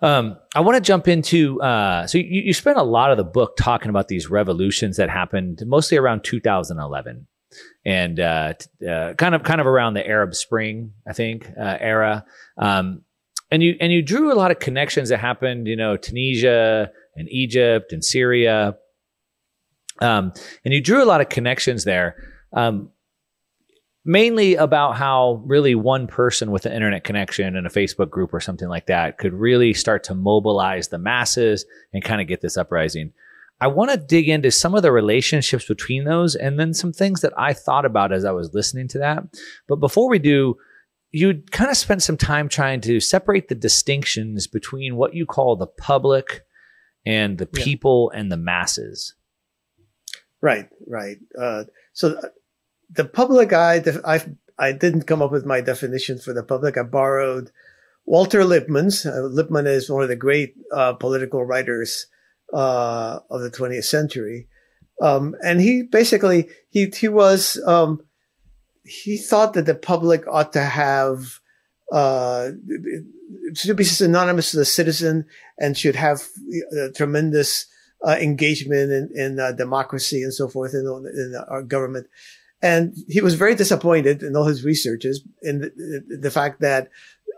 Um, 0.00 0.38
I 0.54 0.60
want 0.60 0.76
to 0.76 0.80
jump 0.80 1.06
into 1.06 1.60
uh, 1.60 2.06
so 2.06 2.16
you, 2.16 2.24
you 2.46 2.54
spent 2.54 2.78
a 2.78 2.82
lot 2.82 3.10
of 3.10 3.18
the 3.18 3.24
book 3.24 3.56
talking 3.58 3.90
about 3.90 4.08
these 4.08 4.30
revolutions 4.30 4.96
that 4.96 5.10
happened 5.10 5.62
mostly 5.66 5.98
around 5.98 6.24
2011 6.24 7.26
and 7.84 8.18
uh, 8.18 8.54
uh, 8.88 9.12
kind 9.14 9.34
of 9.34 9.42
kind 9.42 9.60
of 9.60 9.66
around 9.66 9.94
the 9.94 10.06
Arab 10.06 10.34
Spring, 10.34 10.94
I 11.06 11.12
think, 11.12 11.46
uh, 11.60 11.76
era. 11.78 12.24
Um, 12.56 13.02
and 13.52 13.62
you 13.62 13.76
and 13.80 13.92
you 13.92 14.02
drew 14.02 14.32
a 14.32 14.34
lot 14.34 14.50
of 14.50 14.58
connections 14.58 15.10
that 15.10 15.18
happened, 15.18 15.68
you 15.68 15.76
know, 15.76 15.96
Tunisia 15.96 16.90
and 17.14 17.28
Egypt 17.30 17.92
and 17.92 18.02
Syria. 18.02 18.76
Um, 20.00 20.32
and 20.64 20.72
you 20.72 20.80
drew 20.80 21.02
a 21.02 21.04
lot 21.04 21.20
of 21.20 21.28
connections 21.28 21.84
there. 21.84 22.16
Um, 22.54 22.88
mainly 24.04 24.56
about 24.56 24.96
how 24.96 25.42
really 25.44 25.74
one 25.74 26.06
person 26.06 26.50
with 26.50 26.66
an 26.66 26.72
internet 26.72 27.04
connection 27.04 27.54
and 27.54 27.66
a 27.66 27.70
Facebook 27.70 28.10
group 28.10 28.34
or 28.34 28.40
something 28.40 28.68
like 28.68 28.86
that 28.86 29.18
could 29.18 29.32
really 29.32 29.72
start 29.72 30.02
to 30.02 30.14
mobilize 30.14 30.88
the 30.88 30.98
masses 30.98 31.64
and 31.92 32.02
kind 32.02 32.20
of 32.20 32.26
get 32.26 32.40
this 32.40 32.56
uprising. 32.56 33.12
I 33.60 33.68
want 33.68 33.92
to 33.92 33.96
dig 33.96 34.28
into 34.28 34.50
some 34.50 34.74
of 34.74 34.82
the 34.82 34.90
relationships 34.90 35.66
between 35.66 36.04
those 36.04 36.34
and 36.34 36.58
then 36.58 36.74
some 36.74 36.92
things 36.92 37.20
that 37.20 37.32
I 37.38 37.52
thought 37.52 37.84
about 37.84 38.12
as 38.12 38.24
I 38.24 38.32
was 38.32 38.52
listening 38.54 38.88
to 38.88 38.98
that. 38.98 39.22
But 39.68 39.76
before 39.76 40.08
we 40.08 40.18
do, 40.18 40.56
you 41.12 41.42
kind 41.50 41.70
of 41.70 41.76
spent 41.76 42.02
some 42.02 42.16
time 42.16 42.48
trying 42.48 42.80
to 42.80 42.98
separate 42.98 43.48
the 43.48 43.54
distinctions 43.54 44.46
between 44.46 44.96
what 44.96 45.14
you 45.14 45.26
call 45.26 45.56
the 45.56 45.66
public 45.66 46.42
and 47.04 47.36
the 47.36 47.46
people 47.46 48.10
yeah. 48.12 48.20
and 48.20 48.32
the 48.32 48.36
masses. 48.38 49.14
Right, 50.40 50.68
right. 50.86 51.18
Uh, 51.38 51.64
so 51.92 52.14
uh, 52.14 52.28
the 52.90 53.04
public 53.04 53.52
eye, 53.52 53.82
I, 54.04 54.24
I 54.58 54.72
didn't 54.72 55.02
come 55.02 55.20
up 55.20 55.30
with 55.30 55.44
my 55.44 55.60
definition 55.60 56.18
for 56.18 56.32
the 56.32 56.42
public. 56.42 56.78
I 56.78 56.82
borrowed 56.82 57.50
Walter 58.06 58.44
Lippmann's. 58.44 59.04
Uh, 59.04 59.28
Lippmann 59.30 59.66
is 59.66 59.90
one 59.90 60.02
of 60.02 60.08
the 60.08 60.16
great 60.16 60.54
uh, 60.72 60.94
political 60.94 61.44
writers 61.44 62.06
uh, 62.54 63.20
of 63.30 63.42
the 63.42 63.50
20th 63.50 63.84
century. 63.84 64.48
Um, 65.00 65.36
and 65.44 65.60
he 65.60 65.82
basically, 65.82 66.48
he, 66.70 66.86
he 66.86 67.08
was, 67.08 67.60
um, 67.66 68.00
he 68.84 69.16
thought 69.16 69.54
that 69.54 69.66
the 69.66 69.74
public 69.74 70.26
ought 70.26 70.52
to 70.54 70.62
have, 70.62 71.40
uh, 71.92 72.50
should 73.54 73.76
be 73.76 73.84
synonymous 73.84 74.50
to 74.50 74.56
the 74.56 74.64
citizen 74.64 75.26
and 75.58 75.76
should 75.76 75.96
have 75.96 76.22
uh, 76.76 76.88
tremendous 76.96 77.66
uh, 78.06 78.16
engagement 78.20 78.90
in, 78.90 79.10
in 79.14 79.40
uh, 79.40 79.52
democracy 79.52 80.22
and 80.22 80.34
so 80.34 80.48
forth 80.48 80.74
in, 80.74 80.80
in, 80.80 81.34
our 81.48 81.62
government. 81.62 82.06
And 82.60 82.96
he 83.08 83.20
was 83.20 83.34
very 83.34 83.54
disappointed 83.54 84.22
in 84.22 84.36
all 84.36 84.44
his 84.44 84.64
researches 84.64 85.22
in 85.42 85.60
the, 85.60 86.18
the 86.20 86.30
fact 86.30 86.60
that 86.60 86.90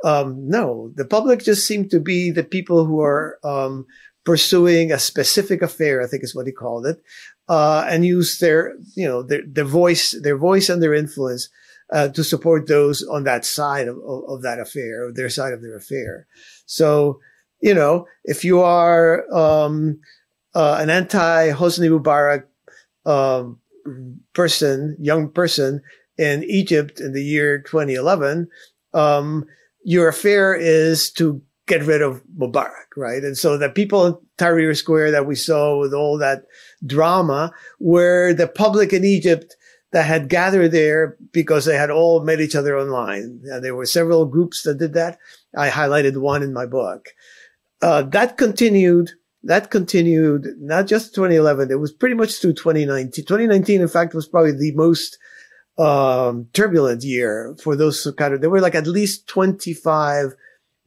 um, 0.04 0.48
no, 0.48 0.90
the 0.94 1.04
public 1.04 1.42
just 1.42 1.66
seemed 1.66 1.90
to 1.90 2.00
be 2.00 2.30
the 2.30 2.44
people 2.44 2.84
who 2.84 3.00
are 3.00 3.38
um, 3.42 3.86
pursuing 4.24 4.92
a 4.92 4.98
specific 4.98 5.62
affair, 5.62 6.02
I 6.02 6.06
think 6.06 6.22
is 6.22 6.34
what 6.34 6.46
he 6.46 6.52
called 6.52 6.86
it, 6.86 7.02
uh, 7.48 7.84
and 7.88 8.04
use 8.04 8.38
their, 8.38 8.74
you 8.94 9.06
know, 9.06 9.22
their, 9.22 9.42
their 9.46 9.64
voice, 9.64 10.14
their 10.22 10.36
voice 10.36 10.68
and 10.68 10.82
their 10.82 10.94
influence, 10.94 11.48
uh, 11.92 12.08
to 12.08 12.24
support 12.24 12.66
those 12.66 13.02
on 13.02 13.24
that 13.24 13.44
side 13.44 13.88
of, 13.88 13.98
of, 13.98 14.24
of, 14.28 14.42
that 14.42 14.58
affair, 14.58 15.12
their 15.12 15.28
side 15.28 15.52
of 15.52 15.60
their 15.60 15.76
affair. 15.76 16.26
So, 16.66 17.20
you 17.60 17.74
know, 17.74 18.06
if 18.24 18.44
you 18.44 18.60
are, 18.60 19.30
um, 19.32 20.00
uh, 20.54 20.78
an 20.80 20.88
anti 20.88 21.50
Hosni 21.50 21.90
Mubarak, 21.90 22.44
um, 23.06 23.60
person, 24.32 24.96
young 24.98 25.28
person 25.28 25.82
in 26.16 26.44
Egypt 26.44 27.00
in 27.00 27.12
the 27.12 27.22
year 27.22 27.60
2011, 27.60 28.48
um, 28.94 29.44
your 29.84 30.08
affair 30.08 30.54
is 30.54 31.10
to 31.12 31.42
get 31.66 31.82
rid 31.82 32.02
of 32.02 32.22
Mubarak, 32.38 32.96
right? 32.96 33.22
And 33.22 33.36
so 33.36 33.56
the 33.56 33.68
people 33.68 34.06
in 34.06 34.16
Tahrir 34.38 34.76
Square 34.76 35.12
that 35.12 35.26
we 35.26 35.34
saw 35.34 35.78
with 35.78 35.94
all 35.94 36.18
that 36.18 36.44
drama 36.86 37.52
where 37.78 38.34
the 38.34 38.48
public 38.48 38.92
in 38.92 39.04
Egypt 39.04 39.56
that 39.94 40.06
had 40.06 40.28
gathered 40.28 40.72
there 40.72 41.16
because 41.30 41.64
they 41.64 41.76
had 41.76 41.90
all 41.90 42.24
met 42.24 42.40
each 42.40 42.56
other 42.56 42.76
online. 42.76 43.40
And 43.44 43.64
there 43.64 43.76
were 43.76 43.86
several 43.86 44.26
groups 44.26 44.64
that 44.64 44.78
did 44.78 44.92
that. 44.94 45.18
I 45.56 45.68
highlighted 45.68 46.16
one 46.16 46.42
in 46.42 46.52
my 46.52 46.66
book. 46.66 47.10
Uh, 47.80 48.02
that 48.02 48.36
continued. 48.36 49.12
That 49.44 49.70
continued 49.70 50.46
not 50.58 50.88
just 50.88 51.14
2011. 51.14 51.70
It 51.70 51.78
was 51.78 51.92
pretty 51.92 52.16
much 52.16 52.40
through 52.40 52.54
2019. 52.54 53.24
2019, 53.24 53.82
in 53.82 53.88
fact, 53.88 54.14
was 54.14 54.26
probably 54.26 54.52
the 54.52 54.72
most 54.72 55.16
um, 55.78 56.48
turbulent 56.52 57.04
year 57.04 57.54
for 57.62 57.76
those 57.76 58.10
kind 58.16 58.34
of. 58.34 58.40
There 58.40 58.50
were 58.50 58.60
like 58.60 58.74
at 58.74 58.88
least 58.88 59.28
25 59.28 60.34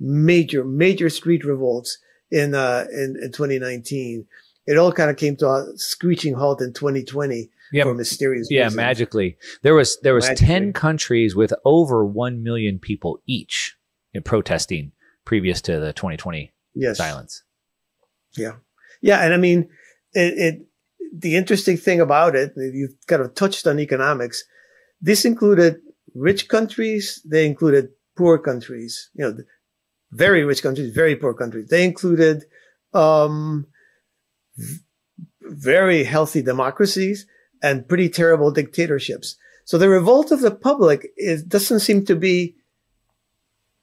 major, 0.01 0.65
major 0.65 1.09
street 1.09 1.45
revolts 1.45 1.97
in, 2.29 2.55
uh, 2.55 2.85
in, 2.91 3.15
in 3.21 3.31
2019. 3.31 4.25
It 4.67 4.77
all 4.77 4.91
kind 4.91 5.09
of 5.09 5.17
came 5.17 5.35
to 5.37 5.47
a 5.47 5.65
screeching 5.75 6.33
halt 6.33 6.61
in 6.61 6.73
2020 6.73 7.49
yep. 7.71 7.85
for 7.85 7.93
mysterious 7.93 8.47
Yeah, 8.51 8.63
reasons. 8.65 8.75
magically. 8.75 9.37
There 9.63 9.73
was, 9.73 9.97
there 10.01 10.13
was 10.13 10.27
magically. 10.27 10.47
10 10.47 10.73
countries 10.73 11.35
with 11.35 11.53
over 11.65 12.05
1 12.05 12.43
million 12.43 12.77
people 12.77 13.21
each 13.25 13.77
in 14.13 14.23
protesting 14.23 14.91
previous 15.25 15.61
to 15.61 15.79
the 15.79 15.93
2020 15.93 16.53
yes. 16.75 16.97
silence. 16.97 17.43
Yeah. 18.37 18.57
Yeah. 19.01 19.23
And 19.23 19.33
I 19.33 19.37
mean, 19.37 19.69
it, 20.13 20.33
it, 20.37 20.65
the 21.17 21.35
interesting 21.35 21.77
thing 21.77 22.01
about 22.01 22.35
it, 22.35 22.53
you've 22.55 22.95
kind 23.07 23.21
of 23.21 23.33
touched 23.33 23.65
on 23.65 23.79
economics. 23.79 24.43
This 25.01 25.25
included 25.25 25.79
rich 26.13 26.47
countries. 26.47 27.21
They 27.25 27.45
included 27.45 27.89
poor 28.17 28.37
countries. 28.37 29.09
You 29.13 29.25
know, 29.25 29.37
very 30.11 30.43
rich 30.43 30.63
countries, 30.63 30.93
very 30.93 31.15
poor 31.15 31.33
countries. 31.33 31.69
They 31.69 31.85
included 31.85 32.43
um, 32.93 33.67
very 35.41 36.03
healthy 36.03 36.41
democracies 36.41 37.25
and 37.61 37.87
pretty 37.87 38.09
terrible 38.09 38.51
dictatorships. 38.51 39.37
So 39.65 39.77
the 39.77 39.89
revolt 39.89 40.31
of 40.31 40.41
the 40.41 40.51
public 40.51 41.11
is, 41.17 41.43
doesn't 41.43 41.81
seem 41.81 42.05
to 42.05 42.15
be 42.15 42.55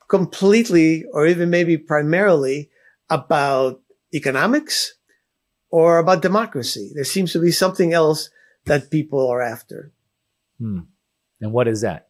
completely 0.09 1.05
or 1.13 1.27
even 1.27 1.51
maybe 1.51 1.77
primarily 1.77 2.71
about 3.11 3.81
economics 4.15 4.95
or 5.71 5.99
about 5.99 6.23
democracy. 6.23 6.93
There 6.95 7.05
seems 7.05 7.33
to 7.33 7.41
be 7.41 7.51
something 7.51 7.93
else 7.93 8.31
that 8.67 8.91
people 8.91 9.29
are 9.29 9.43
after. 9.43 9.93
Hmm. 10.59 10.81
And 11.41 11.53
what 11.53 11.69
is 11.69 11.83
that? 11.83 12.09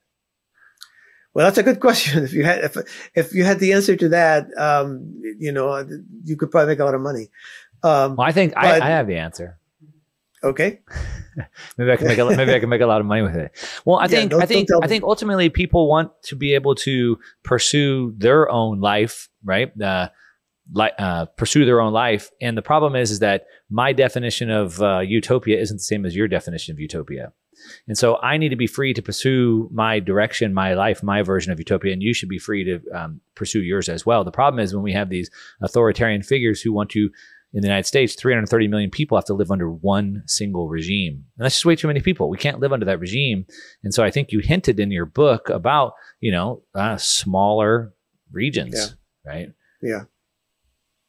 Well, 1.33 1.47
that's 1.47 1.59
a 1.59 1.65
good 1.65 1.81
question. 1.81 2.23
If 2.29 2.33
you 2.33 2.45
had, 2.45 2.65
if, 2.65 2.77
if 3.15 3.35
you 3.35 3.45
had 3.45 3.59
the 3.59 3.73
answer 3.73 3.97
to 3.97 4.09
that, 4.11 4.47
um, 4.57 5.21
you 5.39 5.51
know, 5.51 5.87
you 6.25 6.37
could 6.37 6.51
probably 6.51 6.75
make 6.75 6.79
a 6.79 6.85
lot 6.85 6.95
of 6.95 7.01
money. 7.01 7.29
Um, 7.85 8.17
well, 8.17 8.27
I 8.27 8.33
think 8.33 8.55
but, 8.55 8.65
I, 8.65 8.87
I, 8.87 8.91
have 8.91 9.07
the 9.07 9.17
answer. 9.17 9.59
Okay. 10.43 10.81
maybe 11.79 11.93
I 11.93 11.97
can 11.97 12.07
make 12.07 12.19
a, 12.19 12.25
maybe 12.25 12.55
I 12.55 12.59
can 12.59 12.71
make 12.71 12.81
a 12.81 12.87
lot 12.87 13.01
of 13.01 13.07
money 13.07 13.21
with 13.21 13.37
it. 13.37 13.53
Well, 13.85 13.99
I 13.99 14.09
think, 14.09 14.33
yeah, 14.33 14.39
I 14.39 14.47
think, 14.47 14.69
I 14.83 14.87
think 14.87 15.05
ultimately 15.05 15.51
people 15.51 15.87
want 15.87 16.11
to 16.25 16.37
be 16.37 16.55
able 16.55 16.75
to 16.77 17.19
pursue 17.43 18.15
their 18.17 18.51
own 18.51 18.81
life, 18.81 19.29
right? 19.45 19.71
Uh, 19.81 20.09
like, 20.73 20.95
uh, 20.99 21.27
pursue 21.37 21.67
their 21.67 21.83
own 21.83 21.93
life. 21.93 22.31
And 22.41 22.57
the 22.57 22.63
problem 22.63 22.97
is, 22.97 23.11
is 23.11 23.19
that 23.19 23.45
my 23.69 23.93
definition 23.93 24.51
of 24.51 24.81
uh, 24.81 25.01
utopia 25.01 25.61
isn't 25.61 25.77
the 25.77 25.83
same 25.83 26.07
as 26.07 26.17
your 26.17 26.27
definition 26.27 26.73
of 26.73 26.81
utopia. 26.81 27.33
And 27.87 27.97
so 27.97 28.19
I 28.23 28.37
need 28.37 28.51
to 28.51 28.57
be 28.57 28.67
free 28.67 28.95
to 28.95 29.03
pursue 29.03 29.69
my 29.73 30.01
direction, 30.01 30.55
my 30.55 30.75
life, 30.75 31.03
my 31.03 31.23
version 31.23 31.53
of 31.53 31.59
utopia, 31.59 31.93
and 31.93 32.03
you 32.03 32.15
should 32.15 32.29
be 32.29 32.39
free 32.39 32.65
to 32.65 32.81
um, 32.93 33.21
pursue 33.35 33.61
yours 33.61 33.89
as 33.89 34.05
well. 34.05 34.25
The 34.25 34.31
problem 34.31 34.61
is 34.61 34.75
when 34.75 34.83
we 34.83 34.93
have 34.93 35.09
these 35.09 35.31
authoritarian 35.63 36.23
figures 36.23 36.61
who 36.61 36.73
want 36.73 36.91
to, 36.91 37.11
in 37.55 37.61
the 37.61 37.69
United 37.69 37.87
States, 37.87 38.17
330 38.17 38.67
million 38.67 38.91
people 38.91 39.17
have 39.17 39.25
to 39.27 39.35
live 39.35 39.53
under 39.53 39.71
one 39.71 40.25
single 40.27 40.69
regime. 40.69 41.25
And 41.39 41.45
that's 41.45 41.55
just 41.55 41.65
way 41.65 41.77
too 41.77 41.87
many 41.87 42.01
people. 42.01 42.29
We 42.29 42.37
can't 42.37 42.59
live 42.59 42.73
under 42.73 42.87
that 42.87 42.99
regime. 42.99 43.47
And 43.85 43.95
so 43.95 44.03
I 44.03 44.11
think 44.11 44.33
you 44.33 44.41
hinted 44.41 44.81
in 44.81 44.91
your 44.91 45.07
book 45.07 45.49
about, 45.49 45.93
you 46.19 46.33
know, 46.33 46.65
uh, 46.75 46.97
smaller 46.97 47.95
regions, 48.33 48.75
yeah. 48.77 49.33
right? 49.33 49.49
Yeah. 49.81 50.03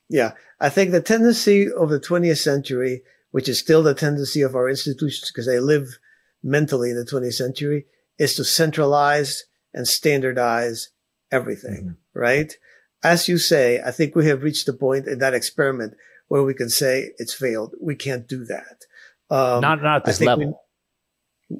Yeah. 0.07 0.31
I 0.59 0.69
think 0.69 0.91
the 0.91 1.01
tendency 1.01 1.67
of 1.71 1.89
the 1.89 1.99
20th 1.99 2.37
century, 2.37 3.01
which 3.31 3.49
is 3.49 3.57
still 3.57 3.81
the 3.81 3.95
tendency 3.95 4.43
of 4.43 4.55
our 4.55 4.69
institutions 4.69 5.31
because 5.31 5.47
they 5.47 5.59
live 5.59 5.97
mentally 6.43 6.91
in 6.91 6.95
the 6.95 7.05
20th 7.05 7.33
century 7.33 7.87
is 8.19 8.35
to 8.35 8.43
centralize 8.43 9.45
and 9.73 9.87
standardize 9.87 10.89
everything, 11.31 11.97
mm-hmm. 12.13 12.19
right? 12.19 12.53
As 13.03 13.27
you 13.27 13.39
say, 13.39 13.81
I 13.83 13.89
think 13.89 14.15
we 14.15 14.27
have 14.27 14.43
reached 14.43 14.67
the 14.67 14.73
point 14.73 15.07
in 15.07 15.17
that 15.19 15.33
experiment 15.33 15.95
where 16.28 16.43
we 16.43 16.53
can 16.53 16.69
say 16.69 17.11
it's 17.17 17.34
failed. 17.34 17.76
We 17.82 17.95
can't 17.95 18.28
do 18.28 18.45
that. 18.45 18.86
Um, 19.30 19.61
not 19.61 19.82
not 19.82 19.97
at 19.97 20.05
this 20.05 20.21
level. 20.21 20.47
We, 20.47 20.53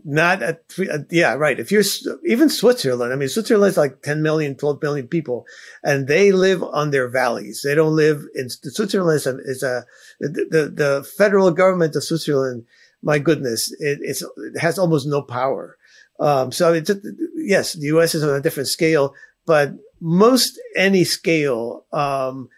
not 0.04 0.42
at, 0.42 0.64
yeah, 1.12 1.36
right. 1.36 1.60
If 1.60 1.72
you're 1.72 1.84
even 2.26 2.50
Switzerland, 2.50 3.14
I 3.14 3.16
mean, 3.16 3.30
Switzerland 3.30 3.70
is 3.70 3.78
like 3.78 4.02
10 4.02 4.24
million, 4.24 4.56
12 4.56 4.82
million 4.82 5.08
people 5.08 5.46
and 5.84 6.08
they 6.08 6.32
live 6.32 6.64
on 6.64 6.90
their 6.90 7.08
valleys. 7.08 7.62
They 7.64 7.76
don't 7.76 7.96
live 7.96 8.24
in 8.34 8.50
Switzerland 8.50 9.18
is 9.18 9.28
a, 9.28 9.38
is 9.46 9.62
a 9.62 9.86
the, 10.20 10.72
the 10.74 11.08
federal 11.18 11.52
government 11.52 11.96
of 11.96 12.04
Switzerland. 12.04 12.66
My 13.04 13.20
goodness, 13.20 13.72
it, 13.80 14.00
it 14.02 14.60
has 14.60 14.80
almost 14.80 15.06
no 15.06 15.22
power. 15.22 15.78
Um, 16.20 16.52
so 16.52 16.74
it's, 16.74 16.90
yes, 17.36 17.74
the 17.74 17.88
U.S. 17.88 18.16
is 18.16 18.24
on 18.24 18.32
a 18.32 18.42
different 18.42 18.70
scale, 18.70 19.14
but 19.46 19.74
most 20.00 20.60
any 20.76 21.04
scale, 21.04 21.86
um, 21.92 22.50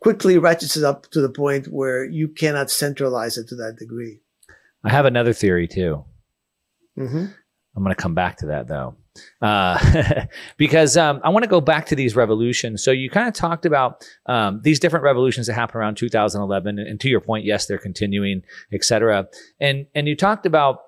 quickly 0.00 0.38
ratchets 0.38 0.76
it 0.76 0.84
up 0.84 1.10
to 1.10 1.20
the 1.20 1.28
point 1.28 1.66
where 1.68 2.04
you 2.04 2.28
cannot 2.28 2.70
centralize 2.70 3.36
it 3.36 3.48
to 3.48 3.56
that 3.56 3.76
degree. 3.78 4.20
I 4.84 4.90
have 4.90 5.06
another 5.06 5.32
theory 5.32 5.66
too. 5.66 6.04
Mm-hmm. 6.98 7.26
I'm 7.76 7.84
going 7.84 7.94
to 7.94 8.02
come 8.02 8.14
back 8.14 8.38
to 8.38 8.46
that 8.46 8.66
though, 8.66 8.96
uh, 9.40 10.26
because 10.56 10.96
um, 10.96 11.20
I 11.22 11.28
want 11.28 11.44
to 11.44 11.48
go 11.48 11.60
back 11.60 11.86
to 11.86 11.96
these 11.96 12.16
revolutions. 12.16 12.82
So 12.82 12.90
you 12.90 13.08
kind 13.08 13.28
of 13.28 13.34
talked 13.34 13.66
about 13.66 14.04
um, 14.26 14.60
these 14.62 14.80
different 14.80 15.04
revolutions 15.04 15.46
that 15.46 15.54
happened 15.54 15.80
around 15.80 15.96
2011, 15.96 16.78
and 16.78 17.00
to 17.00 17.08
your 17.08 17.20
point, 17.20 17.44
yes, 17.44 17.66
they're 17.66 17.78
continuing, 17.78 18.42
et 18.72 18.84
cetera. 18.84 19.28
And 19.60 19.86
and 19.94 20.08
you 20.08 20.16
talked 20.16 20.46
about. 20.46 20.80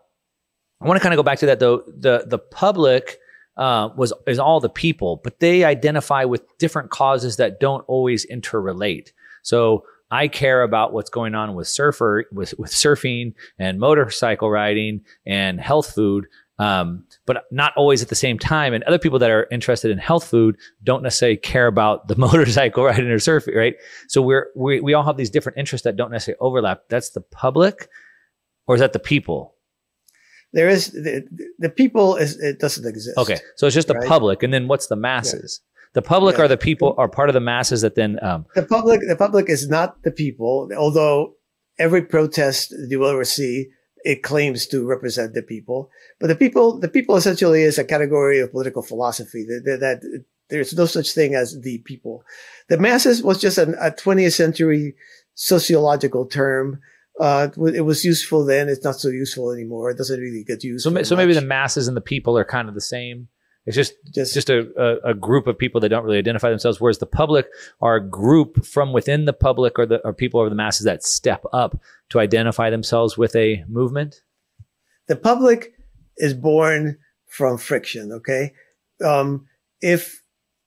I 0.83 0.89
want 0.89 0.97
to 0.97 1.03
kind 1.03 1.13
of 1.13 1.19
go 1.19 1.23
back 1.23 1.39
to 1.41 1.47
that 1.47 1.61
though. 1.61 1.85
The 1.87 2.25
the 2.27 2.39
public 2.39 3.19
uh, 3.57 3.91
was 3.97 4.13
is 4.27 4.39
all 4.39 4.61
the 4.61 4.69
people, 4.69 5.21
but 5.23 5.41
they 5.41 5.65
identify 5.65 6.25
with 6.25 6.43
different 6.59 6.91
causes 6.91 7.37
that 7.37 7.61
don't 7.61 7.85
always 7.89 8.27
interrelate. 8.27 9.13
So 9.43 9.85
I 10.11 10.29
care 10.29 10.63
about 10.63 10.93
what's 10.93 11.11
going 11.11 11.35
on 11.35 11.55
with 11.55 11.69
surfer 11.69 12.25
with 12.33 12.55
with 12.59 12.71
surfing 12.71 13.35
and 13.59 13.79
motorcycle 13.79 14.51
riding 14.51 15.03
and 15.25 15.61
health 15.61 15.95
food, 15.95 16.27
um, 16.59 17.05
but 17.27 17.45
not 17.51 17.73
always 17.77 18.03
at 18.03 18.09
the 18.09 18.15
same 18.15 18.39
time. 18.39 18.75
And 18.75 18.83
other 18.85 18.99
people 18.99 19.19
that 19.21 19.31
are 19.31 19.47
interested 19.51 19.91
in 19.91 19.99
health 19.99 20.25
food 20.25 20.57
don't 20.83 21.03
necessarily 21.03 21.37
care 21.37 21.67
about 21.67 22.09
the 22.09 22.17
motorcycle 22.19 22.85
riding 22.85 23.07
or 23.07 23.17
surfing, 23.19 23.55
right? 23.55 23.75
So 24.09 24.21
we're 24.21 24.49
we 24.57 24.81
we 24.81 24.95
all 24.95 25.05
have 25.05 25.17
these 25.17 25.31
different 25.31 25.59
interests 25.59 25.85
that 25.85 25.97
don't 25.97 26.11
necessarily 26.11 26.41
overlap. 26.41 26.83
That's 26.89 27.11
the 27.11 27.21
public, 27.21 27.89
or 28.67 28.75
is 28.75 28.81
that 28.81 28.93
the 28.93 28.99
people? 28.99 29.55
There 30.53 30.69
is 30.69 30.91
the, 30.91 31.25
the 31.59 31.69
people 31.69 32.17
is 32.17 32.39
it 32.39 32.59
doesn't 32.59 32.87
exist. 32.87 33.17
Okay, 33.19 33.39
so 33.57 33.67
it's 33.67 33.75
just 33.75 33.89
the 33.89 33.95
right? 33.95 34.09
public, 34.09 34.43
and 34.43 34.53
then 34.53 34.69
what's 34.69 34.89
the 34.89 34.97
masses? 34.97 35.61
Yeah. 35.63 35.67
The 35.93 36.03
public 36.03 36.37
yeah. 36.37 36.45
are 36.45 36.49
the 36.49 36.57
people 36.57 36.95
are 36.99 37.09
part 37.09 37.29
of 37.29 37.35
the 37.35 37.41
masses 37.41 37.81
that 37.83 37.95
then 37.95 38.19
um, 38.23 38.47
the 38.55 38.63
public. 38.63 39.01
The 39.07 39.17
public 39.17 39.49
is 39.49 39.69
not 39.69 40.03
the 40.03 40.11
people, 40.11 40.69
although 40.77 41.35
every 41.79 42.03
protest 42.03 42.75
you 42.89 43.01
will 43.01 43.09
ever 43.09 43.25
see 43.25 43.69
it 44.05 44.23
claims 44.23 44.67
to 44.67 44.87
represent 44.87 45.35
the 45.35 45.43
people. 45.43 45.91
But 46.19 46.29
the 46.29 46.37
people, 46.37 46.79
the 46.79 46.89
people 46.89 47.17
essentially 47.17 47.63
is 47.63 47.79
a 47.79 47.85
category 47.85 48.41
of 48.41 48.51
political 48.51 48.83
philosophy 48.83 49.45
that, 49.45 49.63
that, 49.65 49.81
that 49.81 50.25
there's 50.49 50.75
no 50.75 50.87
such 50.87 51.13
thing 51.13 51.35
as 51.35 51.61
the 51.61 51.79
people. 51.79 52.25
The 52.69 52.79
masses 52.79 53.23
was 53.23 53.41
just 53.41 53.59
an, 53.59 53.75
a 53.75 53.91
20th 53.91 54.33
century 54.33 54.95
sociological 55.35 56.27
term. 56.27 56.81
Uh, 57.21 57.51
it 57.75 57.83
was 57.83 58.03
useful 58.03 58.47
then. 58.47 58.71
It's 58.71 58.83
not 58.83 58.97
so 58.97 59.09
useful 59.09 59.53
anymore. 59.53 59.91
It 59.91 59.99
doesn't 59.99 60.19
really 60.19 60.43
get 60.43 60.65
used. 60.65 60.85
So, 60.85 61.03
so 61.03 61.17
maybe 61.17 61.35
the 61.35 61.43
masses 61.43 61.87
and 61.87 61.95
the 61.95 62.01
people 62.01 62.39
are 62.39 62.47
kind 62.47 62.67
of 62.67 62.75
the 62.75 62.81
same. 62.81 63.29
It's 63.67 63.77
just 63.77 63.93
just, 64.15 64.33
just 64.33 64.49
a, 64.49 64.71
a, 64.77 65.11
a, 65.11 65.15
group 65.15 65.47
of 65.47 65.59
people 65.59 65.83
that 65.83 65.91
don't 65.91 66.05
really 66.05 66.17
identify 66.17 66.49
themselves, 66.49 66.81
whereas 66.81 66.99
the 66.99 67.05
public 67.05 67.47
are 67.83 67.97
a 67.97 68.09
group 68.09 68.65
from 68.65 68.95
within 68.95 69.27
the 69.27 69.35
public 69.35 69.79
or 69.79 69.85
the 69.85 69.99
or 70.03 70.15
people 70.15 70.41
or 70.41 70.49
the 70.49 70.55
masses 70.55 70.87
that 70.87 71.03
step 71.03 71.45
up 71.53 71.79
to 72.09 72.19
identify 72.19 72.71
themselves 72.71 73.19
with 73.19 73.37
a 73.37 73.65
movement. 73.69 74.23
The 75.09 75.17
public 75.17 75.75
is 76.17 76.33
born 76.33 76.97
from 77.27 77.59
friction. 77.59 78.13
Okay, 78.13 78.55
um, 79.05 79.47
if 79.83 80.23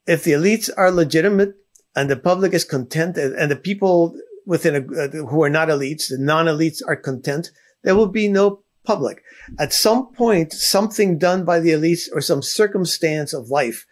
if 0.06 0.22
the 0.22 0.32
elites 0.32 0.70
are 0.76 0.92
legitimate 0.92 1.56
and 1.96 2.08
the 2.08 2.16
public 2.16 2.54
is 2.54 2.64
content, 2.64 3.16
and, 3.16 3.34
and 3.34 3.50
the 3.50 3.56
people 3.56 4.16
within 4.46 4.74
a, 4.76 5.02
uh, 5.02 5.26
who 5.26 5.42
are 5.42 5.50
not 5.50 5.68
elites, 5.68 6.08
the 6.08 6.18
non-elites 6.18 6.82
are 6.86 6.96
content, 6.96 7.50
there 7.82 7.96
will 7.96 8.08
be 8.08 8.28
no 8.28 8.62
public. 8.84 9.22
At 9.58 9.72
some 9.72 10.12
point, 10.12 10.52
something 10.52 11.18
done 11.18 11.44
by 11.44 11.60
the 11.60 11.70
elites 11.70 12.08
or 12.12 12.20
some 12.20 12.42
circumstance 12.42 13.32
of 13.32 13.48
life 13.48 13.86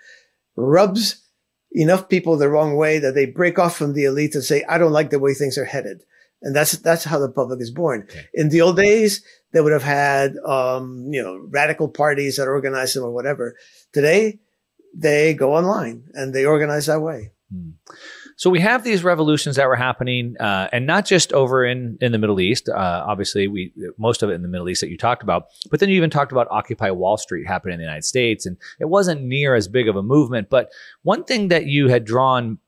rubs 0.57 1.27
enough 1.73 2.09
people 2.09 2.37
the 2.37 2.51
wrong 2.51 2.77
way 2.77 2.99
that 2.99 3.15
they 3.15 3.27
break 3.27 3.59
off 3.59 3.77
from 3.77 3.95
the 3.95 4.05
elite 4.05 4.35
and 4.35 4.45
say, 4.45 4.63
I 4.69 4.79
don't 4.79 4.93
like 4.93 5.11
the 5.11 5.19
way 5.19 5.35
things 5.35 5.57
are 5.57 5.65
headed. 5.65 6.03
And 6.43 6.55
that's, 6.55 6.73
that's 6.73 7.05
how 7.05 7.19
the 7.19 7.31
public 7.31 7.61
is 7.61 7.71
born. 7.71 8.07
Okay. 8.11 8.27
In 8.35 8.49
the 8.49 8.61
old 8.61 8.77
days, 8.77 9.25
they 9.53 9.61
would 9.61 9.73
have 9.73 9.83
had, 9.83 10.37
um, 10.45 11.07
you 11.11 11.23
know, 11.23 11.39
radical 11.49 11.89
parties 11.89 12.37
that 12.37 12.49
organize 12.49 12.95
them 12.95 13.05
or 13.05 13.13
whatever. 13.13 13.57
Today, 13.93 14.41
they 14.95 15.35
go 15.35 15.55
online 15.55 16.05
and 16.15 16.35
they 16.35 16.45
organize 16.45 16.87
that 16.87 17.01
way. 17.01 17.33
Hmm. 17.51 17.71
So 18.43 18.51
we 18.51 18.59
have 18.59 18.83
these 18.83 19.05
revolutions 19.05 19.55
that 19.55 19.69
were 19.69 19.77
happening, 19.77 20.37
uh, 20.41 20.67
and 20.73 20.85
not 20.85 21.07
just 21.07 21.33
over 21.33 21.65
in 21.65 21.97
in 22.01 22.11
the 22.11 22.19
Middle 22.19 22.41
East. 22.41 22.69
Uh, 22.69 23.05
obviously, 23.07 23.47
we 23.47 23.73
most 23.99 24.21
of 24.25 24.31
it 24.31 24.33
in 24.33 24.43
the 24.43 24.49
Middle 24.49 24.69
East 24.69 24.81
that 24.81 24.91
you 24.91 24.99
talked 24.99 25.23
about, 25.23 25.45
but 25.71 25.79
then 25.79 25.89
you 25.89 25.95
even 25.95 26.11
talked 26.11 26.33
about 26.33 26.49
Occupy 26.51 26.91
Wall 26.91 27.17
Street 27.17 27.47
happening 27.47 27.75
in 27.75 27.79
the 27.79 27.85
United 27.85 28.05
States, 28.05 28.45
and 28.45 28.57
it 28.81 28.87
wasn't 28.87 29.23
near 29.23 29.55
as 29.55 29.69
big 29.69 29.89
of 29.89 29.95
a 29.95 30.03
movement. 30.03 30.51
But 30.51 30.73
one 31.03 31.23
thing 31.23 31.51
that 31.51 31.67
you 31.67 31.87
had 31.87 32.05
drawn 32.05 32.59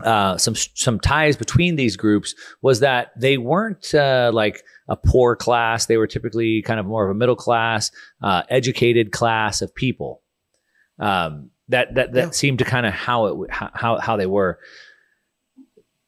uh, 0.00 0.38
some 0.38 0.54
some 0.54 0.98
ties 0.98 1.36
between 1.36 1.76
these 1.76 1.98
groups 1.98 2.34
was 2.62 2.80
that 2.80 3.08
they 3.20 3.36
weren't 3.36 3.94
uh, 3.94 4.30
like 4.32 4.62
a 4.88 4.96
poor 4.96 5.36
class; 5.36 5.84
they 5.84 5.98
were 5.98 6.06
typically 6.06 6.62
kind 6.62 6.80
of 6.80 6.86
more 6.86 7.04
of 7.04 7.10
a 7.10 7.18
middle 7.18 7.36
class, 7.36 7.90
uh, 8.22 8.44
educated 8.48 9.12
class 9.12 9.60
of 9.60 9.74
people. 9.74 10.22
Um, 10.98 11.50
that 11.68 11.94
that 11.94 12.12
that 12.12 12.24
yeah. 12.26 12.30
seemed 12.30 12.58
to 12.60 12.64
kind 12.64 12.86
of 12.86 12.92
how 12.92 13.26
it 13.26 13.50
how 13.50 13.98
how 13.98 14.16
they 14.16 14.26
were 14.26 14.58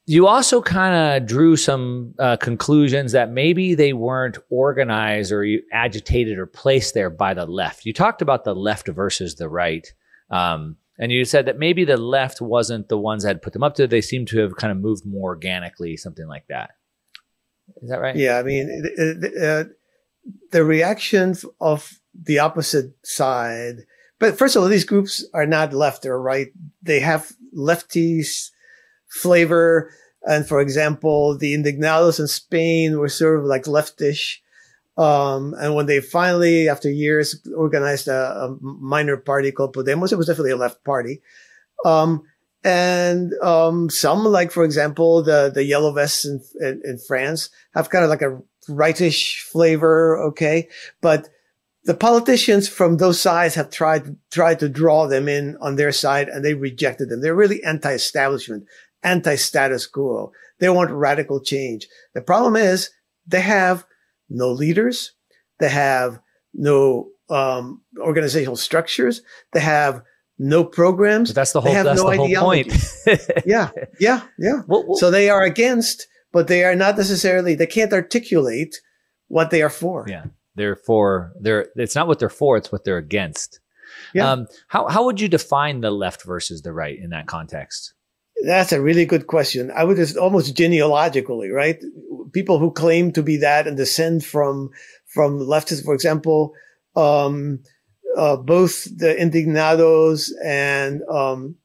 you 0.09 0.27
also 0.27 0.63
kind 0.63 0.95
of 1.23 1.29
drew 1.29 1.55
some 1.55 2.15
uh, 2.19 2.39
conclusions 2.39 3.13
that 3.13 3.31
maybe 3.31 3.75
they 3.75 3.93
weren't 3.93 4.39
organized 4.49 5.31
or 5.31 5.47
agitated 5.71 6.39
or 6.39 6.47
placed 6.47 6.95
there 6.95 7.11
by 7.11 7.35
the 7.35 7.45
left. 7.45 7.85
You 7.85 7.93
talked 7.93 8.23
about 8.23 8.45
the 8.45 8.55
left 8.55 8.89
versus 8.89 9.35
the 9.35 9.51
right. 9.51 9.87
Um, 10.31 10.77
and 10.99 11.13
you 11.13 11.27
said 11.27 11.45
that 11.45 11.59
maybe 11.59 11.85
the 11.85 11.99
left 11.99 12.41
wasn't 12.41 12.89
the 12.89 12.97
ones 12.97 13.23
that 13.25 13.43
put 13.43 13.53
them 13.53 13.63
up 13.63 13.75
to. 13.75 13.87
They 13.87 14.01
seem 14.01 14.25
to 14.27 14.39
have 14.39 14.57
kind 14.57 14.71
of 14.71 14.79
moved 14.79 15.05
more 15.05 15.29
organically, 15.29 15.99
something 15.99 16.27
like 16.27 16.47
that. 16.49 16.71
Is 17.83 17.91
that 17.91 18.01
right? 18.01 18.17
Yeah, 18.17 18.39
I 18.39 18.43
mean, 18.45 18.83
uh, 18.99 19.65
the 20.53 20.65
reaction 20.65 21.35
of 21.61 22.01
the 22.15 22.39
opposite 22.39 22.95
side. 23.05 23.85
But 24.19 24.37
first 24.37 24.57
of 24.57 24.63
all, 24.63 24.69
these 24.69 24.85
groups 24.85 25.25
are 25.33 25.47
not 25.47 25.73
left 25.73 26.05
or 26.05 26.21
right. 26.21 26.49
They 26.83 27.01
have 27.01 27.33
lefties 27.57 28.51
flavor. 29.09 29.93
And 30.23 30.47
for 30.47 30.61
example, 30.61 31.39
the 31.39 31.55
Indignados 31.55 32.19
in 32.19 32.27
Spain 32.27 32.99
were 32.99 33.09
sort 33.09 33.39
of 33.39 33.45
like 33.45 33.65
leftish. 33.65 34.39
Um, 34.97 35.55
and 35.61 35.77
when 35.77 35.87
they 35.87 36.01
finally, 36.01 36.69
after 36.69 36.91
years, 36.91 37.41
organized 37.57 38.09
a, 38.09 38.13
a, 38.13 38.57
minor 38.61 39.17
party 39.17 39.53
called 39.53 39.75
Podemos, 39.75 40.13
it 40.13 40.17
was 40.17 40.27
definitely 40.27 40.51
a 40.51 40.57
left 40.57 40.83
party. 40.83 41.23
Um, 41.85 42.25
and 42.65 43.33
um, 43.35 43.91
some, 43.91 44.25
like 44.25 44.51
for 44.51 44.65
example, 44.65 45.23
the 45.23 45.53
the 45.55 45.63
yellow 45.63 45.93
vests 45.93 46.25
in, 46.25 46.43
in, 46.61 46.83
in 46.85 46.99
France, 47.07 47.51
have 47.75 47.91
kind 47.91 48.03
of 48.03 48.11
like 48.11 48.23
a 48.23 48.41
rightish 48.69 49.43
flavor. 49.43 50.19
Okay, 50.31 50.69
but 51.01 51.29
the 51.89 51.95
politicians 51.95 52.69
from 52.69 52.99
those 52.99 53.19
sides 53.19 53.55
have 53.55 53.71
tried 53.71 54.15
tried 54.31 54.59
to 54.61 54.69
draw 54.69 55.07
them 55.07 55.27
in 55.27 55.57
on 55.59 55.77
their 55.77 55.91
side, 55.91 56.29
and 56.29 56.45
they 56.45 56.53
rejected 56.53 57.09
them. 57.09 57.23
They're 57.23 57.35
really 57.35 57.65
anti-establishment 57.65 58.67
anti-status 59.03 59.87
quo. 59.87 60.31
They 60.61 60.69
want 60.69 60.91
radical 60.91 61.41
change. 61.41 61.89
The 62.13 62.21
problem 62.21 62.57
is 62.57 62.91
they 63.27 63.41
have 63.41 63.87
no 64.29 64.51
leaders. 64.51 65.13
They 65.61 65.71
have 65.71 66.21
no 66.53 67.09
um, 67.31 67.81
organizational 67.99 68.57
structures. 68.57 69.23
They 69.55 69.61
have 69.61 70.03
no 70.39 70.65
programs. 70.65 71.31
But 71.31 71.37
that's 71.37 71.53
the 71.53 71.63
whole. 71.63 71.71
They 71.71 71.75
have 71.75 71.87
that's 71.87 72.03
no 72.03 72.11
the 72.11 72.21
ideology. 72.21 72.69
whole 72.69 73.17
point. 73.17 73.47
yeah, 73.47 73.71
yeah, 73.99 74.25
yeah. 74.39 74.61
Well, 74.67 74.85
well, 74.89 74.99
so 74.99 75.11
they 75.11 75.31
are 75.31 75.43
against, 75.43 76.07
but 76.33 76.49
they 76.49 76.65
are 76.65 76.77
not 76.77 76.99
necessarily. 76.99 77.55
They 77.55 77.67
can't 77.67 77.95
articulate 77.95 78.77
what 79.29 79.49
they 79.49 79.63
are 79.63 79.71
for. 79.71 80.05
Yeah, 80.07 80.25
they're 80.59 80.77
for. 80.77 81.33
They're. 81.41 81.69
It's 81.77 81.95
not 81.95 82.07
what 82.07 82.19
they're 82.19 82.29
for. 82.29 82.57
It's 82.57 82.71
what 82.71 82.85
they're 82.85 82.99
against. 82.99 83.61
Yeah. 84.15 84.31
Um, 84.31 84.47
how 84.69 84.89
how 84.89 85.05
would 85.05 85.21
you 85.21 85.29
define 85.29 85.81
the 85.81 85.91
left 85.91 86.25
versus 86.25 86.63
the 86.63 86.73
right 86.73 86.99
in 86.99 87.11
that 87.11 87.27
context? 87.27 87.95
That's 88.45 88.73
a 88.73 88.81
really 88.81 89.05
good 89.05 89.27
question. 89.27 89.71
I 89.75 89.85
would 89.85 89.97
just 89.97 90.17
almost 90.17 90.57
genealogically, 90.57 91.51
right? 91.51 91.83
People 92.33 92.59
who 92.59 92.71
claim 92.71 93.13
to 93.13 93.23
be 93.23 93.39
that 93.39 93.67
and 93.67 93.77
descend 93.77 94.25
from 94.25 94.71
from 95.07 95.39
leftists, 95.39 95.85
for 95.85 95.95
example, 95.95 96.53
um, 96.95 97.61
uh, 98.17 98.37
both 98.37 98.85
the 98.85 99.15
indignados 99.15 100.31
and 100.45 101.03
um, 101.11 101.57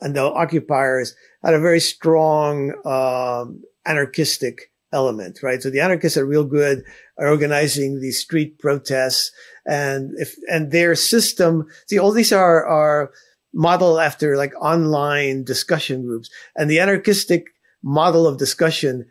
and 0.00 0.16
the 0.16 0.22
occupiers 0.22 1.14
had 1.44 1.54
a 1.54 1.60
very 1.60 1.80
strong 1.80 2.72
um, 2.84 3.62
anarchistic 3.84 4.72
element, 4.92 5.42
right? 5.42 5.62
So 5.62 5.70
the 5.70 5.80
anarchists 5.80 6.18
are 6.18 6.26
real 6.26 6.44
good 6.44 6.84
at 7.22 7.28
organizing 7.28 8.00
these 8.00 8.18
street 8.18 8.58
protests 8.58 9.30
and 9.64 10.12
if, 10.18 10.34
and 10.50 10.72
their 10.72 10.94
system, 10.94 11.66
see, 11.86 11.98
all 11.98 12.12
these 12.12 12.32
are, 12.32 12.66
are 12.66 13.12
modeled 13.54 14.00
after 14.00 14.36
like 14.36 14.52
online 14.60 15.44
discussion 15.44 16.02
groups 16.06 16.30
and 16.56 16.68
the 16.68 16.80
anarchistic 16.80 17.46
model 17.82 18.26
of 18.26 18.38
discussion 18.38 19.06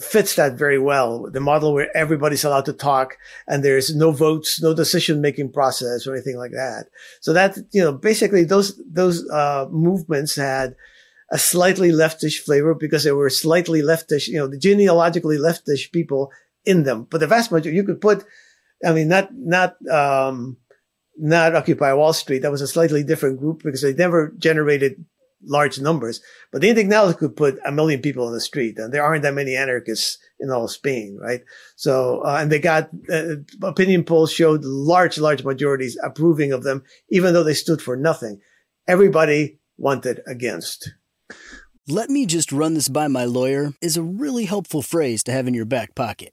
fits 0.00 0.36
that 0.36 0.54
very 0.56 0.78
well. 0.78 1.28
The 1.30 1.40
model 1.40 1.74
where 1.74 1.94
everybody's 1.96 2.44
allowed 2.44 2.66
to 2.66 2.72
talk 2.72 3.16
and 3.48 3.64
there's 3.64 3.94
no 3.94 4.12
votes, 4.12 4.62
no 4.62 4.72
decision 4.74 5.20
making 5.20 5.52
process 5.52 6.06
or 6.06 6.14
anything 6.14 6.36
like 6.36 6.52
that. 6.52 6.86
So 7.20 7.32
that, 7.32 7.58
you 7.72 7.82
know, 7.82 7.92
basically 7.92 8.44
those, 8.44 8.80
those, 8.88 9.28
uh, 9.30 9.66
movements 9.70 10.36
had 10.36 10.76
a 11.32 11.38
slightly 11.38 11.90
leftish 11.90 12.38
flavor 12.38 12.74
because 12.74 13.04
they 13.04 13.12
were 13.12 13.30
slightly 13.30 13.82
leftish, 13.82 14.28
you 14.28 14.36
know, 14.36 14.46
the 14.46 14.58
genealogically 14.58 15.38
leftish 15.38 15.90
people 15.92 16.30
in 16.64 16.84
them. 16.84 17.06
But 17.10 17.20
the 17.20 17.26
vast 17.26 17.50
majority, 17.50 17.76
you 17.76 17.84
could 17.84 18.00
put, 18.00 18.24
I 18.84 18.92
mean, 18.92 19.08
not, 19.08 19.30
not, 19.32 19.76
um, 19.90 20.56
not 21.16 21.54
Occupy 21.54 21.92
Wall 21.92 22.12
Street. 22.12 22.40
That 22.40 22.50
was 22.50 22.62
a 22.62 22.66
slightly 22.66 23.02
different 23.02 23.38
group 23.38 23.62
because 23.62 23.82
they 23.82 23.92
never 23.92 24.34
generated 24.38 25.04
large 25.42 25.80
numbers. 25.80 26.20
But 26.52 26.60
the 26.60 26.68
Indignados 26.68 27.16
could 27.16 27.36
put 27.36 27.58
a 27.64 27.72
million 27.72 28.00
people 28.00 28.26
on 28.26 28.32
the 28.32 28.40
street, 28.40 28.78
and 28.78 28.92
there 28.92 29.02
aren't 29.02 29.22
that 29.22 29.34
many 29.34 29.56
anarchists 29.56 30.18
in 30.38 30.50
all 30.50 30.68
Spain, 30.68 31.18
right? 31.20 31.42
So, 31.76 32.22
uh, 32.24 32.38
and 32.40 32.50
they 32.50 32.58
got 32.58 32.90
uh, 33.12 33.36
opinion 33.62 34.04
polls 34.04 34.32
showed 34.32 34.64
large, 34.64 35.18
large 35.18 35.44
majorities 35.44 35.98
approving 36.02 36.52
of 36.52 36.62
them, 36.62 36.82
even 37.08 37.34
though 37.34 37.44
they 37.44 37.54
stood 37.54 37.82
for 37.82 37.96
nothing. 37.96 38.40
Everybody 38.86 39.58
wanted 39.76 40.20
against. 40.26 40.92
Let 41.88 42.10
me 42.10 42.26
just 42.26 42.52
run 42.52 42.74
this 42.74 42.88
by 42.88 43.08
my 43.08 43.24
lawyer 43.24 43.72
is 43.80 43.96
a 43.96 44.02
really 44.02 44.44
helpful 44.44 44.82
phrase 44.82 45.24
to 45.24 45.32
have 45.32 45.48
in 45.48 45.54
your 45.54 45.64
back 45.64 45.94
pocket. 45.94 46.32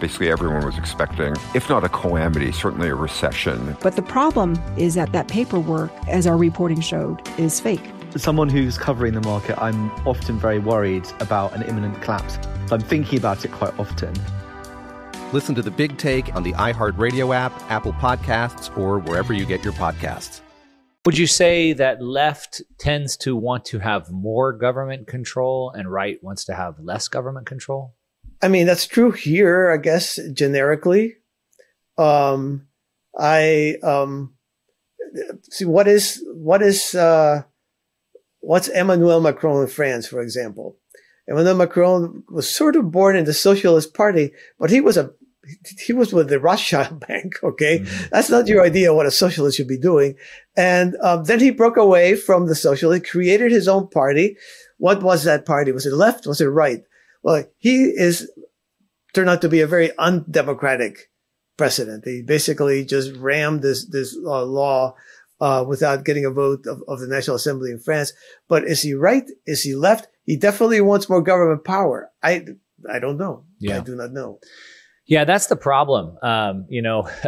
Basically, 0.00 0.30
everyone 0.30 0.64
was 0.64 0.78
expecting, 0.78 1.34
if 1.54 1.68
not 1.68 1.82
a 1.82 1.88
calamity, 1.88 2.52
certainly 2.52 2.88
a 2.88 2.94
recession. 2.94 3.76
But 3.80 3.96
the 3.96 4.02
problem 4.02 4.56
is 4.76 4.94
that 4.94 5.10
that 5.12 5.26
paperwork, 5.26 5.90
as 6.06 6.24
our 6.26 6.36
reporting 6.36 6.80
showed, 6.80 7.20
is 7.36 7.58
fake. 7.58 7.82
As 8.14 8.22
someone 8.22 8.48
who's 8.48 8.78
covering 8.78 9.14
the 9.14 9.20
market, 9.22 9.60
I'm 9.60 9.90
often 10.06 10.38
very 10.38 10.60
worried 10.60 11.06
about 11.18 11.52
an 11.54 11.62
imminent 11.62 12.00
collapse. 12.00 12.38
I'm 12.70 12.80
thinking 12.80 13.18
about 13.18 13.44
it 13.44 13.50
quite 13.50 13.76
often. 13.78 14.14
Listen 15.32 15.54
to 15.56 15.62
the 15.62 15.70
big 15.70 15.98
take 15.98 16.34
on 16.34 16.44
the 16.44 16.52
iHeartRadio 16.52 17.34
app, 17.34 17.52
Apple 17.70 17.92
Podcasts, 17.94 18.74
or 18.78 19.00
wherever 19.00 19.32
you 19.32 19.44
get 19.44 19.64
your 19.64 19.74
podcasts. 19.74 20.40
Would 21.04 21.18
you 21.18 21.26
say 21.26 21.72
that 21.72 22.02
left 22.02 22.62
tends 22.78 23.16
to 23.18 23.34
want 23.34 23.64
to 23.66 23.80
have 23.80 24.10
more 24.10 24.52
government 24.52 25.06
control 25.06 25.70
and 25.70 25.90
right 25.90 26.18
wants 26.22 26.44
to 26.44 26.54
have 26.54 26.78
less 26.78 27.08
government 27.08 27.46
control? 27.46 27.94
I 28.40 28.48
mean, 28.48 28.66
that's 28.66 28.86
true 28.86 29.10
here, 29.10 29.70
I 29.70 29.76
guess, 29.76 30.18
generically. 30.32 31.16
Um, 31.96 32.68
I, 33.18 33.76
um, 33.82 34.34
see 35.50 35.64
what 35.64 35.88
is, 35.88 36.24
what 36.34 36.62
is, 36.62 36.94
uh, 36.94 37.42
what's 38.40 38.68
Emmanuel 38.68 39.20
Macron 39.20 39.62
in 39.62 39.68
France, 39.68 40.06
for 40.06 40.20
example? 40.20 40.76
Emmanuel 41.26 41.56
Macron 41.56 42.24
was 42.30 42.54
sort 42.54 42.76
of 42.76 42.90
born 42.90 43.16
in 43.16 43.24
the 43.24 43.34
Socialist 43.34 43.92
Party, 43.92 44.32
but 44.58 44.70
he 44.70 44.80
was 44.80 44.96
a 44.96 45.10
he 45.78 45.92
was 45.92 46.12
with 46.12 46.28
the 46.28 46.40
Rothschild 46.40 47.00
Bank. 47.08 47.34
Okay, 47.42 47.80
mm-hmm. 47.80 48.06
that's 48.10 48.30
not 48.30 48.48
your 48.48 48.64
idea 48.64 48.94
what 48.94 49.06
a 49.06 49.10
socialist 49.10 49.56
should 49.56 49.68
be 49.68 49.78
doing. 49.78 50.14
And 50.56 50.96
um, 51.02 51.24
then 51.24 51.40
he 51.40 51.50
broke 51.50 51.76
away 51.76 52.16
from 52.16 52.46
the 52.46 52.54
socialist, 52.54 53.10
created 53.10 53.52
his 53.52 53.68
own 53.68 53.88
party. 53.88 54.36
What 54.78 55.02
was 55.02 55.24
that 55.24 55.46
party? 55.46 55.72
Was 55.72 55.86
it 55.86 55.92
left? 55.92 56.26
Was 56.26 56.40
it 56.40 56.46
right? 56.46 56.82
Well, 57.28 57.44
he 57.58 57.82
is 57.84 58.30
turned 59.12 59.28
out 59.28 59.42
to 59.42 59.50
be 59.50 59.60
a 59.60 59.66
very 59.66 59.90
undemocratic 59.98 61.10
president. 61.58 62.04
He 62.06 62.22
basically 62.22 62.86
just 62.86 63.14
rammed 63.16 63.60
this 63.60 63.84
this 63.84 64.16
uh, 64.16 64.44
law 64.44 64.94
uh, 65.38 65.62
without 65.68 66.06
getting 66.06 66.24
a 66.24 66.30
vote 66.30 66.64
of, 66.66 66.82
of 66.88 67.00
the 67.00 67.06
National 67.06 67.36
Assembly 67.36 67.70
in 67.70 67.80
France. 67.80 68.14
But 68.48 68.64
is 68.64 68.80
he 68.80 68.94
right? 68.94 69.24
Is 69.44 69.62
he 69.62 69.74
left? 69.74 70.08
He 70.24 70.36
definitely 70.36 70.80
wants 70.80 71.10
more 71.10 71.20
government 71.20 71.64
power. 71.64 72.10
I 72.22 72.46
I 72.90 72.98
don't 72.98 73.18
know. 73.18 73.44
Yeah. 73.58 73.76
I 73.76 73.80
do 73.80 73.94
not 73.94 74.12
know. 74.12 74.40
Yeah, 75.04 75.24
that's 75.26 75.48
the 75.48 75.56
problem. 75.56 76.16
Um, 76.22 76.64
you 76.70 76.80
know, 76.80 77.10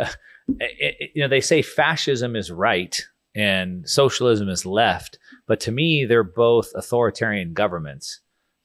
it, 0.48 0.96
it, 0.98 1.10
you 1.14 1.20
know, 1.20 1.28
they 1.28 1.42
say 1.42 1.60
fascism 1.60 2.36
is 2.36 2.50
right 2.50 2.98
and 3.34 3.86
socialism 3.86 4.48
is 4.48 4.64
left, 4.64 5.18
but 5.46 5.60
to 5.60 5.72
me, 5.72 6.06
they're 6.06 6.24
both 6.24 6.70
authoritarian 6.74 7.52
governments. 7.52 8.20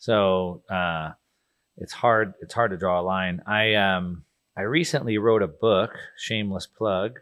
So 0.05 0.61
uh, 0.69 1.11
it's 1.77 1.93
hard. 1.93 2.33
It's 2.41 2.53
hard 2.53 2.71
to 2.71 2.77
draw 2.77 2.99
a 2.99 3.03
line. 3.03 3.41
I 3.45 3.75
um, 3.75 4.23
I 4.57 4.61
recently 4.61 5.17
wrote 5.17 5.41
a 5.41 5.47
book. 5.47 5.91
Shameless 6.17 6.67
plug. 6.67 7.19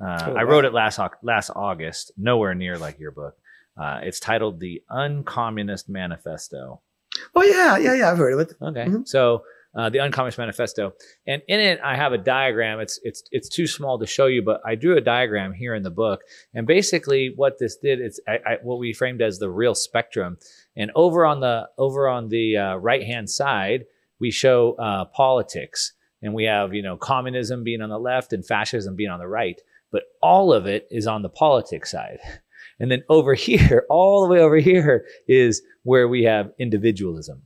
Uh, 0.00 0.24
oh, 0.26 0.34
I 0.34 0.42
wrote 0.42 0.64
it 0.64 0.74
last 0.74 1.00
last 1.22 1.50
August. 1.54 2.12
Nowhere 2.16 2.54
near 2.54 2.78
like 2.78 2.98
your 2.98 3.12
book. 3.12 3.36
Uh, 3.80 4.00
it's 4.02 4.20
titled 4.20 4.60
"The 4.60 4.82
Uncommunist 4.90 5.88
Manifesto." 5.88 6.80
Oh 7.34 7.42
yeah, 7.42 7.78
yeah, 7.78 7.94
yeah. 7.94 8.10
I've 8.10 8.18
heard 8.18 8.34
of 8.34 8.40
it. 8.40 8.54
Okay, 8.60 8.84
mm-hmm. 8.84 9.04
so 9.04 9.42
uh, 9.76 9.90
the 9.90 9.98
Uncommunist 9.98 10.38
Manifesto, 10.38 10.94
and 11.26 11.42
in 11.48 11.60
it 11.60 11.78
I 11.84 11.96
have 11.96 12.12
a 12.12 12.18
diagram. 12.18 12.80
It's 12.80 12.98
it's 13.02 13.22
it's 13.30 13.48
too 13.48 13.66
small 13.66 13.98
to 13.98 14.06
show 14.06 14.26
you, 14.26 14.42
but 14.42 14.62
I 14.64 14.74
drew 14.74 14.96
a 14.96 15.02
diagram 15.02 15.52
here 15.52 15.74
in 15.74 15.82
the 15.82 15.90
book, 15.90 16.22
and 16.54 16.66
basically 16.66 17.32
what 17.36 17.58
this 17.58 17.76
did 17.76 18.00
is 18.00 18.20
I, 18.26 18.32
I, 18.32 18.56
what 18.62 18.78
we 18.78 18.94
framed 18.94 19.20
as 19.20 19.38
the 19.38 19.50
real 19.50 19.74
spectrum. 19.74 20.38
And 20.76 20.90
over 20.94 21.26
on 21.26 21.40
the 21.40 21.68
over 21.76 22.08
on 22.08 22.30
the 22.30 22.56
uh, 22.56 22.76
right 22.76 23.02
hand 23.02 23.28
side, 23.28 23.84
we 24.18 24.30
show 24.30 24.76
uh, 24.78 25.04
politics, 25.06 25.92
and 26.22 26.32
we 26.32 26.44
have 26.44 26.72
you 26.72 26.82
know 26.82 26.96
communism 26.96 27.62
being 27.62 27.82
on 27.82 27.90
the 27.90 27.98
left 27.98 28.32
and 28.32 28.46
fascism 28.46 28.96
being 28.96 29.10
on 29.10 29.18
the 29.18 29.28
right, 29.28 29.60
but 29.92 30.04
all 30.22 30.54
of 30.54 30.66
it 30.66 30.88
is 30.90 31.06
on 31.06 31.20
the 31.22 31.28
politics 31.28 31.90
side. 31.90 32.18
And 32.78 32.90
then 32.90 33.04
over 33.08 33.32
here, 33.32 33.86
all 33.88 34.22
the 34.22 34.28
way 34.34 34.40
over 34.40 34.58
here, 34.58 35.06
is 35.26 35.62
where 35.84 36.08
we 36.08 36.24
have 36.24 36.52
individualism. 36.58 37.40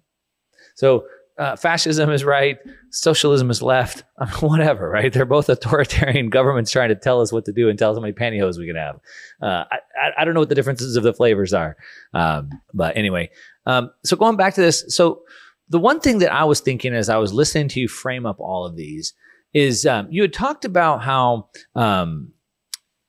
So 0.74 1.04
uh, 1.40 1.56
fascism 1.56 2.10
is 2.10 2.22
right, 2.22 2.58
socialism 2.90 3.50
is 3.50 3.62
left, 3.62 4.04
whatever, 4.40 4.90
right? 4.90 5.10
They're 5.10 5.24
both 5.24 5.48
authoritarian 5.48 6.28
governments 6.30 6.70
trying 6.70 6.90
to 6.90 6.94
tell 6.94 7.22
us 7.22 7.32
what 7.32 7.46
to 7.46 7.52
do 7.52 7.70
and 7.70 7.78
tell 7.78 7.90
us 7.90 7.96
how 7.96 8.02
many 8.02 8.12
pantyhose 8.12 8.58
we 8.58 8.66
can 8.66 8.76
have. 8.76 9.00
Uh, 9.40 9.64
I, 9.72 9.78
I, 10.18 10.24
don't 10.24 10.34
know 10.34 10.40
what 10.40 10.50
the 10.50 10.54
differences 10.54 10.96
of 10.96 11.02
the 11.02 11.14
flavors 11.14 11.54
are. 11.54 11.78
Um, 12.12 12.50
but 12.74 12.94
anyway, 12.94 13.30
um, 13.64 13.90
so 14.04 14.18
going 14.18 14.36
back 14.36 14.52
to 14.54 14.60
this, 14.60 14.84
so 14.88 15.22
the 15.70 15.78
one 15.78 15.98
thing 16.00 16.18
that 16.18 16.30
I 16.30 16.44
was 16.44 16.60
thinking 16.60 16.94
as 16.94 17.08
I 17.08 17.16
was 17.16 17.32
listening 17.32 17.68
to 17.68 17.80
you 17.80 17.88
frame 17.88 18.26
up 18.26 18.38
all 18.38 18.66
of 18.66 18.76
these 18.76 19.14
is 19.54 19.86
um, 19.86 20.08
you 20.10 20.20
had 20.20 20.34
talked 20.34 20.66
about 20.66 21.02
how 21.02 21.48
um, 21.74 22.32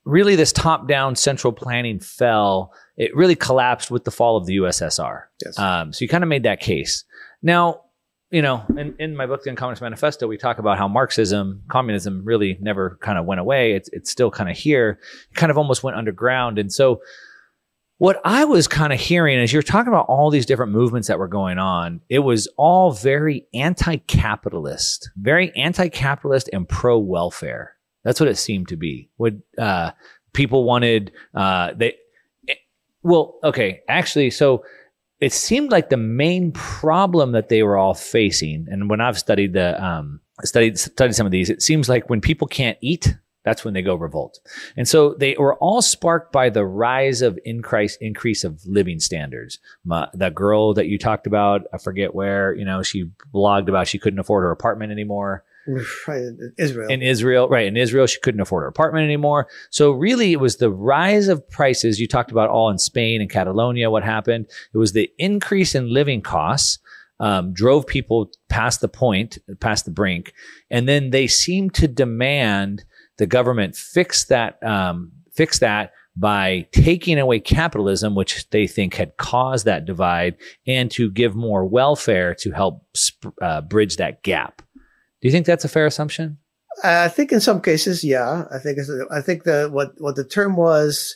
really 0.05 0.37
this 0.37 0.53
top 0.53 0.87
down 0.87 1.17
central 1.17 1.51
planning 1.51 1.99
fell. 1.99 2.71
It 2.95 3.13
really 3.13 3.35
collapsed 3.35 3.91
with 3.91 4.05
the 4.05 4.11
fall 4.11 4.37
of 4.37 4.45
the 4.45 4.57
USSR. 4.57 5.23
Yes. 5.43 5.59
Um, 5.59 5.91
so 5.91 6.05
you 6.05 6.07
kind 6.07 6.23
of 6.23 6.29
made 6.29 6.43
that 6.43 6.61
case. 6.61 7.03
Now, 7.43 7.81
you 8.31 8.41
know, 8.41 8.63
in, 8.77 8.95
in 8.97 9.15
my 9.15 9.25
book, 9.25 9.43
The 9.43 9.51
Uncommunist 9.51 9.81
Manifesto, 9.81 10.25
we 10.25 10.37
talk 10.37 10.57
about 10.57 10.77
how 10.77 10.87
Marxism, 10.87 11.63
communism 11.67 12.23
really 12.23 12.57
never 12.61 12.97
kind 13.01 13.17
of 13.17 13.25
went 13.25 13.41
away. 13.41 13.73
It's, 13.73 13.89
it's 13.89 14.09
still 14.09 14.31
kind 14.31 14.49
of 14.49 14.57
here. 14.57 14.99
It 15.29 15.35
kind 15.35 15.51
of 15.51 15.57
almost 15.57 15.83
went 15.83 15.97
underground. 15.97 16.57
And 16.57 16.71
so, 16.71 17.01
what 17.97 18.19
I 18.25 18.45
was 18.45 18.67
kind 18.67 18.91
of 18.91 18.99
hearing 18.99 19.37
is 19.37 19.53
you're 19.53 19.61
talking 19.61 19.89
about 19.89 20.07
all 20.07 20.31
these 20.31 20.47
different 20.47 20.71
movements 20.71 21.07
that 21.07 21.19
were 21.19 21.27
going 21.27 21.59
on, 21.59 22.01
it 22.09 22.19
was 22.19 22.47
all 22.57 22.93
very 22.93 23.45
anti 23.53 23.97
capitalist, 23.97 25.11
very 25.17 25.55
anti 25.55 25.87
capitalist 25.89 26.49
and 26.51 26.67
pro 26.67 26.97
welfare. 26.97 27.75
That's 28.03 28.19
what 28.19 28.27
it 28.27 28.39
seemed 28.39 28.69
to 28.69 28.75
be. 28.75 29.11
Would 29.19 29.43
uh, 29.55 29.91
people 30.33 30.63
wanted 30.63 31.11
uh, 31.35 31.73
they? 31.75 31.95
It, 32.47 32.57
well, 33.03 33.37
okay, 33.43 33.81
actually, 33.87 34.31
so 34.31 34.63
it 35.21 35.31
seemed 35.31 35.71
like 35.71 35.89
the 35.89 35.97
main 35.97 36.51
problem 36.51 37.31
that 37.33 37.49
they 37.49 37.63
were 37.63 37.77
all 37.77 37.93
facing, 37.93 38.67
and 38.69 38.89
when 38.89 38.99
I've 38.99 39.19
studied 39.19 39.53
the 39.53 39.81
um, 39.81 40.19
studied 40.43 40.77
studied 40.79 41.13
some 41.13 41.27
of 41.27 41.31
these, 41.31 41.49
it 41.49 41.61
seems 41.61 41.87
like 41.87 42.09
when 42.09 42.21
people 42.21 42.47
can't 42.47 42.77
eat, 42.81 43.15
that's 43.43 43.63
when 43.63 43.73
they 43.73 43.81
go 43.81 43.95
revolt. 43.95 44.39
And 44.75 44.87
so 44.87 45.13
they 45.13 45.35
were 45.37 45.55
all 45.57 45.81
sparked 45.81 46.31
by 46.31 46.49
the 46.49 46.65
rise 46.65 47.21
of 47.21 47.39
increase 47.45 47.97
increase 48.01 48.43
of 48.43 48.65
living 48.65 48.99
standards. 48.99 49.59
My, 49.85 50.07
the 50.13 50.31
girl 50.31 50.73
that 50.73 50.87
you 50.87 50.97
talked 50.97 51.27
about, 51.27 51.61
I 51.73 51.77
forget 51.77 52.15
where, 52.15 52.55
you 52.55 52.65
know, 52.65 52.83
she 52.83 53.09
blogged 53.33 53.69
about 53.69 53.87
she 53.87 53.99
couldn't 53.99 54.19
afford 54.19 54.43
her 54.43 54.51
apartment 54.51 54.91
anymore. 54.91 55.43
Israel. 56.57 56.89
In 56.89 57.01
Israel, 57.01 57.49
right. 57.49 57.67
In 57.67 57.77
Israel, 57.77 58.07
she 58.07 58.19
couldn't 58.19 58.41
afford 58.41 58.63
her 58.63 58.67
apartment 58.67 59.03
anymore. 59.03 59.47
So 59.69 59.91
really, 59.91 60.31
it 60.31 60.39
was 60.39 60.57
the 60.57 60.71
rise 60.71 61.27
of 61.27 61.47
prices. 61.49 61.99
You 61.99 62.07
talked 62.07 62.31
about 62.31 62.49
all 62.49 62.69
in 62.69 62.77
Spain 62.77 63.21
and 63.21 63.29
Catalonia, 63.29 63.89
what 63.89 64.03
happened. 64.03 64.47
It 64.73 64.77
was 64.77 64.93
the 64.93 65.11
increase 65.17 65.75
in 65.75 65.93
living 65.93 66.21
costs. 66.21 66.79
Um, 67.19 67.53
drove 67.53 67.85
people 67.85 68.31
past 68.49 68.81
the 68.81 68.87
point, 68.87 69.37
past 69.59 69.85
the 69.85 69.91
brink, 69.91 70.33
and 70.71 70.89
then 70.89 71.11
they 71.11 71.27
seemed 71.27 71.75
to 71.75 71.87
demand 71.87 72.83
the 73.19 73.27
government 73.27 73.75
fix 73.75 74.25
that, 74.25 74.57
um, 74.63 75.11
fix 75.31 75.59
that 75.59 75.91
by 76.15 76.67
taking 76.71 77.19
away 77.19 77.39
capitalism, 77.39 78.15
which 78.15 78.49
they 78.49 78.65
think 78.65 78.95
had 78.95 79.15
caused 79.17 79.65
that 79.65 79.85
divide, 79.85 80.35
and 80.65 80.89
to 80.91 81.11
give 81.11 81.35
more 81.35 81.63
welfare 81.63 82.33
to 82.35 82.51
help 82.51 82.85
sp- 82.97 83.37
uh, 83.41 83.61
bridge 83.61 83.97
that 83.97 84.23
gap. 84.23 84.63
Do 85.21 85.27
you 85.27 85.31
think 85.31 85.45
that's 85.45 85.65
a 85.65 85.69
fair 85.69 85.85
assumption? 85.85 86.37
I 86.83 87.09
think 87.09 87.31
in 87.31 87.41
some 87.41 87.61
cases, 87.61 88.03
yeah. 88.03 88.45
I 88.51 88.57
think 88.57 88.79
I 89.11 89.21
think 89.21 89.43
that 89.43 89.71
what 89.71 89.93
what 89.99 90.15
the 90.15 90.23
term 90.23 90.55
was 90.55 91.15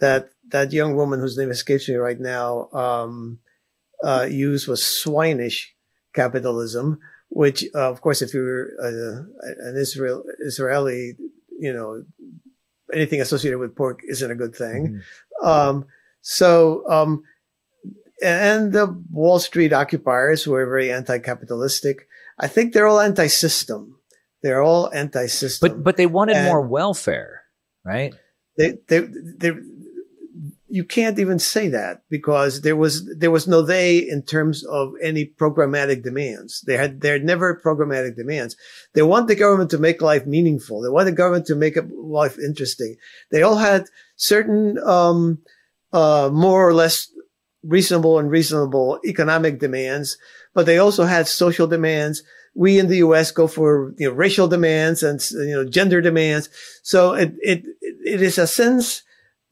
that 0.00 0.30
that 0.50 0.72
young 0.72 0.96
woman 0.96 1.20
whose 1.20 1.36
name 1.36 1.50
escapes 1.50 1.88
me 1.88 1.96
right 1.96 2.18
now 2.20 2.70
um, 2.72 3.38
uh, 4.02 4.26
used 4.30 4.68
was 4.68 4.82
swinish 4.82 5.66
capitalism, 6.14 6.98
which 7.28 7.64
uh, 7.74 7.90
of 7.90 8.00
course, 8.00 8.22
if 8.22 8.32
you're 8.32 8.68
uh, 8.82 9.22
an 9.68 9.76
Israel 9.76 10.24
Israeli, 10.38 11.16
you 11.58 11.72
know, 11.72 12.04
anything 12.92 13.20
associated 13.20 13.58
with 13.58 13.76
pork 13.76 14.00
isn't 14.08 14.30
a 14.30 14.36
good 14.36 14.54
thing. 14.54 15.02
Mm-hmm. 15.42 15.46
Um, 15.46 15.86
so, 16.22 16.88
um, 16.88 17.22
and 18.22 18.72
the 18.72 18.86
Wall 19.10 19.38
Street 19.38 19.72
occupiers 19.72 20.42
who 20.42 20.54
are 20.54 20.64
very 20.64 20.90
anti-capitalistic 20.90 22.08
I 22.38 22.48
think 22.48 22.72
they're 22.72 22.86
all 22.86 23.00
anti-system. 23.00 23.98
They're 24.42 24.62
all 24.62 24.92
anti-system. 24.92 25.68
But 25.68 25.82
but 25.82 25.96
they 25.96 26.06
wanted 26.06 26.36
and 26.36 26.46
more 26.46 26.60
welfare, 26.60 27.42
right? 27.84 28.14
They 28.56 28.74
they 28.88 29.00
they 29.00 29.52
you 30.68 30.84
can't 30.84 31.18
even 31.18 31.38
say 31.38 31.68
that 31.68 32.02
because 32.10 32.62
there 32.62 32.76
was 32.76 33.06
there 33.16 33.30
was 33.30 33.46
no 33.46 33.62
they 33.62 33.98
in 33.98 34.22
terms 34.22 34.64
of 34.64 34.92
any 35.02 35.24
programmatic 35.24 36.02
demands. 36.02 36.60
They 36.66 36.76
had 36.76 37.00
they're 37.00 37.18
never 37.18 37.60
programmatic 37.64 38.16
demands. 38.16 38.56
They 38.92 39.02
want 39.02 39.28
the 39.28 39.36
government 39.36 39.70
to 39.70 39.78
make 39.78 40.02
life 40.02 40.26
meaningful. 40.26 40.82
They 40.82 40.88
want 40.88 41.06
the 41.06 41.12
government 41.12 41.46
to 41.46 41.54
make 41.54 41.78
life 41.92 42.38
interesting. 42.38 42.96
They 43.30 43.42
all 43.42 43.56
had 43.56 43.84
certain 44.16 44.78
um, 44.84 45.38
uh, 45.92 46.30
more 46.32 46.68
or 46.68 46.74
less 46.74 47.10
reasonable 47.62 48.18
and 48.18 48.30
reasonable 48.30 49.00
economic 49.04 49.58
demands 49.58 50.18
but 50.56 50.64
they 50.64 50.78
also 50.78 51.04
had 51.04 51.28
social 51.28 51.66
demands. 51.66 52.22
We 52.54 52.78
in 52.78 52.88
the 52.88 52.96
U.S. 53.08 53.30
go 53.30 53.46
for 53.46 53.92
you 53.98 54.08
know 54.08 54.14
racial 54.14 54.48
demands 54.48 55.02
and 55.02 55.20
you 55.30 55.54
know 55.54 55.68
gender 55.68 56.00
demands. 56.00 56.48
So 56.82 57.12
it 57.12 57.34
it 57.42 57.66
it 57.80 58.22
is 58.22 58.38
a 58.38 58.46
sense 58.46 59.02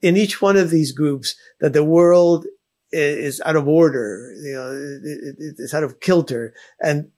in 0.01 0.17
each 0.17 0.41
one 0.41 0.57
of 0.57 0.71
these 0.71 0.91
groups 0.91 1.35
that 1.61 1.73
the 1.73 1.83
world 1.83 2.47
is 2.91 3.39
out 3.45 3.55
of 3.55 3.67
order. 3.67 4.33
You 4.41 4.53
know, 4.55 4.71
it, 4.71 5.35
it, 5.37 5.55
it's 5.59 5.75
out 5.75 5.83
of 5.83 5.99
kilter, 5.99 6.55
and 6.81 7.11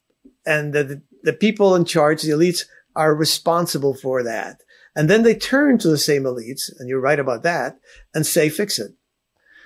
and 0.46 0.74
the 0.74 1.02
the 1.24 1.34
people 1.34 1.74
in 1.74 1.86
charge, 1.86 2.24
the 2.24 2.32
elites, 2.32 2.66
are 2.94 3.16
responsible 3.16 3.94
for 3.94 4.22
that. 4.22 4.64
And 4.98 5.10
then 5.10 5.24
they 5.24 5.36
turn 5.36 5.78
to 5.78 5.88
the 5.88 5.98
same 5.98 6.24
elites, 6.24 6.70
and 6.78 6.90
you're 6.90 7.00
right 7.00 7.20
about 7.20 7.44
that, 7.44 7.80
and 8.14 8.26
say, 8.26 8.50
fix 8.50 8.80
it. 8.80 8.92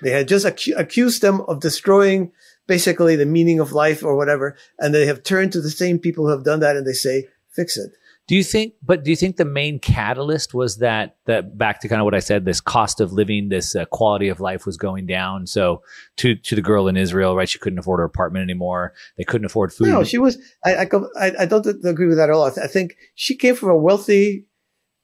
They 0.02 0.10
had 0.10 0.28
just 0.28 0.46
ac- 0.46 0.72
accused 0.72 1.22
them 1.22 1.40
of 1.42 1.60
destroying 1.60 2.30
basically 2.66 3.16
the 3.16 3.26
meaning 3.26 3.60
of 3.60 3.72
life 3.72 4.02
or 4.02 4.16
whatever. 4.16 4.56
And 4.78 4.94
they 4.94 5.06
have 5.06 5.22
turned 5.22 5.52
to 5.52 5.60
the 5.60 5.70
same 5.70 5.98
people 5.98 6.24
who 6.24 6.30
have 6.30 6.44
done 6.44 6.60
that 6.60 6.76
and 6.76 6.86
they 6.86 6.92
say, 6.92 7.26
fix 7.50 7.76
it. 7.76 7.90
Do 8.28 8.36
you 8.36 8.44
think, 8.44 8.74
but 8.82 9.02
do 9.02 9.10
you 9.10 9.16
think 9.16 9.36
the 9.36 9.44
main 9.44 9.80
catalyst 9.80 10.54
was 10.54 10.78
that, 10.78 11.16
that 11.26 11.58
back 11.58 11.80
to 11.80 11.88
kind 11.88 12.00
of 12.00 12.04
what 12.04 12.14
I 12.14 12.20
said, 12.20 12.44
this 12.44 12.60
cost 12.60 13.00
of 13.00 13.12
living, 13.12 13.48
this 13.48 13.74
uh, 13.74 13.84
quality 13.86 14.28
of 14.28 14.38
life 14.38 14.64
was 14.64 14.76
going 14.76 15.06
down. 15.06 15.46
So 15.48 15.82
to, 16.18 16.36
to 16.36 16.54
the 16.54 16.62
girl 16.62 16.86
in 16.86 16.96
Israel, 16.96 17.34
right? 17.34 17.48
She 17.48 17.58
couldn't 17.58 17.80
afford 17.80 17.98
her 17.98 18.04
apartment 18.04 18.44
anymore. 18.44 18.94
They 19.18 19.24
couldn't 19.24 19.46
afford 19.46 19.72
food. 19.72 19.88
No, 19.88 20.04
she 20.04 20.18
was, 20.18 20.38
I, 20.64 20.76
I, 20.76 21.32
I 21.40 21.46
don't 21.46 21.66
agree 21.84 22.06
with 22.06 22.18
that 22.18 22.30
at 22.30 22.34
all. 22.34 22.44
I, 22.44 22.50
th- 22.50 22.64
I 22.64 22.68
think 22.68 22.94
she 23.16 23.36
came 23.36 23.56
from 23.56 23.70
a 23.70 23.76
wealthy 23.76 24.46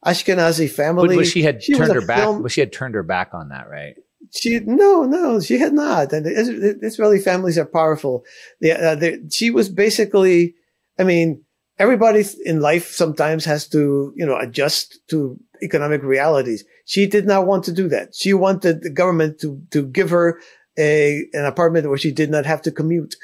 Ashkenazi 0.06 0.70
family. 0.70 1.08
But, 1.08 1.16
but 1.16 1.26
she 1.26 1.42
had 1.42 1.60
she 1.60 1.74
turned 1.74 1.92
her 1.92 2.06
back, 2.06 2.40
but 2.40 2.52
she 2.52 2.60
had 2.60 2.72
turned 2.72 2.94
her 2.94 3.02
back 3.02 3.34
on 3.34 3.48
that, 3.48 3.68
right? 3.68 3.96
She 4.30 4.60
no 4.60 5.04
no 5.04 5.40
she 5.40 5.58
had 5.58 5.72
not 5.72 6.12
and 6.12 6.26
Israeli 6.26 7.18
families 7.18 7.58
are 7.58 7.66
powerful. 7.66 8.24
The, 8.60 8.72
uh, 8.72 8.94
the, 8.94 9.28
she 9.30 9.50
was 9.50 9.68
basically, 9.68 10.54
I 10.98 11.04
mean, 11.04 11.44
everybody 11.78 12.24
in 12.44 12.60
life 12.60 12.90
sometimes 12.90 13.44
has 13.44 13.68
to 13.68 14.12
you 14.16 14.26
know 14.26 14.36
adjust 14.36 14.98
to 15.08 15.38
economic 15.62 16.02
realities. 16.02 16.64
She 16.84 17.06
did 17.06 17.26
not 17.26 17.46
want 17.46 17.64
to 17.64 17.72
do 17.72 17.88
that. 17.88 18.14
She 18.14 18.34
wanted 18.34 18.82
the 18.82 18.90
government 18.90 19.40
to 19.40 19.62
to 19.70 19.86
give 19.86 20.10
her 20.10 20.40
a 20.78 21.26
an 21.32 21.44
apartment 21.44 21.88
where 21.88 21.98
she 21.98 22.12
did 22.12 22.30
not 22.30 22.46
have 22.46 22.62
to 22.62 22.72
commute. 22.72 23.16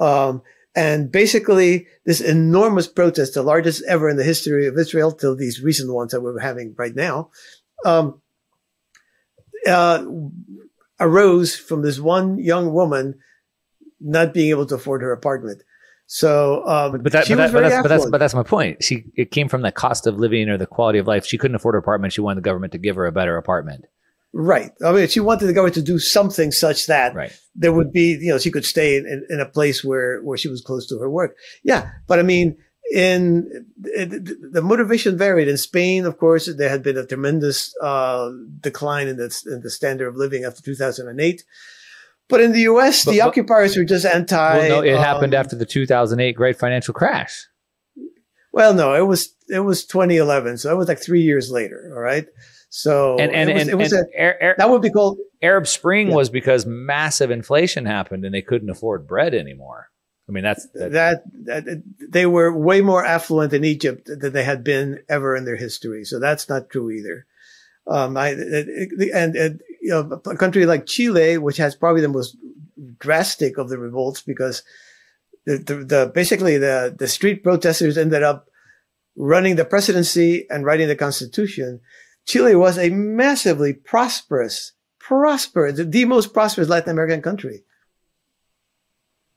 Um, 0.00 0.42
and 0.74 1.12
basically, 1.12 1.86
this 2.06 2.20
enormous 2.20 2.88
protest, 2.88 3.34
the 3.34 3.42
largest 3.42 3.82
ever 3.86 4.08
in 4.08 4.16
the 4.16 4.24
history 4.24 4.66
of 4.66 4.78
Israel, 4.78 5.12
till 5.12 5.36
these 5.36 5.60
recent 5.60 5.92
ones 5.92 6.12
that 6.12 6.22
we're 6.22 6.38
having 6.38 6.74
right 6.78 6.94
now, 6.94 7.30
um, 7.84 8.21
uh, 9.68 10.04
arose 11.00 11.56
from 11.56 11.82
this 11.82 11.98
one 11.98 12.38
young 12.38 12.72
woman 12.72 13.18
not 14.00 14.34
being 14.34 14.50
able 14.50 14.66
to 14.66 14.74
afford 14.74 15.02
her 15.02 15.12
apartment. 15.12 15.62
So, 16.06 16.66
um, 16.66 17.00
but, 17.02 17.12
that, 17.12 17.28
but, 17.28 17.36
that, 17.36 17.52
but, 17.52 17.60
that's, 17.60 17.82
but, 17.82 17.88
that's, 17.88 18.10
but 18.10 18.18
that's 18.18 18.34
my 18.34 18.42
point. 18.42 18.84
She 18.84 19.04
it 19.16 19.30
came 19.30 19.48
from 19.48 19.62
the 19.62 19.72
cost 19.72 20.06
of 20.06 20.18
living 20.18 20.48
or 20.48 20.58
the 20.58 20.66
quality 20.66 20.98
of 20.98 21.06
life. 21.06 21.24
She 21.24 21.38
couldn't 21.38 21.54
afford 21.54 21.74
her 21.74 21.78
apartment. 21.78 22.12
She 22.12 22.20
wanted 22.20 22.42
the 22.42 22.44
government 22.44 22.72
to 22.72 22.78
give 22.78 22.96
her 22.96 23.06
a 23.06 23.12
better 23.12 23.36
apartment. 23.36 23.86
Right. 24.34 24.72
I 24.84 24.92
mean, 24.92 25.08
she 25.08 25.20
wanted 25.20 25.46
the 25.46 25.52
government 25.52 25.74
to 25.74 25.82
do 25.82 25.98
something 25.98 26.52
such 26.52 26.86
that 26.86 27.14
right. 27.14 27.32
there 27.54 27.72
would 27.72 27.92
be, 27.92 28.18
you 28.20 28.30
know, 28.30 28.38
she 28.38 28.50
could 28.50 28.64
stay 28.64 28.96
in, 28.96 29.26
in 29.28 29.40
a 29.40 29.46
place 29.46 29.84
where, 29.84 30.22
where 30.22 30.38
she 30.38 30.48
was 30.48 30.62
close 30.62 30.86
to 30.88 30.98
her 30.98 31.10
work. 31.10 31.36
Yeah. 31.62 31.90
But 32.06 32.18
I 32.18 32.22
mean, 32.22 32.56
in 32.92 33.66
the 33.78 34.60
motivation 34.62 35.16
varied. 35.16 35.48
In 35.48 35.56
Spain, 35.56 36.04
of 36.04 36.18
course, 36.18 36.52
there 36.54 36.68
had 36.68 36.82
been 36.82 36.98
a 36.98 37.06
tremendous 37.06 37.74
uh, 37.82 38.30
decline 38.60 39.08
in 39.08 39.16
the, 39.16 39.42
in 39.46 39.62
the 39.62 39.70
standard 39.70 40.08
of 40.08 40.16
living 40.16 40.44
after 40.44 40.62
2008. 40.62 41.44
But 42.28 42.40
in 42.40 42.52
the 42.52 42.60
U.S., 42.60 43.04
but, 43.04 43.12
the 43.12 43.18
but, 43.18 43.28
occupiers 43.28 43.76
were 43.76 43.84
just 43.84 44.04
anti. 44.04 44.58
Well, 44.58 44.68
no, 44.68 44.82
it 44.82 44.94
um, 44.94 45.02
happened 45.02 45.34
after 45.34 45.56
the 45.56 45.66
2008 45.66 46.32
great 46.32 46.58
financial 46.58 46.94
crash. 46.94 47.46
Well, 48.52 48.74
no, 48.74 48.94
it 48.94 49.06
was 49.06 49.34
it 49.48 49.60
was 49.60 49.86
2011, 49.86 50.58
so 50.58 50.68
that 50.68 50.76
was 50.76 50.88
like 50.88 51.00
three 51.00 51.22
years 51.22 51.50
later. 51.50 51.90
All 51.94 52.00
right. 52.00 52.26
So 52.68 53.16
and 53.18 53.32
and, 53.32 53.50
it 53.50 53.54
was, 53.54 53.62
and, 53.62 53.70
it 53.70 53.74
was 53.76 53.92
and 53.92 54.06
a, 54.06 54.18
Air, 54.18 54.54
that 54.58 54.68
would 54.68 54.82
be 54.82 54.90
called 54.90 55.18
Arab 55.42 55.66
Spring 55.66 56.08
yeah. 56.08 56.14
was 56.14 56.30
because 56.30 56.64
massive 56.66 57.30
inflation 57.30 57.86
happened 57.86 58.24
and 58.24 58.34
they 58.34 58.42
couldn't 58.42 58.70
afford 58.70 59.06
bread 59.06 59.34
anymore. 59.34 59.88
I 60.32 60.34
mean, 60.34 60.44
that's, 60.44 60.66
that, 60.72 61.22
that, 61.44 61.82
they 62.08 62.24
were 62.24 62.56
way 62.56 62.80
more 62.80 63.04
affluent 63.04 63.52
in 63.52 63.64
Egypt 63.64 64.06
than 64.06 64.32
they 64.32 64.44
had 64.44 64.64
been 64.64 65.00
ever 65.06 65.36
in 65.36 65.44
their 65.44 65.56
history. 65.56 66.04
So 66.06 66.18
that's 66.18 66.48
not 66.48 66.70
true 66.70 66.90
either. 66.90 67.26
Um, 67.86 68.16
I, 68.16 68.30
and, 68.30 69.36
and, 69.36 69.60
you 69.82 69.90
know, 69.90 70.22
a 70.24 70.36
country 70.36 70.64
like 70.64 70.86
Chile, 70.86 71.36
which 71.36 71.58
has 71.58 71.74
probably 71.74 72.00
the 72.00 72.08
most 72.08 72.34
drastic 72.98 73.58
of 73.58 73.68
the 73.68 73.76
revolts 73.76 74.22
because 74.22 74.62
the, 75.44 75.58
the, 75.58 75.74
the 75.84 76.12
basically 76.14 76.56
the, 76.56 76.96
the 76.98 77.08
street 77.08 77.42
protesters 77.42 77.98
ended 77.98 78.22
up 78.22 78.48
running 79.14 79.56
the 79.56 79.66
presidency 79.66 80.46
and 80.48 80.64
writing 80.64 80.88
the 80.88 80.96
constitution. 80.96 81.80
Chile 82.24 82.54
was 82.54 82.78
a 82.78 82.88
massively 82.88 83.74
prosperous, 83.74 84.72
prosperous, 84.98 85.78
the 85.78 86.06
most 86.06 86.32
prosperous 86.32 86.70
Latin 86.70 86.92
American 86.92 87.20
country 87.20 87.64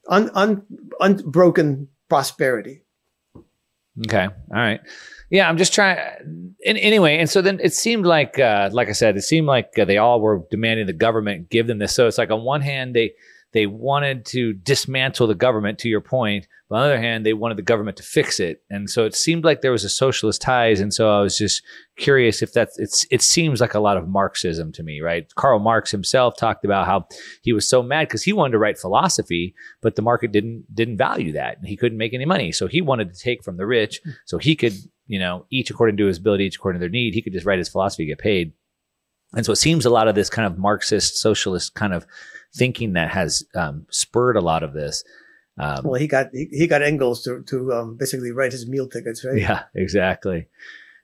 un, 0.08 0.30
un, 0.34 0.64
unbroken 1.00 1.88
prosperity. 2.10 2.84
Okay. 4.06 4.26
All 4.26 4.32
right. 4.52 4.82
Yeah, 5.30 5.50
I'm 5.50 5.58
just 5.58 5.74
trying. 5.74 6.56
And 6.66 6.78
anyway, 6.78 7.18
and 7.18 7.30
so 7.30 7.42
then 7.42 7.60
it 7.64 7.74
seemed 7.74 8.06
like, 8.06 8.38
uh, 8.38 8.70
like 8.72 8.90
I 8.90 8.92
said, 8.92 9.18
it 9.18 9.24
seemed 9.24 9.48
like 9.48 9.78
uh, 9.80 9.86
they 9.86 9.98
all 9.98 10.20
were 10.20 10.44
demanding 10.52 10.86
the 10.86 10.94
government 10.94 11.50
give 11.50 11.68
them 11.68 11.80
this. 11.80 11.96
So 11.96 12.08
it's 12.08 12.18
like 12.18 12.30
on 12.30 12.44
one 12.44 12.62
hand, 12.62 12.96
they 12.96 13.14
they 13.56 13.68
wanted 13.68 14.26
to 14.26 14.52
dismantle 14.52 15.28
the 15.28 15.34
government. 15.34 15.80
To 15.80 15.88
your 15.88 16.02
point, 16.02 16.46
but 16.70 16.76
on 16.76 16.82
the 16.82 16.94
other 16.94 17.02
hand, 17.02 17.26
they 17.26 17.32
wanted 17.32 17.58
the 17.58 17.62
government 17.64 17.96
to 17.98 18.04
fix 18.04 18.40
it, 18.42 18.62
and 18.70 18.90
so 18.90 19.06
it 19.06 19.16
seemed 19.16 19.46
like 19.46 19.62
there 19.62 19.72
was 19.72 19.86
a 19.86 19.90
socialist 19.90 20.42
ties. 20.42 20.82
And 20.82 20.94
so 20.94 21.10
I 21.10 21.22
was 21.22 21.38
just 21.38 21.64
curious 21.98 22.42
if 22.42 22.52
that's 22.52 22.78
it's. 22.78 23.06
It 23.10 23.22
seems 23.22 23.62
like 23.62 23.74
a 23.74 23.80
lot 23.80 23.96
of 23.96 24.10
Marxism 24.10 24.74
to 24.74 24.84
me, 24.84 25.00
right? 25.00 25.34
Karl 25.36 25.60
Marx 25.60 25.90
himself 25.90 26.36
talked 26.36 26.66
about 26.66 26.86
how 26.86 27.08
he 27.44 27.54
was 27.54 27.68
so 27.68 27.82
mad 27.82 28.10
because 28.10 28.24
he 28.24 28.34
wanted 28.34 28.52
to 28.52 28.60
write 28.60 28.78
philosophy, 28.78 29.56
but 29.82 29.96
the 29.96 30.02
market 30.02 30.34
didn't 30.34 30.66
didn't 30.76 30.98
value 30.98 31.32
that, 31.32 31.58
and 31.58 31.66
he 31.66 31.78
couldn't 31.78 31.98
make 31.98 32.14
any 32.14 32.26
money. 32.26 32.52
So 32.52 32.68
he 32.68 32.82
wanted 32.82 33.14
to 33.14 33.20
take 33.20 33.42
from 33.42 33.56
the 33.56 33.66
rich, 33.66 34.02
so 34.26 34.38
he 34.38 34.58
could, 34.58 34.74
you 35.08 35.18
know, 35.18 35.46
each 35.50 35.70
according 35.70 35.96
to 35.98 36.08
his 36.08 36.18
ability, 36.18 36.44
each 36.44 36.58
according 36.58 36.82
to 36.82 36.84
their 36.84 36.90
need, 36.90 37.14
he 37.14 37.22
could 37.22 37.34
just 37.34 37.46
write 37.46 37.60
his 37.60 37.70
philosophy, 37.70 38.06
get 38.06 38.20
paid. 38.20 38.52
And 39.34 39.46
so 39.46 39.54
it 39.54 39.58
seems 39.58 39.86
a 39.86 39.90
lot 39.90 40.10
of 40.10 40.16
this 40.16 40.30
kind 40.30 40.46
of 40.46 40.58
Marxist 40.58 41.18
socialist 41.18 41.74
kind 41.74 41.94
of 41.94 42.06
thinking 42.56 42.94
that 42.94 43.10
has 43.10 43.44
um, 43.54 43.86
spurred 43.90 44.38
a 44.38 44.42
lot 44.42 44.64
of 44.64 44.74
this. 44.74 45.04
Um, 45.58 45.84
well, 45.86 46.00
he 46.00 46.08
got 46.08 46.28
he, 46.34 46.48
he 46.52 46.68
got 46.68 46.82
Engels 46.82 47.24
to 47.24 47.44
to 47.44 47.74
um, 47.74 47.96
basically 47.96 48.32
write 48.32 48.52
his 48.52 48.68
meal 48.68 48.88
tickets, 48.88 49.24
right? 49.24 49.38
Yeah, 49.38 49.64
exactly, 49.74 50.48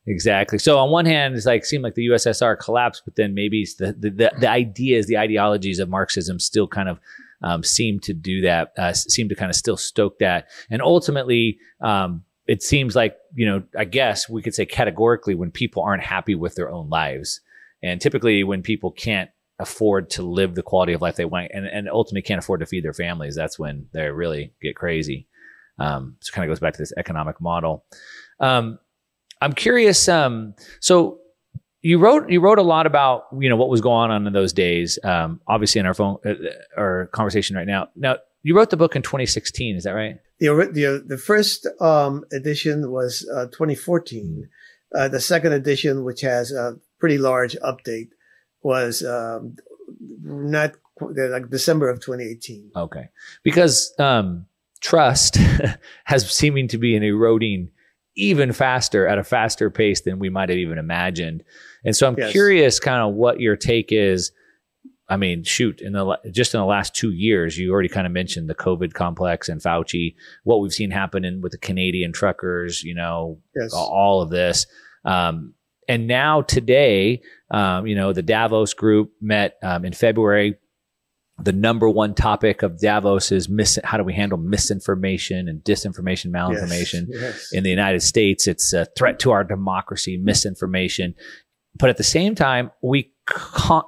exactly. 0.06 0.58
So 0.58 0.78
on 0.78 0.92
one 0.92 1.06
hand, 1.06 1.36
it's 1.36 1.46
like 1.46 1.66
seemed 1.66 1.84
like 1.84 1.96
the 1.96 2.08
USSR 2.08 2.60
collapsed, 2.60 3.04
but 3.06 3.16
then 3.16 3.34
maybe 3.34 3.66
the 3.80 3.94
the, 3.94 4.10
the, 4.10 4.32
the 4.40 4.50
ideas, 4.50 5.08
the 5.08 5.18
ideologies 5.18 5.80
of 5.80 5.90
Marxism 5.90 6.40
still 6.40 6.68
kind 6.68 6.90
of 6.90 7.00
um, 7.42 7.64
seem 7.64 8.00
to 8.02 8.14
do 8.14 8.42
that, 8.42 8.74
uh, 8.78 8.94
seem 8.94 9.30
to 9.30 9.36
kind 9.36 9.50
of 9.50 9.56
still 9.56 9.78
stoke 9.78 10.20
that, 10.20 10.48
and 10.70 10.82
ultimately. 10.82 11.58
Um, 11.82 12.24
it 12.48 12.64
seems 12.64 12.96
like, 12.98 13.16
you 13.34 13.46
know, 13.46 13.64
I 13.78 13.86
guess 13.86 14.28
we 14.28 14.42
could 14.42 14.54
say 14.54 14.66
categorically 14.66 15.36
when 15.36 15.52
people 15.52 15.84
aren't 15.84 16.04
happy 16.04 16.36
with 16.36 16.56
their 16.56 16.70
own 16.70 16.90
lives. 16.90 17.40
And 17.82 18.02
typically 18.02 18.44
when 18.44 18.62
people 18.62 18.92
can't 18.92 19.30
afford 19.62 20.10
to 20.12 20.24
live 20.24 20.56
the 20.56 20.64
quality 20.64 20.94
of 20.94 21.02
life 21.02 21.16
they 21.16 21.26
want 21.26 21.52
and, 21.54 21.66
and 21.66 21.90
ultimately 21.90 22.22
can't 22.22 22.40
afford 22.40 22.60
to 22.60 22.66
feed 22.66 22.84
their 22.84 22.94
families, 22.94 23.36
that's 23.36 23.60
when 23.60 23.88
they 23.94 24.10
really 24.10 24.54
get 24.62 24.76
crazy. 24.76 25.28
Um, 25.80 26.18
so 26.20 26.34
kind 26.34 26.50
of 26.50 26.52
goes 26.52 26.60
back 26.60 26.74
to 26.74 26.82
this 26.82 26.94
economic 26.98 27.42
model. 27.42 27.86
Um, 28.40 28.80
I'm 29.42 29.54
curious. 29.54 30.08
Um, 30.08 30.54
so 30.80 31.20
you 31.82 31.98
wrote 31.98 32.30
you 32.30 32.40
wrote 32.40 32.60
a 32.60 32.64
lot 32.64 32.86
about 32.86 33.24
you 33.40 33.50
know 33.50 33.56
what 33.56 33.70
was 33.70 33.82
going 33.82 34.12
on 34.12 34.28
in 34.28 34.34
those 34.34 34.54
days. 34.54 35.00
Um, 35.04 35.42
obviously, 35.48 35.80
in 35.80 35.86
our 35.86 35.94
phone 35.94 36.18
uh, 36.26 36.34
our 36.78 37.08
conversation 37.08 37.56
right 37.56 37.68
now. 37.68 37.90
Now 37.96 38.18
you 38.44 38.56
wrote 38.56 38.70
the 38.70 38.78
book 38.78 38.96
in 38.96 39.02
2016. 39.02 39.76
Is 39.76 39.84
that 39.84 39.92
right? 39.92 40.18
The 40.40 40.48
the, 40.72 41.04
the 41.06 41.18
first 41.18 41.68
um, 41.80 42.24
edition 42.32 42.92
was 42.92 43.28
uh, 43.34 43.46
2014. 43.46 44.48
Uh, 44.94 45.08
the 45.08 45.22
second 45.22 45.54
edition, 45.54 46.04
which 46.04 46.22
has 46.22 46.52
a 46.52 46.76
pretty 47.00 47.18
large 47.18 47.56
update, 47.64 48.10
was 48.64 49.04
um, 49.04 49.56
not 50.22 50.74
like 51.00 51.50
December 51.50 51.90
of 51.90 52.00
2018. 52.00 52.72
Okay, 52.76 53.10
because 53.44 53.94
um, 54.00 54.46
trust 54.82 55.38
has 56.06 56.30
seeming 56.30 56.68
to 56.70 56.78
be 56.78 56.96
an 56.96 57.04
eroding 57.04 57.70
even 58.16 58.52
faster 58.52 59.08
at 59.08 59.18
a 59.18 59.24
faster 59.24 59.70
pace 59.70 60.02
than 60.02 60.20
we 60.20 60.30
might 60.30 60.50
have 60.50 60.58
even 60.58 60.78
imagined. 60.78 61.44
And 61.86 61.96
so 61.96 62.08
I'm 62.08 62.18
yes. 62.18 62.32
curious, 62.32 62.80
kind 62.80 63.02
of 63.02 63.16
what 63.16 63.40
your 63.40 63.56
take 63.56 63.92
is. 63.92 64.32
I 65.08 65.18
mean, 65.18 65.44
shoot, 65.44 65.82
in 65.82 65.92
the 65.92 66.18
just 66.32 66.54
in 66.54 66.62
the 66.62 66.66
last 66.66 66.96
two 66.96 67.12
years, 67.12 67.58
you 67.58 67.72
already 67.74 67.90
kind 67.90 68.08
of 68.08 68.14
mentioned 68.14 68.50
the 68.50 68.56
COVID 68.56 68.94
complex 68.94 69.50
and 69.50 69.62
Fauci, 69.62 70.16
what 70.44 70.62
we've 70.62 70.72
seen 70.72 70.90
happening 70.92 71.42
with 71.42 71.52
the 71.52 71.58
Canadian 71.58 72.14
truckers, 72.14 72.82
you 72.82 72.96
know, 72.96 73.40
yes. 73.54 73.74
all 73.74 74.22
of 74.22 74.30
this. 74.30 74.68
Um, 75.04 75.54
and 75.92 76.08
now 76.08 76.42
today, 76.42 77.22
um, 77.52 77.86
you 77.86 77.96
know, 77.96 78.14
the 78.14 78.22
Davos 78.22 78.74
group 78.74 79.12
met 79.20 79.58
um, 79.62 79.84
in 79.84 79.92
February. 79.92 80.56
The 81.44 81.52
number 81.52 81.90
one 81.90 82.16
topic 82.16 82.64
of 82.64 82.80
Davos 82.80 83.30
is 83.34 83.50
mis- 83.50 83.78
how 83.84 83.98
do 83.98 84.06
we 84.06 84.14
handle 84.14 84.38
misinformation 84.38 85.50
and 85.50 85.62
disinformation, 85.62 86.32
malinformation 86.32 87.08
yes, 87.10 87.22
yes. 87.22 87.50
in 87.52 87.64
the 87.64 87.70
United 87.70 88.02
States? 88.04 88.48
It's 88.48 88.72
a 88.72 88.86
threat 88.98 89.20
to 89.20 89.32
our 89.32 89.44
democracy, 89.44 90.16
misinformation. 90.16 91.14
But 91.78 91.90
at 91.90 91.98
the 91.98 92.06
same 92.06 92.36
time, 92.36 92.72
we 92.82 93.12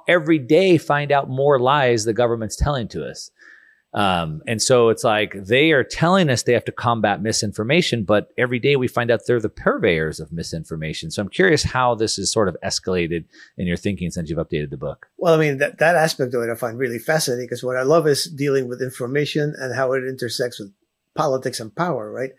every 0.06 0.38
day 0.38 0.76
find 0.76 1.10
out 1.10 1.30
more 1.30 1.58
lies 1.58 2.04
the 2.04 2.12
government's 2.12 2.56
telling 2.56 2.88
to 2.88 3.08
us. 3.08 3.30
Um, 3.94 4.42
and 4.48 4.60
so 4.60 4.88
it's 4.88 5.04
like 5.04 5.34
they 5.34 5.70
are 5.70 5.84
telling 5.84 6.28
us 6.28 6.42
they 6.42 6.52
have 6.52 6.64
to 6.64 6.72
combat 6.72 7.22
misinformation, 7.22 8.02
but 8.02 8.28
every 8.36 8.58
day 8.58 8.74
we 8.74 8.88
find 8.88 9.08
out 9.08 9.20
they're 9.26 9.38
the 9.38 9.48
purveyors 9.48 10.18
of 10.18 10.32
misinformation. 10.32 11.12
So 11.12 11.22
I'm 11.22 11.28
curious 11.28 11.62
how 11.62 11.94
this 11.94 12.18
is 12.18 12.32
sort 12.32 12.48
of 12.48 12.56
escalated 12.64 13.24
in 13.56 13.68
your 13.68 13.76
thinking 13.76 14.10
since 14.10 14.28
you've 14.28 14.38
updated 14.40 14.70
the 14.70 14.76
book. 14.76 15.06
Well, 15.16 15.32
I 15.32 15.36
mean, 15.36 15.58
that, 15.58 15.78
that 15.78 15.94
aspect 15.94 16.34
of 16.34 16.42
it 16.42 16.50
I 16.50 16.56
find 16.56 16.76
really 16.76 16.98
fascinating 16.98 17.46
because 17.46 17.62
what 17.62 17.76
I 17.76 17.82
love 17.82 18.08
is 18.08 18.24
dealing 18.24 18.68
with 18.68 18.82
information 18.82 19.54
and 19.56 19.76
how 19.76 19.92
it 19.92 20.02
intersects 20.04 20.58
with 20.58 20.72
politics 21.14 21.60
and 21.60 21.72
power, 21.74 22.10
right? 22.10 22.32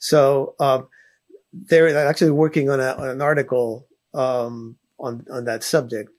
So 0.00 0.54
um, 0.60 0.88
they're 1.52 1.94
actually 2.08 2.30
working 2.30 2.70
on, 2.70 2.80
a, 2.80 2.94
on 2.94 3.08
an 3.10 3.20
article 3.20 3.86
um, 4.14 4.76
on, 4.98 5.26
on 5.30 5.44
that 5.44 5.62
subject. 5.62 6.10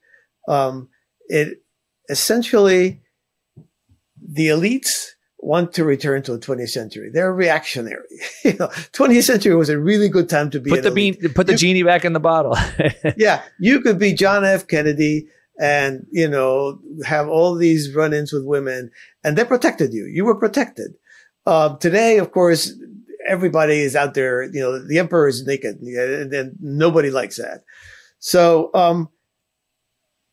Um, 0.46 0.88
it 1.26 1.64
essentially 2.08 3.00
the 4.26 4.48
elites 4.48 5.10
want 5.38 5.74
to 5.74 5.84
return 5.84 6.22
to 6.22 6.32
the 6.32 6.38
20th 6.38 6.70
century. 6.70 7.10
They're 7.12 7.32
reactionary. 7.32 8.08
you 8.44 8.54
know, 8.54 8.68
20th 8.68 9.24
century 9.24 9.54
was 9.54 9.68
a 9.68 9.78
really 9.78 10.08
good 10.08 10.28
time 10.28 10.50
to 10.50 10.60
be. 10.60 10.70
Put 10.70 10.82
the 10.82 10.90
bean, 10.90 11.16
put 11.34 11.46
the 11.46 11.52
you, 11.52 11.58
genie 11.58 11.82
back 11.82 12.04
in 12.04 12.12
the 12.12 12.20
bottle. 12.20 12.56
yeah, 13.16 13.42
you 13.58 13.80
could 13.80 13.98
be 13.98 14.14
John 14.14 14.44
F. 14.44 14.66
Kennedy 14.66 15.28
and 15.60 16.06
you 16.10 16.26
know 16.26 16.80
have 17.04 17.28
all 17.28 17.54
these 17.54 17.94
run-ins 17.94 18.32
with 18.32 18.44
women, 18.44 18.90
and 19.22 19.36
they 19.36 19.44
protected 19.44 19.92
you. 19.92 20.06
You 20.06 20.24
were 20.24 20.34
protected. 20.34 20.94
Uh, 21.46 21.76
today, 21.76 22.18
of 22.18 22.32
course, 22.32 22.72
everybody 23.28 23.80
is 23.80 23.94
out 23.94 24.14
there. 24.14 24.44
You 24.44 24.60
know, 24.60 24.86
the 24.86 24.98
emperor 24.98 25.28
is 25.28 25.46
naked, 25.46 25.80
and, 25.80 26.32
and 26.32 26.56
nobody 26.60 27.10
likes 27.10 27.36
that. 27.36 27.64
So, 28.18 28.70
um, 28.72 29.10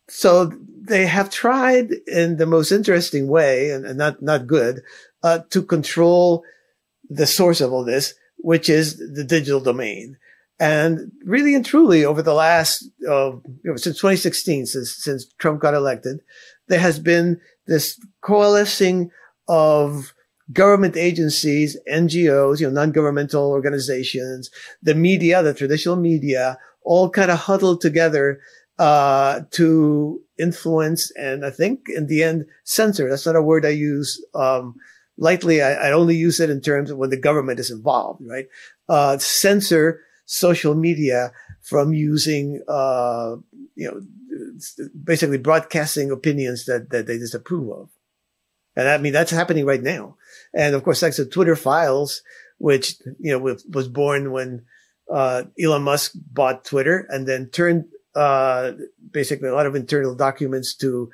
so 0.07 0.51
they 0.83 1.05
have 1.05 1.29
tried 1.29 1.91
in 2.07 2.37
the 2.37 2.45
most 2.45 2.71
interesting 2.71 3.27
way 3.27 3.69
and, 3.69 3.85
and 3.85 3.97
not, 3.97 4.21
not 4.21 4.47
good, 4.47 4.81
uh, 5.23 5.39
to 5.51 5.61
control 5.61 6.43
the 7.09 7.27
source 7.27 7.61
of 7.61 7.71
all 7.71 7.83
this, 7.83 8.15
which 8.37 8.69
is 8.69 8.97
the 8.97 9.23
digital 9.23 9.59
domain. 9.59 10.17
And 10.59 11.11
really 11.23 11.55
and 11.55 11.65
truly 11.65 12.05
over 12.05 12.21
the 12.21 12.33
last, 12.33 12.87
uh, 13.07 13.31
you 13.31 13.59
know, 13.63 13.75
since 13.75 13.97
2016, 13.97 14.65
since, 14.65 14.95
since 14.95 15.25
Trump 15.39 15.59
got 15.59 15.73
elected, 15.73 16.21
there 16.67 16.79
has 16.79 16.99
been 16.99 17.39
this 17.67 17.99
coalescing 18.21 19.11
of 19.47 20.13
government 20.53 20.97
agencies, 20.97 21.77
NGOs, 21.91 22.59
you 22.59 22.67
know, 22.67 22.73
non-governmental 22.73 23.49
organizations, 23.49 24.49
the 24.81 24.95
media, 24.95 25.43
the 25.43 25.53
traditional 25.53 25.95
media, 25.95 26.57
all 26.83 27.09
kind 27.09 27.31
of 27.31 27.39
huddled 27.39 27.81
together 27.81 28.41
uh, 28.79 29.41
to 29.51 30.21
influence 30.39 31.11
and 31.11 31.45
I 31.45 31.51
think 31.51 31.87
in 31.87 32.07
the 32.07 32.23
end 32.23 32.45
censor. 32.63 33.09
That's 33.09 33.25
not 33.25 33.35
a 33.35 33.41
word 33.41 33.65
I 33.65 33.69
use 33.69 34.23
um, 34.33 34.75
lightly. 35.17 35.61
I, 35.61 35.73
I, 35.73 35.91
only 35.91 36.15
use 36.15 36.39
it 36.39 36.49
in 36.49 36.61
terms 36.61 36.89
of 36.89 36.97
when 36.97 37.11
the 37.11 37.17
government 37.17 37.59
is 37.59 37.69
involved, 37.69 38.21
right? 38.25 38.47
Uh, 38.89 39.17
censor 39.19 40.01
social 40.25 40.73
media 40.73 41.31
from 41.61 41.93
using, 41.93 42.63
uh, 42.67 43.35
you 43.75 43.87
know, 43.87 44.01
basically 45.03 45.37
broadcasting 45.37 46.09
opinions 46.09 46.65
that, 46.65 46.89
that 46.89 47.05
they 47.05 47.17
disapprove 47.17 47.69
of. 47.71 47.89
And 48.75 48.87
I 48.87 48.97
mean, 48.97 49.13
that's 49.13 49.31
happening 49.31 49.65
right 49.65 49.81
now. 49.81 50.15
And 50.55 50.73
of 50.73 50.83
course, 50.83 51.01
like 51.01 51.15
the 51.15 51.25
Twitter 51.25 51.55
files, 51.55 52.21
which, 52.57 52.95
you 53.19 53.31
know, 53.31 53.57
was 53.69 53.87
born 53.87 54.31
when, 54.31 54.65
uh, 55.11 55.43
Elon 55.61 55.83
Musk 55.83 56.13
bought 56.15 56.63
Twitter 56.63 57.05
and 57.09 57.27
then 57.27 57.49
turned, 57.49 57.85
uh, 58.15 58.71
basically 59.11 59.49
a 59.49 59.55
lot 59.55 59.65
of 59.65 59.75
internal 59.75 60.15
documents 60.15 60.75
to 60.77 61.09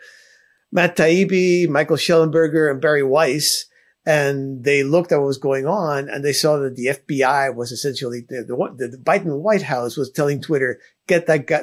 Matt 0.71 0.97
Taibbi, 0.97 1.67
Michael 1.67 1.97
Shellenberger, 1.97 2.69
and 2.69 2.81
Bari 2.81 3.03
Weiss 3.03 3.65
and 4.07 4.63
they 4.63 4.83
looked 4.83 5.11
at 5.11 5.17
what 5.17 5.27
was 5.27 5.37
going 5.37 5.67
on 5.67 6.07
and 6.07 6.23
they 6.23 6.31
saw 6.31 6.57
that 6.59 6.77
the 6.77 6.85
FBI 6.85 7.53
was 7.53 7.73
essentially 7.73 8.21
the, 8.21 8.45
the, 8.47 8.87
the 8.87 8.97
Biden 8.97 9.41
White 9.41 9.63
House 9.63 9.97
was 9.97 10.09
telling 10.09 10.39
Twitter, 10.39 10.79
get 11.09 11.27
that 11.27 11.45
guy, 11.45 11.59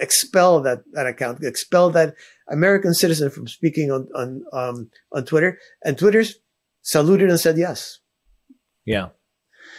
expel 0.00 0.60
that, 0.60 0.84
that 0.92 1.08
account, 1.08 1.42
expel 1.42 1.90
that 1.90 2.14
American 2.48 2.94
citizen 2.94 3.30
from 3.30 3.48
speaking 3.48 3.90
on, 3.90 4.06
on, 4.14 4.44
um, 4.52 4.90
on 5.10 5.24
Twitter. 5.24 5.58
And 5.84 5.98
Twitter's 5.98 6.36
saluted 6.82 7.30
and 7.30 7.40
said 7.40 7.58
yes. 7.58 7.98
Yeah. 8.84 9.08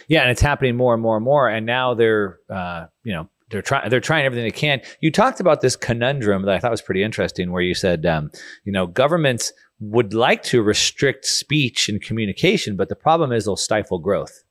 Yeah. 0.06 0.20
And 0.20 0.30
it's 0.30 0.42
happening 0.42 0.76
more 0.76 0.92
and 0.92 1.02
more 1.02 1.16
and 1.16 1.24
more. 1.24 1.48
And 1.48 1.64
now 1.64 1.94
they're, 1.94 2.38
uh, 2.50 2.84
you 3.02 3.14
know, 3.14 3.30
they're 3.54 3.62
trying 3.62 3.88
they're 3.88 4.00
trying 4.00 4.26
everything 4.26 4.44
they 4.44 4.50
can. 4.50 4.80
You 5.00 5.12
talked 5.12 5.38
about 5.38 5.60
this 5.60 5.76
conundrum 5.76 6.42
that 6.42 6.54
I 6.54 6.58
thought 6.58 6.72
was 6.72 6.82
pretty 6.82 7.04
interesting, 7.04 7.52
where 7.52 7.62
you 7.62 7.74
said, 7.74 8.04
um, 8.04 8.32
you 8.64 8.72
know, 8.72 8.88
governments 8.88 9.52
would 9.78 10.12
like 10.12 10.42
to 10.44 10.60
restrict 10.60 11.24
speech 11.24 11.88
and 11.88 12.02
communication, 12.02 12.74
but 12.74 12.88
the 12.88 12.96
problem 12.96 13.30
is 13.30 13.44
they'll 13.44 13.56
stifle 13.56 14.00
growth. 14.00 14.42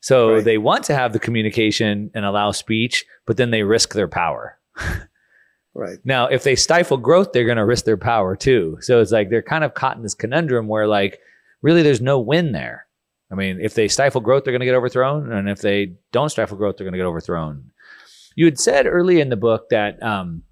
So 0.00 0.34
right. 0.34 0.44
they 0.44 0.58
want 0.58 0.84
to 0.84 0.94
have 0.94 1.12
the 1.12 1.18
communication 1.18 2.12
and 2.14 2.24
allow 2.24 2.52
speech, 2.52 3.04
but 3.26 3.36
then 3.36 3.50
they 3.50 3.64
risk 3.64 3.94
their 3.94 4.06
power. 4.06 4.58
right. 5.74 5.98
Now, 6.04 6.26
if 6.26 6.44
they 6.44 6.54
stifle 6.54 6.98
growth, 6.98 7.32
they're 7.32 7.46
going 7.46 7.56
to 7.56 7.64
risk 7.64 7.84
their 7.84 7.96
power 7.96 8.36
too. 8.36 8.78
So 8.80 9.00
it's 9.00 9.10
like 9.10 9.30
they're 9.30 9.42
kind 9.42 9.64
of 9.64 9.74
caught 9.74 9.96
in 9.96 10.04
this 10.04 10.14
conundrum 10.14 10.68
where 10.68 10.86
like 10.86 11.18
really 11.62 11.82
there's 11.82 12.00
no 12.00 12.20
win 12.20 12.52
there. 12.52 12.86
I 13.32 13.34
mean, 13.34 13.58
if 13.60 13.74
they 13.74 13.88
stifle 13.88 14.20
growth, 14.20 14.44
they're 14.44 14.52
going 14.52 14.60
to 14.60 14.66
get 14.66 14.76
overthrown, 14.76 15.32
and 15.32 15.48
if 15.48 15.60
they 15.60 15.94
don't 16.12 16.28
stifle 16.28 16.56
growth, 16.56 16.76
they're 16.76 16.84
going 16.84 16.92
to 16.92 16.98
get 16.98 17.06
overthrown. 17.06 17.70
You 18.34 18.46
had 18.46 18.58
said 18.58 18.86
early 18.86 19.20
in 19.20 19.28
the 19.28 19.36
book 19.36 19.68
that 19.70 20.02
um, 20.02 20.42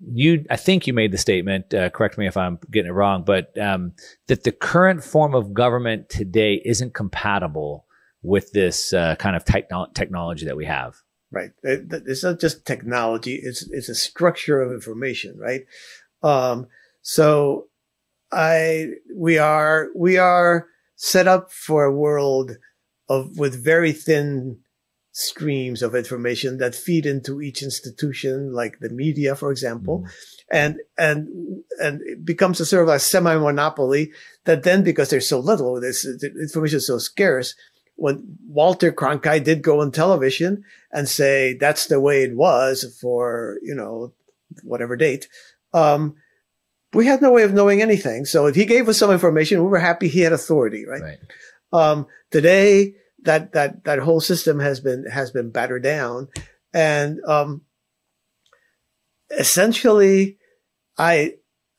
you, 0.00 0.44
I 0.50 0.56
think 0.56 0.86
you 0.86 0.92
made 0.92 1.12
the 1.12 1.18
statement. 1.18 1.72
Uh, 1.72 1.90
correct 1.90 2.18
me 2.18 2.26
if 2.26 2.36
I'm 2.36 2.58
getting 2.70 2.90
it 2.90 2.94
wrong, 2.94 3.24
but 3.24 3.56
um, 3.58 3.92
that 4.26 4.44
the 4.44 4.52
current 4.52 5.04
form 5.04 5.34
of 5.34 5.54
government 5.54 6.08
today 6.08 6.60
isn't 6.64 6.94
compatible 6.94 7.86
with 8.22 8.52
this 8.52 8.92
uh, 8.92 9.16
kind 9.16 9.36
of 9.36 9.44
techno- 9.44 9.88
technology 9.94 10.46
that 10.46 10.56
we 10.56 10.64
have. 10.64 10.96
Right. 11.30 11.50
It's 11.62 12.22
not 12.22 12.40
just 12.40 12.66
technology; 12.66 13.36
it's 13.36 13.66
it's 13.70 13.88
a 13.88 13.94
structure 13.94 14.60
of 14.60 14.72
information, 14.72 15.38
right? 15.38 15.62
Um, 16.22 16.66
so, 17.00 17.68
I 18.30 18.90
we 19.14 19.38
are 19.38 19.88
we 19.96 20.18
are 20.18 20.66
set 20.96 21.26
up 21.26 21.50
for 21.50 21.84
a 21.84 21.94
world 21.94 22.52
of 23.08 23.38
with 23.38 23.64
very 23.64 23.92
thin 23.92 24.58
streams 25.12 25.82
of 25.82 25.94
information 25.94 26.56
that 26.58 26.74
feed 26.74 27.04
into 27.04 27.42
each 27.42 27.62
institution, 27.62 28.52
like 28.52 28.78
the 28.80 28.88
media, 28.88 29.36
for 29.36 29.50
example. 29.50 30.00
Mm. 30.00 30.10
And, 30.50 30.76
and, 30.98 31.64
and 31.78 32.00
it 32.02 32.24
becomes 32.24 32.60
a 32.60 32.66
sort 32.66 32.88
of 32.88 32.94
a 32.94 32.98
semi-monopoly 32.98 34.12
that 34.44 34.62
then, 34.62 34.82
because 34.82 35.10
there's 35.10 35.28
so 35.28 35.38
little, 35.38 35.80
this 35.80 36.06
information 36.06 36.78
is 36.78 36.86
so 36.86 36.98
scarce, 36.98 37.54
when 37.96 38.38
Walter 38.48 38.90
Cronkite 38.90 39.44
did 39.44 39.62
go 39.62 39.80
on 39.80 39.92
television 39.92 40.64
and 40.90 41.08
say 41.08 41.54
that's 41.54 41.86
the 41.86 42.00
way 42.00 42.22
it 42.22 42.34
was 42.34 42.98
for, 43.00 43.58
you 43.62 43.74
know, 43.74 44.12
whatever 44.64 44.96
date, 44.96 45.28
um, 45.74 46.16
we 46.94 47.06
had 47.06 47.22
no 47.22 47.30
way 47.30 47.42
of 47.42 47.54
knowing 47.54 47.80
anything. 47.80 48.24
So 48.24 48.46
if 48.46 48.54
he 48.54 48.64
gave 48.64 48.88
us 48.88 48.98
some 48.98 49.10
information, 49.10 49.62
we 49.62 49.68
were 49.68 49.78
happy 49.78 50.08
he 50.08 50.20
had 50.20 50.32
authority, 50.32 50.86
right? 50.86 51.02
right. 51.02 51.18
Um, 51.72 52.06
today, 52.30 52.94
that 53.22 53.52
that 53.52 53.84
that 53.84 54.00
whole 54.00 54.20
system 54.20 54.60
has 54.60 54.80
been 54.80 55.06
has 55.06 55.30
been 55.30 55.50
battered 55.50 55.82
down, 55.82 56.28
and 56.72 57.20
um, 57.26 57.62
essentially, 59.38 60.38
I 60.98 61.34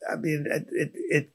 I 0.10 0.16
mean 0.16 0.46
it, 0.50 0.92
it, 0.94 1.32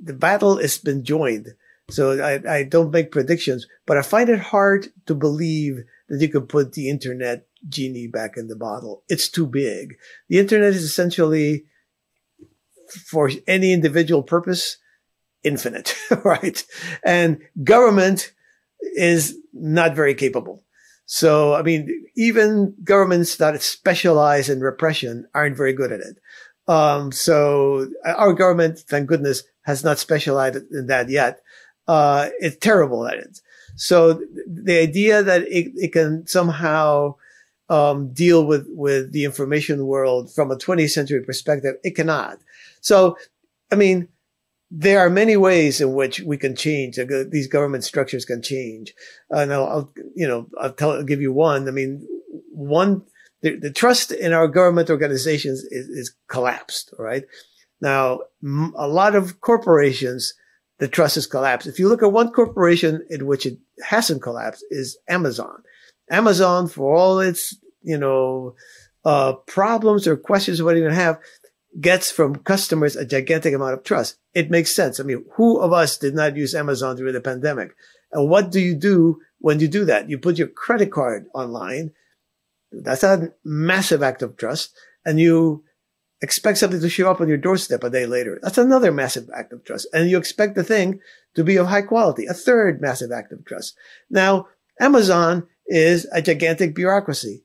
the 0.00 0.14
battle 0.14 0.58
has 0.58 0.78
been 0.78 1.04
joined. 1.04 1.48
So 1.90 2.22
I, 2.22 2.58
I 2.58 2.62
don't 2.64 2.90
make 2.90 3.10
predictions, 3.10 3.66
but 3.86 3.96
I 3.96 4.02
find 4.02 4.28
it 4.28 4.38
hard 4.38 4.88
to 5.06 5.14
believe 5.14 5.84
that 6.10 6.20
you 6.20 6.28
could 6.28 6.48
put 6.48 6.74
the 6.74 6.90
internet 6.90 7.46
genie 7.66 8.06
back 8.06 8.36
in 8.36 8.48
the 8.48 8.56
bottle. 8.56 9.04
It's 9.08 9.28
too 9.28 9.46
big. 9.46 9.96
The 10.28 10.38
internet 10.38 10.74
is 10.74 10.82
essentially 10.82 11.64
for 13.06 13.30
any 13.46 13.72
individual 13.72 14.22
purpose, 14.22 14.76
infinite, 15.42 15.94
right? 16.24 16.62
And 17.02 17.40
government 17.64 18.32
is 18.80 19.36
not 19.52 19.94
very 19.94 20.14
capable. 20.14 20.62
So, 21.06 21.54
I 21.54 21.62
mean, 21.62 22.06
even 22.16 22.74
governments 22.84 23.36
that 23.36 23.60
specialize 23.62 24.50
in 24.50 24.60
repression 24.60 25.26
aren't 25.34 25.56
very 25.56 25.72
good 25.72 25.90
at 25.90 26.00
it. 26.00 26.18
Um, 26.68 27.12
so 27.12 27.88
our 28.04 28.34
government, 28.34 28.80
thank 28.80 29.08
goodness, 29.08 29.42
has 29.62 29.82
not 29.82 29.98
specialized 29.98 30.58
in 30.70 30.86
that 30.88 31.08
yet. 31.08 31.40
Uh, 31.86 32.28
it's 32.40 32.56
terrible 32.56 33.06
at 33.06 33.14
it. 33.14 33.40
So 33.76 34.20
the 34.46 34.78
idea 34.78 35.22
that 35.22 35.42
it, 35.42 35.72
it 35.76 35.92
can 35.92 36.26
somehow, 36.26 37.14
um, 37.70 38.12
deal 38.12 38.46
with, 38.46 38.66
with 38.68 39.12
the 39.12 39.24
information 39.24 39.86
world 39.86 40.32
from 40.32 40.50
a 40.50 40.56
20th 40.56 40.90
century 40.90 41.22
perspective, 41.22 41.76
it 41.82 41.94
cannot. 41.96 42.38
So, 42.82 43.16
I 43.72 43.76
mean, 43.76 44.08
there 44.70 45.00
are 45.00 45.10
many 45.10 45.36
ways 45.36 45.80
in 45.80 45.94
which 45.94 46.20
we 46.20 46.36
can 46.36 46.54
change. 46.54 46.98
These 47.30 47.46
government 47.46 47.84
structures 47.84 48.24
can 48.24 48.42
change. 48.42 48.94
And 49.30 49.52
I'll, 49.52 49.64
I'll 49.64 49.92
you 50.14 50.28
know, 50.28 50.48
I'll, 50.60 50.72
tell, 50.72 50.92
I'll 50.92 51.04
give 51.04 51.20
you 51.20 51.32
one. 51.32 51.68
I 51.68 51.70
mean, 51.70 52.06
one, 52.52 53.02
the, 53.40 53.56
the 53.56 53.72
trust 53.72 54.12
in 54.12 54.32
our 54.32 54.48
government 54.48 54.90
organizations 54.90 55.60
is, 55.70 55.88
is 55.88 56.14
collapsed. 56.28 56.92
Right. 56.98 57.24
Now, 57.80 58.20
a 58.76 58.88
lot 58.88 59.14
of 59.14 59.40
corporations, 59.40 60.34
the 60.78 60.88
trust 60.88 61.14
has 61.14 61.26
collapsed. 61.26 61.66
If 61.66 61.78
you 61.78 61.88
look 61.88 62.02
at 62.02 62.12
one 62.12 62.32
corporation 62.32 63.06
in 63.08 63.26
which 63.26 63.46
it 63.46 63.58
hasn't 63.82 64.22
collapsed 64.22 64.64
is 64.70 64.98
Amazon. 65.08 65.62
Amazon, 66.10 66.68
for 66.68 66.94
all 66.94 67.20
its, 67.20 67.56
you 67.82 67.96
know, 67.96 68.54
uh, 69.04 69.32
problems 69.46 70.06
or 70.06 70.16
questions 70.16 70.62
what 70.62 70.76
even 70.76 70.92
have, 70.92 71.18
gets 71.80 72.10
from 72.10 72.36
customers 72.36 72.96
a 72.96 73.04
gigantic 73.04 73.54
amount 73.54 73.74
of 73.74 73.84
trust. 73.84 74.18
It 74.34 74.50
makes 74.50 74.74
sense. 74.74 74.98
I 74.98 75.04
mean, 75.04 75.24
who 75.36 75.58
of 75.58 75.72
us 75.72 75.96
did 75.96 76.14
not 76.14 76.36
use 76.36 76.54
Amazon 76.54 76.96
during 76.96 77.14
the 77.14 77.20
pandemic? 77.20 77.74
And 78.12 78.28
what 78.28 78.50
do 78.50 78.60
you 78.60 78.74
do 78.74 79.20
when 79.38 79.60
you 79.60 79.68
do 79.68 79.84
that? 79.84 80.08
You 80.08 80.18
put 80.18 80.38
your 80.38 80.48
credit 80.48 80.90
card 80.90 81.26
online. 81.34 81.92
That's 82.72 83.02
a 83.02 83.32
massive 83.44 84.02
act 84.02 84.22
of 84.22 84.36
trust. 84.36 84.74
And 85.04 85.20
you 85.20 85.64
expect 86.20 86.58
something 86.58 86.80
to 86.80 86.88
show 86.88 87.10
up 87.10 87.20
on 87.20 87.28
your 87.28 87.36
doorstep 87.36 87.84
a 87.84 87.90
day 87.90 88.06
later. 88.06 88.38
That's 88.42 88.58
another 88.58 88.90
massive 88.90 89.28
act 89.34 89.52
of 89.52 89.64
trust. 89.64 89.86
And 89.92 90.10
you 90.10 90.18
expect 90.18 90.54
the 90.54 90.64
thing 90.64 91.00
to 91.34 91.44
be 91.44 91.56
of 91.56 91.68
high 91.68 91.82
quality. 91.82 92.26
A 92.26 92.34
third 92.34 92.80
massive 92.80 93.12
act 93.12 93.32
of 93.32 93.44
trust. 93.44 93.76
Now, 94.10 94.48
Amazon 94.80 95.46
is 95.66 96.06
a 96.12 96.22
gigantic 96.22 96.74
bureaucracy, 96.74 97.44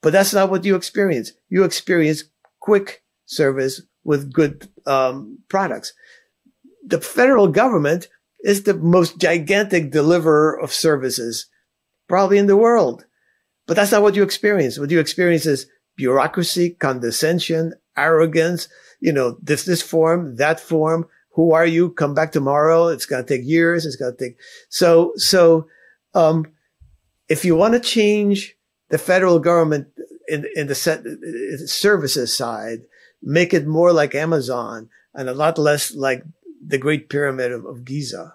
but 0.00 0.12
that's 0.12 0.32
not 0.32 0.50
what 0.50 0.64
you 0.64 0.74
experience. 0.74 1.32
You 1.48 1.64
experience 1.64 2.24
quick 2.60 3.02
service 3.26 3.82
with 4.04 4.32
good 4.32 4.68
um, 4.86 5.38
products. 5.48 5.92
The 6.84 7.00
federal 7.00 7.48
government 7.48 8.08
is 8.40 8.64
the 8.64 8.74
most 8.74 9.18
gigantic 9.18 9.90
deliverer 9.92 10.58
of 10.60 10.72
services 10.72 11.46
probably 12.08 12.38
in 12.38 12.46
the 12.46 12.56
world. 12.56 13.04
But 13.66 13.76
that's 13.76 13.92
not 13.92 14.02
what 14.02 14.16
you 14.16 14.22
experience. 14.22 14.78
What 14.78 14.90
you 14.90 14.98
experience 14.98 15.46
is 15.46 15.66
bureaucracy, 15.96 16.70
condescension, 16.70 17.74
arrogance, 17.96 18.68
you 19.00 19.12
know, 19.12 19.38
this, 19.40 19.64
this 19.64 19.82
form, 19.82 20.36
that 20.36 20.58
form. 20.60 21.06
Who 21.34 21.52
are 21.52 21.64
you? 21.64 21.90
Come 21.90 22.14
back 22.14 22.32
tomorrow. 22.32 22.88
It's 22.88 23.06
going 23.06 23.24
to 23.24 23.28
take 23.28 23.46
years. 23.46 23.86
It's 23.86 23.96
going 23.96 24.14
to 24.14 24.18
take. 24.18 24.36
So, 24.68 25.12
so, 25.16 25.68
um, 26.14 26.46
if 27.28 27.44
you 27.44 27.56
want 27.56 27.72
to 27.74 27.80
change 27.80 28.54
the 28.90 28.98
federal 28.98 29.38
government 29.38 29.88
in, 30.28 30.46
in 30.54 30.66
the 30.66 30.74
set, 30.74 31.02
services 31.64 32.36
side, 32.36 32.80
make 33.22 33.54
it 33.54 33.66
more 33.66 33.92
like 33.92 34.14
Amazon 34.14 34.88
and 35.14 35.28
a 35.28 35.34
lot 35.34 35.58
less 35.58 35.94
like 35.94 36.24
the 36.64 36.78
Great 36.78 37.08
Pyramid 37.08 37.52
of, 37.52 37.64
of 37.64 37.84
Giza. 37.84 38.34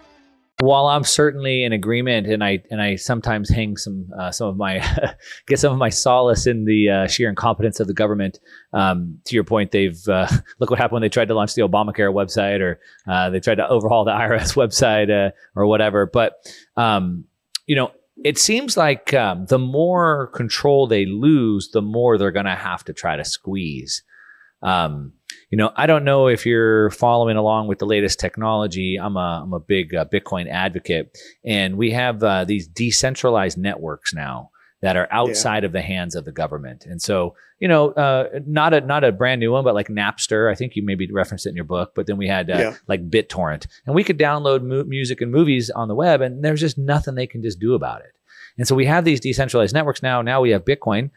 While 0.61 0.87
I'm 0.87 1.03
certainly 1.03 1.63
in 1.63 1.73
agreement, 1.73 2.27
and 2.27 2.43
I 2.43 2.63
and 2.69 2.81
I 2.81 2.95
sometimes 2.95 3.49
hang 3.49 3.77
some 3.77 4.09
uh, 4.17 4.31
some 4.31 4.47
of 4.47 4.57
my 4.57 4.79
get 5.47 5.59
some 5.59 5.73
of 5.73 5.79
my 5.79 5.89
solace 5.89 6.45
in 6.45 6.65
the 6.65 6.89
uh, 6.89 7.07
sheer 7.07 7.29
incompetence 7.29 7.79
of 7.79 7.87
the 7.87 7.93
government. 7.93 8.39
Um, 8.71 9.19
to 9.25 9.35
your 9.35 9.43
point, 9.43 9.71
they've 9.71 9.99
uh, 10.07 10.27
look 10.59 10.69
what 10.69 10.79
happened 10.79 10.93
when 10.93 11.01
they 11.01 11.09
tried 11.09 11.29
to 11.29 11.33
launch 11.33 11.55
the 11.55 11.63
Obamacare 11.63 12.13
website, 12.13 12.61
or 12.61 12.79
uh, 13.07 13.29
they 13.31 13.39
tried 13.39 13.55
to 13.55 13.67
overhaul 13.67 14.05
the 14.05 14.11
IRS 14.11 14.55
website, 14.55 15.09
uh, 15.09 15.31
or 15.55 15.65
whatever. 15.65 16.05
But 16.05 16.33
um, 16.77 17.25
you 17.65 17.75
know, 17.75 17.91
it 18.23 18.37
seems 18.37 18.77
like 18.77 19.13
um, 19.13 19.45
the 19.47 19.59
more 19.59 20.27
control 20.27 20.85
they 20.85 21.05
lose, 21.05 21.69
the 21.71 21.81
more 21.81 22.17
they're 22.17 22.31
going 22.31 22.45
to 22.45 22.55
have 22.55 22.83
to 22.85 22.93
try 22.93 23.15
to 23.15 23.25
squeeze. 23.25 24.03
Um, 24.61 25.13
you 25.51 25.57
know, 25.57 25.71
I 25.75 25.85
don't 25.85 26.05
know 26.05 26.27
if 26.27 26.45
you're 26.45 26.89
following 26.91 27.35
along 27.35 27.67
with 27.67 27.79
the 27.79 27.85
latest 27.85 28.19
technology. 28.19 28.97
I'm 28.97 29.17
a 29.17 29.41
I'm 29.43 29.53
a 29.53 29.59
big 29.59 29.93
uh, 29.93 30.05
Bitcoin 30.05 30.49
advocate, 30.49 31.17
and 31.45 31.77
we 31.77 31.91
have 31.91 32.23
uh, 32.23 32.45
these 32.45 32.67
decentralized 32.67 33.57
networks 33.57 34.13
now 34.13 34.49
that 34.81 34.95
are 34.95 35.09
outside 35.11 35.63
yeah. 35.63 35.67
of 35.67 35.73
the 35.73 35.81
hands 35.81 36.15
of 36.15 36.25
the 36.25 36.31
government. 36.31 36.85
And 36.85 37.01
so, 37.01 37.35
you 37.59 37.67
know, 37.67 37.91
uh, 37.91 38.39
not 38.47 38.73
a 38.73 38.79
not 38.79 39.03
a 39.03 39.11
brand 39.11 39.41
new 39.41 39.51
one, 39.51 39.65
but 39.65 39.75
like 39.75 39.89
Napster. 39.89 40.49
I 40.49 40.55
think 40.55 40.77
you 40.77 40.85
maybe 40.85 41.11
referenced 41.11 41.45
it 41.45 41.49
in 41.49 41.55
your 41.55 41.65
book. 41.65 41.91
But 41.95 42.07
then 42.07 42.15
we 42.15 42.29
had 42.29 42.49
uh, 42.49 42.57
yeah. 42.57 42.75
like 42.87 43.09
BitTorrent, 43.09 43.67
and 43.85 43.93
we 43.93 44.05
could 44.05 44.17
download 44.17 44.63
mu- 44.63 44.85
music 44.85 45.19
and 45.19 45.33
movies 45.33 45.69
on 45.69 45.89
the 45.89 45.95
web, 45.95 46.21
and 46.21 46.45
there's 46.45 46.61
just 46.61 46.77
nothing 46.77 47.15
they 47.15 47.27
can 47.27 47.43
just 47.43 47.59
do 47.59 47.73
about 47.73 48.01
it. 48.01 48.11
And 48.57 48.67
so 48.67 48.75
we 48.75 48.85
have 48.85 49.03
these 49.03 49.19
decentralized 49.19 49.73
networks 49.73 50.01
now. 50.01 50.21
Now 50.21 50.39
we 50.39 50.51
have 50.51 50.63
Bitcoin. 50.63 51.11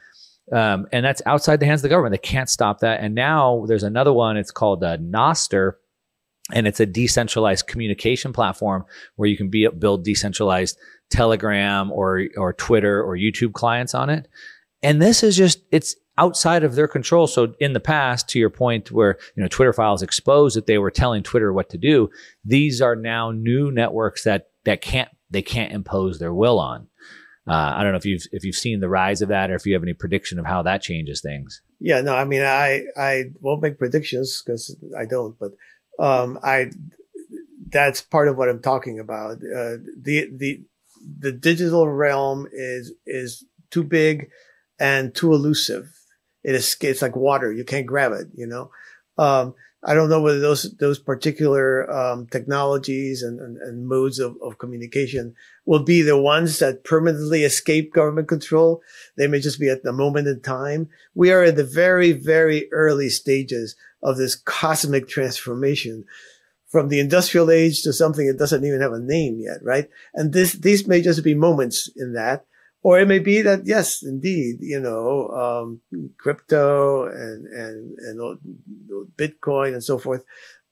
Um, 0.53 0.87
and 0.93 1.05
that's 1.05 1.23
outside 1.27 1.61
the 1.61 1.67
hands 1.67 1.81
of 1.81 1.85
the 1.85 1.89
government. 1.89 2.13
They 2.13 2.29
can't 2.29 2.51
stop 2.51 2.81
that. 2.81 3.01
And 3.01 3.15
now 3.15 3.65
there's 3.67 3.83
another 3.83 4.13
one. 4.13 4.37
It's 4.37 4.51
called 4.51 4.85
uh, 4.85 4.99
Nostr, 4.99 5.75
and 6.53 6.67
it's 6.67 6.81
a 6.81 6.87
decentralized 6.87 7.67
communication 7.67 8.33
platform 8.33 8.85
where 9.17 9.29
you 9.29 9.37
can 9.37 9.49
be, 9.49 9.67
build 9.69 10.05
decentralized 10.05 10.79
Telegram 11.11 11.91
or 11.93 12.25
or 12.37 12.53
Twitter 12.53 13.03
or 13.03 13.17
YouTube 13.17 13.53
clients 13.55 13.95
on 13.95 14.11
it. 14.11 14.29
And 14.83 15.01
this 15.01 15.23
is 15.23 15.37
just 15.37 15.61
it's 15.71 15.97
outside 16.19 16.63
of 16.63 16.75
their 16.75 16.89
control. 16.89 17.27
So 17.27 17.55
in 17.61 17.73
the 17.73 17.81
past, 17.81 18.29
to 18.31 18.39
your 18.39 18.51
point, 18.51 18.93
where 18.93 19.19
you 19.37 19.43
know 19.43 19.49
Twitter 19.49 19.73
files 19.73 20.03
exposed 20.03 20.57
that 20.57 20.67
they 20.67 20.79
were 20.79 20.91
telling 20.91 21.23
Twitter 21.23 21.53
what 21.53 21.71
to 21.71 21.79
do, 21.79 22.11
these 22.45 22.83
are 22.83 22.97
now 22.97 23.31
new 23.31 23.71
networks 23.71 24.25
that 24.25 24.49
that 24.65 24.83
can't 24.83 25.09
they 25.31 25.43
can't 25.43 25.73
impose 25.73 26.19
their 26.19 26.35
will 26.35 26.59
on. 26.59 26.89
Uh, 27.47 27.75
I 27.77 27.83
don't 27.83 27.93
know 27.93 27.99
if 27.99 28.07
you've 28.07 28.27
if 28.33 28.45
you've 28.45 28.57
seen 28.57 28.81
the 28.81 28.89
rise 28.89 29.21
of 29.21 29.29
that, 29.29 29.51
or 29.51 29.55
if 29.55 29.67
you 29.67 29.75
have 29.75 29.83
any 29.83 29.93
prediction 29.93 30.39
of 30.39 30.47
how 30.47 30.63
that 30.63 30.81
changes 30.81 31.21
things. 31.21 31.61
Yeah, 31.79 32.01
no, 32.01 32.15
I 32.15 32.25
mean, 32.25 32.43
I 32.43 32.85
I 32.97 33.25
won't 33.41 33.63
make 33.63 33.79
predictions 33.79 34.43
because 34.45 34.75
I 34.99 35.05
don't, 35.05 35.39
but 35.39 35.53
um, 35.99 36.39
I 36.43 36.71
that's 37.69 38.01
part 38.01 38.29
of 38.29 38.39
what 38.39 38.49
I'm 38.49 38.63
talking 38.63 38.99
about. 38.99 39.37
Uh, 39.37 39.77
the 40.01 40.31
the 40.35 40.63
the 41.19 41.33
digital 41.33 41.87
realm 41.87 42.49
is 42.51 42.93
is 43.07 43.45
too 43.71 43.85
big 43.85 44.31
and 44.79 45.15
too 45.15 45.35
elusive. 45.35 45.93
It 46.43 46.55
is 46.55 46.77
it's 46.81 47.03
like 47.03 47.15
water; 47.15 47.53
you 47.53 47.65
can't 47.65 47.87
grab 47.87 48.13
it. 48.13 48.29
You 48.35 48.47
know. 48.47 48.71
Um, 49.19 49.55
I 49.87 49.93
don't 49.93 50.09
know 50.09 50.23
whether 50.23 50.41
those 50.41 50.75
those 50.79 50.99
particular 50.99 51.91
um, 51.93 52.27
technologies 52.27 53.23
and, 53.23 53.39
and, 53.39 53.59
and, 53.59 53.87
modes 53.87 54.19
of, 54.19 54.37
of 54.43 54.59
communication 54.59 55.35
will 55.67 55.83
be 55.83 56.01
the 56.01 56.19
ones 56.19 56.59
that 56.59 56.85
permanently 56.85 57.45
escape 57.45 57.93
government 57.93 58.29
control. 58.29 58.83
They 59.17 59.27
may 59.27 59.41
just 59.41 59.61
be 59.61 59.69
at 59.69 59.83
the 59.83 59.93
moment 59.93 60.27
in 60.27 60.41
time. 60.41 60.89
We 61.15 61.31
are 61.33 61.43
at 61.43 61.57
the 61.57 61.65
very, 61.65 62.13
very 62.13 62.67
early 62.73 63.11
stages 63.11 63.77
of 64.03 64.17
this 64.17 64.35
cosmic 64.35 65.07
transformation 65.07 66.05
from 66.67 66.89
the 66.89 66.99
industrial 66.99 67.51
age 67.51 67.83
to 67.83 67.93
something 67.93 68.27
that 68.27 68.39
doesn't 68.39 68.65
even 68.65 68.81
have 68.81 68.93
a 68.93 68.99
name 68.99 69.39
yet, 69.39 69.63
right? 69.63 69.89
And 70.15 70.33
this 70.33 70.55
these 70.55 70.89
may 70.89 71.03
just 71.03 71.23
be 71.23 71.35
moments 71.35 71.91
in 71.95 72.15
that. 72.15 72.47
Or 72.85 73.01
it 73.01 73.09
may 73.09 73.19
be 73.19 73.41
that, 73.41 73.63
yes, 73.65 74.03
indeed, 74.03 74.57
you 74.61 74.79
know, 74.79 75.29
um, 75.31 75.81
crypto 76.19 77.07
and, 77.07 77.47
and, 77.47 77.99
and 77.99 78.39
Bitcoin 79.17 79.73
and 79.73 79.83
so 79.83 79.97
forth, 79.97 80.23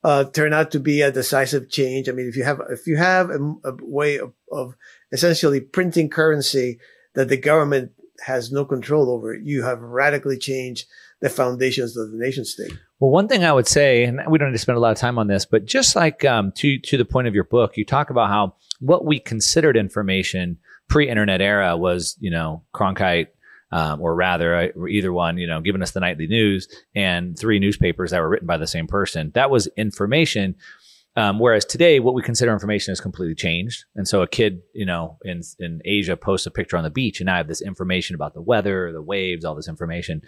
uh, 0.03 0.25
turn 0.25 0.53
out 0.53 0.69
to 0.71 0.79
be 0.79 1.01
a 1.01 1.11
decisive 1.11 1.71
change. 1.71 2.07
I 2.07 2.11
mean, 2.11 2.27
if 2.27 2.37
you 2.37 2.43
have 2.43 2.61
if 2.69 2.85
you 2.85 2.97
have 2.97 3.31
a, 3.31 3.39
a 3.63 3.73
way 3.81 4.19
of, 4.19 4.33
of 4.51 4.75
essentially 5.11 5.59
printing 5.59 6.07
currency 6.09 6.79
that 7.15 7.29
the 7.29 7.37
government 7.37 7.93
has 8.25 8.51
no 8.51 8.63
control 8.63 9.09
over, 9.09 9.33
you 9.33 9.63
have 9.63 9.81
radically 9.81 10.37
changed 10.37 10.85
the 11.19 11.29
foundations 11.29 11.97
of 11.97 12.11
the 12.11 12.17
nation 12.17 12.45
state. 12.45 12.73
Well, 12.99 13.09
one 13.09 13.27
thing 13.27 13.43
I 13.43 13.53
would 13.53 13.67
say, 13.67 14.03
and 14.03 14.21
we 14.29 14.37
don't 14.37 14.49
need 14.49 14.57
to 14.57 14.59
spend 14.59 14.77
a 14.77 14.81
lot 14.81 14.91
of 14.91 14.97
time 14.97 15.17
on 15.17 15.27
this, 15.27 15.45
but 15.45 15.65
just 15.65 15.95
like 15.95 16.23
um, 16.25 16.51
to 16.57 16.77
to 16.77 16.97
the 16.97 17.05
point 17.05 17.27
of 17.27 17.33
your 17.33 17.45
book, 17.45 17.75
you 17.75 17.85
talk 17.85 18.11
about 18.11 18.29
how 18.29 18.55
what 18.79 19.03
we 19.03 19.19
considered 19.19 19.77
information 19.77 20.59
pre-internet 20.93 21.41
era 21.41 21.75
was, 21.75 22.15
you 22.19 22.29
know, 22.29 22.63
Cronkite, 22.71 23.29
um, 23.71 23.99
or 23.99 24.13
rather, 24.13 24.55
uh, 24.55 24.85
either 24.87 25.11
one, 25.11 25.39
you 25.39 25.47
know, 25.47 25.59
giving 25.59 25.81
us 25.81 25.89
the 25.89 25.99
nightly 25.99 26.27
news 26.27 26.67
and 26.93 27.35
three 27.37 27.57
newspapers 27.57 28.11
that 28.11 28.21
were 28.21 28.29
written 28.29 28.45
by 28.45 28.57
the 28.57 28.67
same 28.67 28.85
person. 28.85 29.31
That 29.33 29.49
was 29.49 29.65
information. 29.75 30.53
Um, 31.15 31.39
whereas 31.39 31.65
today, 31.65 31.99
what 31.99 32.13
we 32.13 32.21
consider 32.21 32.53
information 32.53 32.91
has 32.91 33.01
completely 33.01 33.33
changed. 33.33 33.85
And 33.95 34.07
so 34.07 34.21
a 34.21 34.27
kid, 34.27 34.61
you 34.75 34.85
know, 34.85 35.17
in, 35.23 35.41
in 35.57 35.81
Asia 35.83 36.15
posts 36.15 36.45
a 36.45 36.51
picture 36.51 36.77
on 36.77 36.83
the 36.83 36.91
beach 36.91 37.19
and 37.19 37.27
I 37.27 37.37
have 37.37 37.47
this 37.47 37.61
information 37.63 38.13
about 38.13 38.35
the 38.35 38.41
weather, 38.41 38.91
the 38.91 39.01
waves, 39.01 39.45
all 39.45 39.55
this 39.55 39.67
information. 39.67 40.21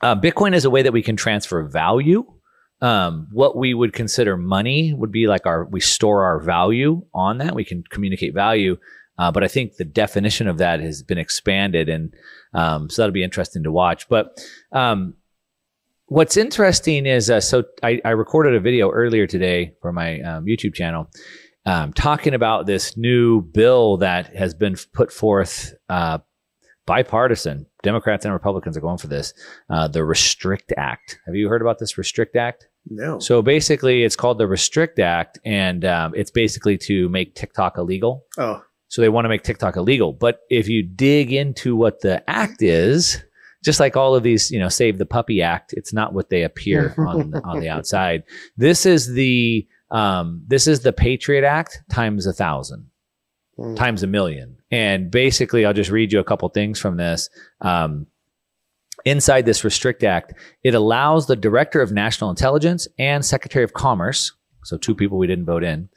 Uh, 0.00 0.16
Bitcoin 0.16 0.54
is 0.54 0.64
a 0.64 0.70
way 0.70 0.80
that 0.80 0.94
we 0.94 1.02
can 1.02 1.16
transfer 1.16 1.62
value. 1.62 2.24
Um, 2.80 3.28
what 3.32 3.54
we 3.54 3.74
would 3.74 3.92
consider 3.92 4.38
money 4.38 4.94
would 4.94 5.12
be 5.12 5.26
like 5.26 5.44
our, 5.44 5.66
we 5.66 5.80
store 5.80 6.24
our 6.24 6.40
value 6.40 7.04
on 7.12 7.36
that. 7.38 7.54
We 7.54 7.66
can 7.66 7.84
communicate 7.90 8.32
value. 8.32 8.78
Uh, 9.22 9.30
but 9.30 9.44
I 9.44 9.48
think 9.48 9.76
the 9.76 9.84
definition 9.84 10.48
of 10.48 10.58
that 10.58 10.80
has 10.80 11.04
been 11.04 11.16
expanded. 11.16 11.88
And 11.88 12.12
um, 12.54 12.90
so 12.90 13.02
that'll 13.02 13.12
be 13.12 13.22
interesting 13.22 13.62
to 13.62 13.70
watch. 13.70 14.08
But 14.08 14.44
um, 14.72 15.14
what's 16.06 16.36
interesting 16.36 17.06
is 17.06 17.30
uh, 17.30 17.40
so 17.40 17.62
I, 17.84 18.00
I, 18.04 18.10
recorded 18.10 18.56
a 18.56 18.60
video 18.60 18.90
earlier 18.90 19.28
today 19.28 19.74
for 19.80 19.92
my 19.92 20.20
um, 20.22 20.46
YouTube 20.46 20.74
channel 20.74 21.08
um, 21.66 21.92
talking 21.92 22.34
about 22.34 22.66
this 22.66 22.96
new 22.96 23.42
bill 23.42 23.98
that 23.98 24.34
has 24.34 24.54
been 24.54 24.74
put 24.92 25.12
forth 25.12 25.72
uh, 25.88 26.18
bipartisan. 26.84 27.66
Democrats 27.84 28.24
and 28.24 28.34
Republicans 28.34 28.76
are 28.76 28.80
going 28.80 28.98
for 28.98 29.06
this. 29.06 29.34
Uh, 29.70 29.86
the 29.86 30.02
Restrict 30.02 30.72
Act. 30.76 31.20
Have 31.26 31.36
you 31.36 31.48
heard 31.48 31.62
about 31.62 31.78
this 31.78 31.96
Restrict 31.96 32.34
Act? 32.34 32.66
No. 32.90 33.20
So 33.20 33.40
basically, 33.40 34.02
it's 34.02 34.16
called 34.16 34.38
the 34.38 34.48
Restrict 34.48 34.98
Act, 34.98 35.38
and 35.44 35.84
um, 35.84 36.12
it's 36.16 36.32
basically 36.32 36.76
to 36.78 37.08
make 37.08 37.36
TikTok 37.36 37.78
illegal. 37.78 38.24
Oh. 38.36 38.64
So 38.92 39.00
they 39.00 39.08
want 39.08 39.24
to 39.24 39.30
make 39.30 39.42
TikTok 39.42 39.76
illegal. 39.76 40.12
But 40.12 40.40
if 40.50 40.68
you 40.68 40.82
dig 40.82 41.32
into 41.32 41.74
what 41.74 42.02
the 42.02 42.22
act 42.28 42.60
is, 42.60 43.24
just 43.64 43.80
like 43.80 43.96
all 43.96 44.14
of 44.14 44.22
these, 44.22 44.50
you 44.50 44.58
know, 44.58 44.68
Save 44.68 44.98
the 44.98 45.06
Puppy 45.06 45.40
Act, 45.40 45.72
it's 45.72 45.94
not 45.94 46.12
what 46.12 46.28
they 46.28 46.42
appear 46.42 46.94
on 46.98 47.32
on 47.42 47.60
the 47.60 47.70
outside. 47.70 48.22
This 48.58 48.84
is 48.84 49.14
the 49.14 49.66
um, 49.90 50.42
this 50.46 50.66
is 50.66 50.80
the 50.80 50.92
Patriot 50.92 51.42
Act 51.42 51.80
times 51.90 52.26
a 52.26 52.34
thousand, 52.34 52.90
mm. 53.58 53.74
times 53.76 54.02
a 54.02 54.06
million. 54.06 54.58
And 54.70 55.10
basically, 55.10 55.64
I'll 55.64 55.72
just 55.72 55.90
read 55.90 56.12
you 56.12 56.20
a 56.20 56.24
couple 56.24 56.50
things 56.50 56.78
from 56.78 56.98
this. 56.98 57.30
Um, 57.62 58.08
inside 59.06 59.46
this 59.46 59.64
Restrict 59.64 60.04
Act, 60.04 60.34
it 60.64 60.74
allows 60.74 61.28
the 61.28 61.36
Director 61.36 61.80
of 61.80 61.92
National 61.92 62.28
Intelligence 62.28 62.86
and 62.98 63.24
Secretary 63.24 63.64
of 63.64 63.72
Commerce, 63.72 64.32
so 64.64 64.76
two 64.76 64.94
people 64.94 65.18
we 65.18 65.26
didn't 65.26 65.44
vote 65.44 65.64
in, 65.64 65.88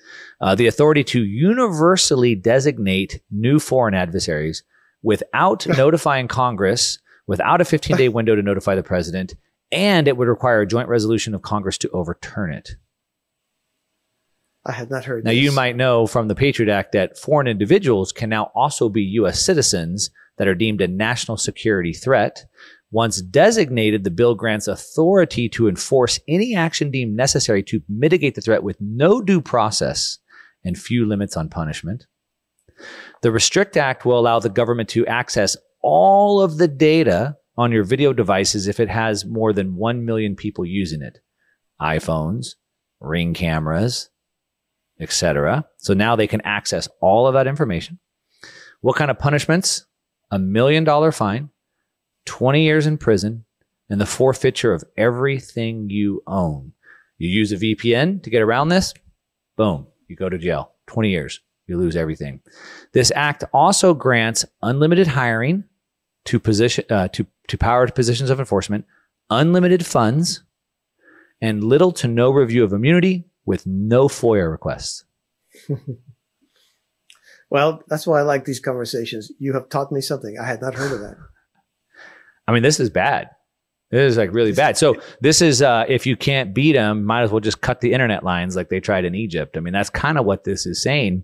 uh, 0.42 0.56
the 0.56 0.68
authority 0.68 1.04
to 1.04 1.24
universally 1.24 2.36
designate 2.36 3.22
new 3.32 3.60
foreign 3.60 3.94
adversaries 3.94 4.64
without 5.04 5.68
notifying 5.78 6.28
Congress, 6.28 7.00
without 7.28 7.62
a 7.62 7.66
15 7.66 7.98
day 7.98 8.10
window 8.10 8.36
to 8.36 8.42
notify 8.42 8.76
the 8.76 8.84
president, 8.84 9.36
and 9.72 10.08
it 10.08 10.18
would 10.18 10.28
require 10.28 10.62
a 10.62 10.68
joint 10.68 10.90
resolution 10.90 11.34
of 11.34 11.42
Congress 11.42 11.78
to 11.80 11.90
overturn 11.90 12.54
it. 12.54 12.72
I 14.66 14.72
had 14.72 14.90
not 14.90 15.06
heard. 15.06 15.24
That. 15.24 15.30
Now, 15.30 15.34
this. 15.34 15.44
you 15.44 15.52
might 15.52 15.76
know 15.76 16.08
from 16.08 16.28
the 16.28 16.36
Patriot 16.36 16.74
Act 16.74 16.94
that 16.94 17.18
foreign 17.20 17.48
individuals 17.48 18.12
can 18.12 18.30
now 18.30 18.52
also 18.56 18.90
be 18.90 19.04
U.S. 19.04 19.40
citizens 19.42 20.10
that 20.38 20.48
are 20.48 20.56
deemed 20.56 20.82
a 20.82 20.88
national 20.88 21.38
security 21.38 21.94
threat. 21.94 22.46
Once 22.92 23.22
designated, 23.22 24.04
the 24.04 24.12
bill 24.12 24.36
grants 24.36 24.68
authority 24.68 25.50
to 25.50 25.68
enforce 25.68 26.20
any 26.28 26.56
action 26.56 26.92
deemed 26.92 27.16
necessary 27.16 27.64
to 27.64 27.82
mitigate 27.90 28.36
the 28.36 28.42
threat 28.42 28.64
with 28.64 28.78
no 28.80 29.22
due 29.22 29.42
process 29.42 30.20
and 30.64 30.78
few 30.78 31.06
limits 31.06 31.36
on 31.36 31.50
punishment. 31.50 32.06
The 33.22 33.32
Restrict 33.32 33.76
Act 33.78 34.06
will 34.06 34.20
allow 34.20 34.40
the 34.40 34.50
government 34.50 34.90
to 34.90 35.06
access 35.08 35.58
all 35.82 36.42
of 36.42 36.58
the 36.58 36.68
data 36.68 37.38
on 37.58 37.72
your 37.72 37.84
video 37.84 38.14
devices 38.14 38.68
if 38.68 38.80
it 38.80 38.90
has 38.90 39.26
more 39.26 39.54
than 39.54 39.76
1 39.76 40.06
million 40.06 40.36
people 40.36 40.66
using 40.66 41.02
it 41.02 41.20
iPhones, 41.82 42.56
ring 43.00 43.34
cameras, 43.34 44.10
etc. 45.00 45.66
So 45.78 45.94
now 45.94 46.16
they 46.16 46.28
can 46.28 46.42
access 46.42 46.88
all 47.02 47.28
of 47.28 47.34
that 47.34 47.48
information. 47.48 48.00
What 48.82 48.96
kind 48.96 49.12
of 49.12 49.20
punishments? 49.20 49.86
A 50.32 50.40
million 50.40 50.84
dollar 50.84 51.12
fine, 51.12 51.50
20 52.26 52.64
years 52.64 52.86
in 52.86 52.98
prison, 52.98 53.46
and 53.90 54.02
the 54.02 54.06
forfeiture 54.06 54.74
of 54.74 54.84
everything 54.98 55.90
you 55.90 56.24
own. 56.28 56.74
You 57.18 57.30
use 57.30 57.52
a 57.52 57.58
VPN 57.58 58.24
to 58.24 58.30
get 58.30 58.42
around 58.42 58.70
this? 58.70 58.94
Boom, 59.56 59.88
you 60.08 60.16
go 60.16 60.30
to 60.30 60.38
jail. 60.38 60.74
20 60.88 61.10
years. 61.10 61.40
You 61.68 61.78
lose 61.78 61.96
everything. 61.96 62.42
This 62.94 63.12
act 63.16 63.44
also 63.54 63.94
grants 63.94 64.46
unlimited 64.62 65.08
hiring 65.08 65.64
to 66.26 66.40
position 66.40 66.86
uh, 66.90 67.08
to 67.10 67.26
to 67.48 67.58
power 67.58 67.88
positions 67.88 68.30
of 68.30 68.40
enforcement, 68.40 68.86
unlimited 69.30 69.86
funds, 69.86 70.44
and 71.42 71.64
little 71.64 71.92
to 71.94 72.08
no 72.08 72.32
review 72.32 72.64
of 72.64 72.74
immunity, 72.74 73.26
with 73.46 73.66
no 73.66 74.08
FOIA 74.08 74.50
requests. 74.50 75.06
well, 77.50 77.84
that's 77.88 78.06
why 78.06 78.20
I 78.20 78.24
like 78.24 78.46
these 78.46 78.60
conversations. 78.60 79.32
You 79.40 79.54
have 79.54 79.70
taught 79.70 79.92
me 79.92 80.02
something. 80.02 80.38
I 80.40 80.46
had 80.46 80.62
not 80.62 80.76
heard 80.76 80.92
of 80.92 81.00
that. 81.00 81.16
I 82.48 82.54
mean, 82.54 82.64
this 82.64 82.80
is 82.80 82.90
bad. 82.90 83.30
This 83.92 84.12
is 84.12 84.18
like 84.18 84.34
really 84.34 84.52
bad. 84.52 84.78
So 84.78 84.96
this 85.22 85.42
is 85.42 85.62
uh, 85.62 85.86
if 85.88 86.06
you 86.06 86.18
can't 86.18 86.54
beat 86.54 86.74
them, 86.74 87.06
might 87.06 87.22
as 87.22 87.32
well 87.32 87.40
just 87.40 87.62
cut 87.62 87.82
the 87.82 87.94
internet 87.94 88.24
lines 88.24 88.56
like 88.56 88.70
they 88.70 88.80
tried 88.80 89.06
in 89.06 89.16
Egypt. 89.16 89.58
I 89.58 89.60
mean, 89.60 89.74
that's 89.74 89.90
kind 89.90 90.18
of 90.18 90.26
what 90.26 90.44
this 90.44 90.66
is 90.66 90.82
saying 90.82 91.24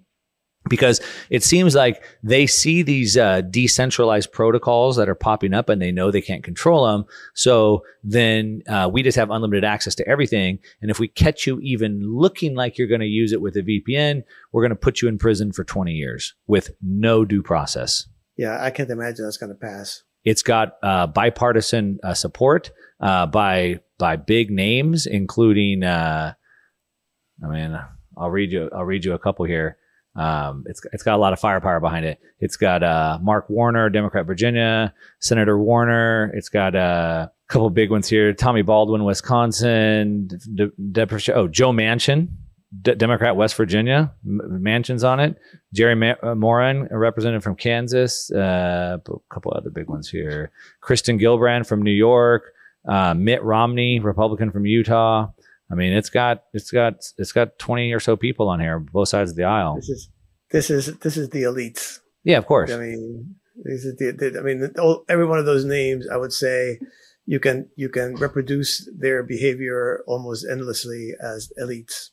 because 0.70 1.02
it 1.30 1.44
seems 1.44 1.74
like 1.74 2.04
they 2.24 2.46
see 2.46 2.84
these 2.84 3.18
uh, 3.18 3.42
decentralized 3.42 4.32
protocols 4.32 4.96
that 4.96 5.10
are 5.10 5.16
popping 5.16 5.54
up 5.54 5.70
and 5.70 5.82
they 5.82 5.92
know 5.92 6.12
they 6.12 6.22
can't 6.22 6.44
control 6.44 6.86
them. 6.86 7.06
So 7.34 7.84
then 8.04 8.62
uh, 8.68 8.90
we 8.92 9.02
just 9.02 9.18
have 9.18 9.32
unlimited 9.32 9.64
access 9.64 9.96
to 9.96 10.08
everything. 10.08 10.60
And 10.82 10.92
if 10.92 11.00
we 11.00 11.08
catch 11.08 11.48
you 11.48 11.60
even 11.62 12.02
looking 12.04 12.56
like 12.56 12.78
you're 12.78 12.88
going 12.88 13.02
to 13.02 13.08
use 13.08 13.32
it 13.32 13.42
with 13.42 13.56
a 13.58 13.64
VPN, 13.64 14.24
we're 14.52 14.62
going 14.62 14.70
to 14.70 14.76
put 14.76 15.02
you 15.02 15.08
in 15.08 15.18
prison 15.18 15.52
for 15.52 15.64
20 15.64 15.94
years 15.94 16.36
with 16.48 16.72
no 16.82 17.26
due 17.26 17.42
process. 17.42 18.08
Yeah, 18.38 18.64
I 18.64 18.70
can't 18.70 18.90
imagine 18.90 19.26
that's 19.26 19.38
going 19.38 19.52
to 19.52 19.60
pass. 19.60 20.04
It's 20.24 20.44
got 20.44 20.74
uh, 20.84 21.08
bipartisan 21.08 22.00
uh, 22.04 22.14
support 22.14 22.72
uh, 23.00 23.26
by 23.26 23.80
by 23.98 24.16
big 24.16 24.52
names, 24.52 25.06
including. 25.06 25.84
Uh, 25.84 26.34
I 27.44 27.48
mean, 27.48 27.80
I'll 28.18 28.30
read 28.30 28.52
you. 28.52 28.70
I'll 28.76 28.86
read 28.86 29.04
you 29.04 29.14
a 29.14 29.20
couple 29.20 29.46
here. 29.46 29.78
Um, 30.16 30.66
it's 30.68 30.82
it's 30.92 31.04
got 31.04 31.16
a 31.16 31.22
lot 31.22 31.34
of 31.34 31.40
firepower 31.40 31.80
behind 31.80 32.06
it. 32.06 32.20
It's 32.40 32.58
got 32.58 32.84
uh, 32.84 33.18
Mark 33.22 33.50
Warner, 33.50 33.90
Democrat, 33.90 34.26
Virginia, 34.26 34.94
Senator 35.20 35.58
Warner. 35.58 36.32
It's 36.36 36.50
got 36.50 36.76
uh, 36.76 37.28
a 37.30 37.54
couple 37.54 37.70
big 37.70 37.90
ones 37.90 38.10
here: 38.10 38.34
Tammy 38.34 38.62
Baldwin, 38.62 39.06
Wisconsin, 39.06 40.28
De- 40.28 40.72
De- 40.92 41.34
oh 41.34 41.48
Joe 41.48 41.72
Manchin, 41.72 42.28
D- 42.80 42.96
Democrat, 42.96 43.36
West 43.36 43.56
Virginia. 43.56 44.14
M- 44.26 44.62
Manchin's 44.64 45.04
on 45.04 45.20
it. 45.20 45.36
Jerry 45.74 45.96
Ma- 45.96 46.16
uh, 46.24 46.36
Moran, 46.36 46.88
a 46.92 46.98
representative 46.98 47.44
from 47.44 47.56
Kansas. 47.56 48.32
Uh, 48.32 48.98
a 49.06 49.34
couple 49.34 49.54
other 49.56 49.70
big 49.70 49.88
ones 49.88 50.10
here: 50.10 50.52
Kristen 50.82 51.20
Gillibrand 51.20 51.68
from 51.68 51.82
New 51.82 51.92
York. 51.92 52.44
Uh, 52.88 53.14
Mitt 53.14 53.44
Romney, 53.44 54.00
Republican 54.00 54.52
from 54.52 54.66
Utah. 54.66 55.28
I 55.72 55.76
mean, 55.76 55.94
it's 55.94 56.10
got 56.10 56.44
it's 56.54 56.72
got 56.72 56.96
it's 57.18 57.32
got 57.32 57.58
twenty 57.58 57.94
or 57.94 58.00
so 58.00 58.16
people 58.16 58.50
on 58.50 58.60
here, 58.60 58.80
both 58.80 59.10
sides 59.10 59.32
of 59.32 59.38
the 59.38 59.44
aisle. 59.44 59.76
This 59.76 59.90
is 59.90 60.10
this 60.52 60.70
is 60.70 60.98
this 61.00 61.18
is 61.18 61.30
the 61.30 61.44
elites. 61.44 62.00
Yeah, 62.24 62.38
of 62.38 62.46
course. 62.46 62.72
I 62.72 62.78
mean, 62.78 63.36
these 63.64 63.86
are 63.86 63.96
the, 63.98 64.12
the, 64.12 64.40
I 64.40 64.44
mean, 64.44 64.60
the, 64.60 65.04
every 65.10 65.26
one 65.26 65.40
of 65.40 65.46
those 65.46 65.66
names, 65.66 66.08
I 66.12 66.18
would 66.18 66.34
say, 66.34 66.80
you 67.26 67.40
can 67.40 67.70
you 67.76 67.90
can 67.90 68.16
reproduce 68.16 68.90
their 68.98 69.24
behavior 69.24 70.04
almost 70.08 70.46
endlessly 70.50 71.14
as 71.22 71.52
elites. 71.62 72.10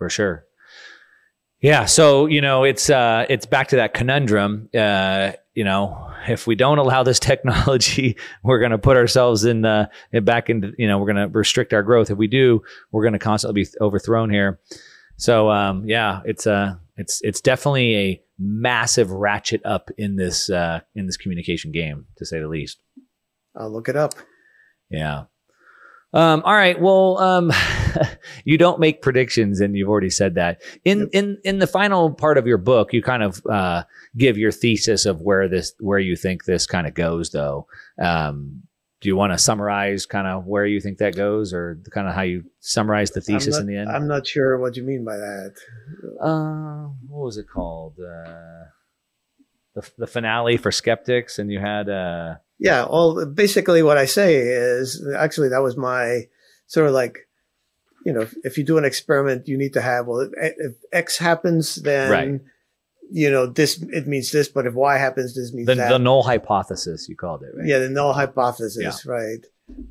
For 0.00 0.08
sure. 0.08 0.46
Yeah, 1.60 1.84
so 1.84 2.24
you 2.24 2.40
know, 2.40 2.64
it's 2.64 2.88
uh, 2.88 3.26
it's 3.28 3.44
back 3.44 3.68
to 3.68 3.76
that 3.76 3.92
conundrum. 3.92 4.70
Uh, 4.74 5.32
you 5.54 5.62
know, 5.62 6.10
if 6.26 6.46
we 6.46 6.54
don't 6.54 6.78
allow 6.78 7.02
this 7.02 7.18
technology, 7.30 8.16
we're 8.42 8.60
going 8.60 8.70
to 8.70 8.78
put 8.78 8.96
ourselves 8.96 9.44
in 9.44 9.60
the 9.60 9.90
back 10.22 10.48
into, 10.48 10.72
you 10.78 10.88
know, 10.88 10.98
we're 10.98 11.12
going 11.12 11.28
to 11.30 11.38
restrict 11.38 11.74
our 11.74 11.82
growth. 11.82 12.10
If 12.10 12.16
we 12.16 12.28
do, 12.28 12.62
we're 12.92 13.02
going 13.02 13.12
to 13.12 13.18
constantly 13.18 13.64
be 13.64 13.68
overthrown 13.78 14.30
here. 14.30 14.58
So, 15.18 15.50
um, 15.50 15.84
yeah, 15.86 16.22
it's, 16.24 16.46
uh, 16.46 16.76
it's, 16.96 17.20
it's 17.20 17.42
definitely 17.42 17.94
a 17.94 18.22
massive 18.38 19.10
ratchet 19.10 19.60
up 19.66 19.90
in 19.98 20.16
this, 20.16 20.48
uh, 20.48 20.80
in 20.94 21.04
this 21.04 21.18
communication 21.18 21.72
game, 21.72 22.06
to 22.16 22.24
say 22.24 22.40
the 22.40 22.48
least. 22.48 22.78
I'll 23.54 23.70
look 23.70 23.90
it 23.90 23.96
up. 23.96 24.14
Yeah. 24.88 25.24
Um, 26.12 26.42
all 26.44 26.54
right. 26.54 26.80
Well, 26.80 27.18
um, 27.18 27.52
you 28.44 28.58
don't 28.58 28.80
make 28.80 29.02
predictions, 29.02 29.60
and 29.60 29.76
you've 29.76 29.88
already 29.88 30.10
said 30.10 30.34
that. 30.34 30.60
In 30.84 31.08
in 31.12 31.38
in 31.44 31.58
the 31.58 31.66
final 31.66 32.10
part 32.10 32.36
of 32.36 32.46
your 32.46 32.58
book, 32.58 32.92
you 32.92 33.02
kind 33.02 33.22
of 33.22 33.40
uh, 33.46 33.84
give 34.16 34.36
your 34.36 34.50
thesis 34.50 35.06
of 35.06 35.20
where 35.20 35.48
this 35.48 35.72
where 35.78 35.98
you 35.98 36.16
think 36.16 36.44
this 36.44 36.66
kind 36.66 36.86
of 36.86 36.94
goes, 36.94 37.30
though. 37.30 37.66
Um, 38.00 38.62
do 39.00 39.08
you 39.08 39.16
want 39.16 39.32
to 39.32 39.38
summarize 39.38 40.04
kind 40.04 40.26
of 40.26 40.46
where 40.46 40.66
you 40.66 40.80
think 40.80 40.98
that 40.98 41.16
goes, 41.16 41.54
or 41.54 41.80
kind 41.90 42.08
of 42.08 42.14
how 42.14 42.22
you 42.22 42.44
summarize 42.58 43.12
the 43.12 43.20
thesis 43.20 43.54
not, 43.54 43.60
in 43.62 43.66
the 43.66 43.76
end? 43.76 43.88
I'm 43.88 44.08
not 44.08 44.26
sure 44.26 44.58
what 44.58 44.76
you 44.76 44.82
mean 44.82 45.04
by 45.04 45.16
that. 45.16 45.54
Uh, 46.20 46.88
what 47.08 47.24
was 47.24 47.38
it 47.38 47.46
called? 47.48 47.94
Uh, 47.98 48.64
the 49.74 49.88
the 49.96 50.06
finale 50.08 50.56
for 50.56 50.72
skeptics, 50.72 51.38
and 51.38 51.52
you 51.52 51.60
had. 51.60 51.88
Uh, 51.88 52.34
yeah, 52.60 52.84
all 52.84 53.24
basically 53.24 53.82
what 53.82 53.96
I 53.96 54.04
say 54.04 54.36
is 54.36 55.04
actually 55.16 55.48
that 55.48 55.62
was 55.62 55.76
my 55.76 56.28
sort 56.66 56.86
of 56.86 56.92
like, 56.92 57.16
you 58.04 58.12
know, 58.12 58.20
if, 58.20 58.34
if 58.44 58.58
you 58.58 58.64
do 58.64 58.78
an 58.78 58.84
experiment, 58.84 59.48
you 59.48 59.56
need 59.56 59.72
to 59.72 59.80
have 59.80 60.06
well, 60.06 60.20
if, 60.20 60.30
if 60.36 60.72
X 60.92 61.16
happens, 61.18 61.76
then 61.76 62.10
Right. 62.10 62.40
you 63.10 63.30
know 63.30 63.46
this 63.46 63.82
it 63.82 64.06
means 64.06 64.30
this, 64.30 64.48
but 64.48 64.66
if 64.66 64.74
Y 64.74 64.96
happens, 64.98 65.34
this 65.34 65.52
means 65.52 65.66
the, 65.66 65.74
that. 65.74 65.88
the 65.88 65.98
null 65.98 66.22
hypothesis, 66.22 67.08
you 67.08 67.16
called 67.16 67.42
it, 67.42 67.52
right? 67.56 67.66
Yeah, 67.66 67.78
the 67.78 67.88
null 67.88 68.12
hypothesis, 68.12 69.06
right? 69.06 69.44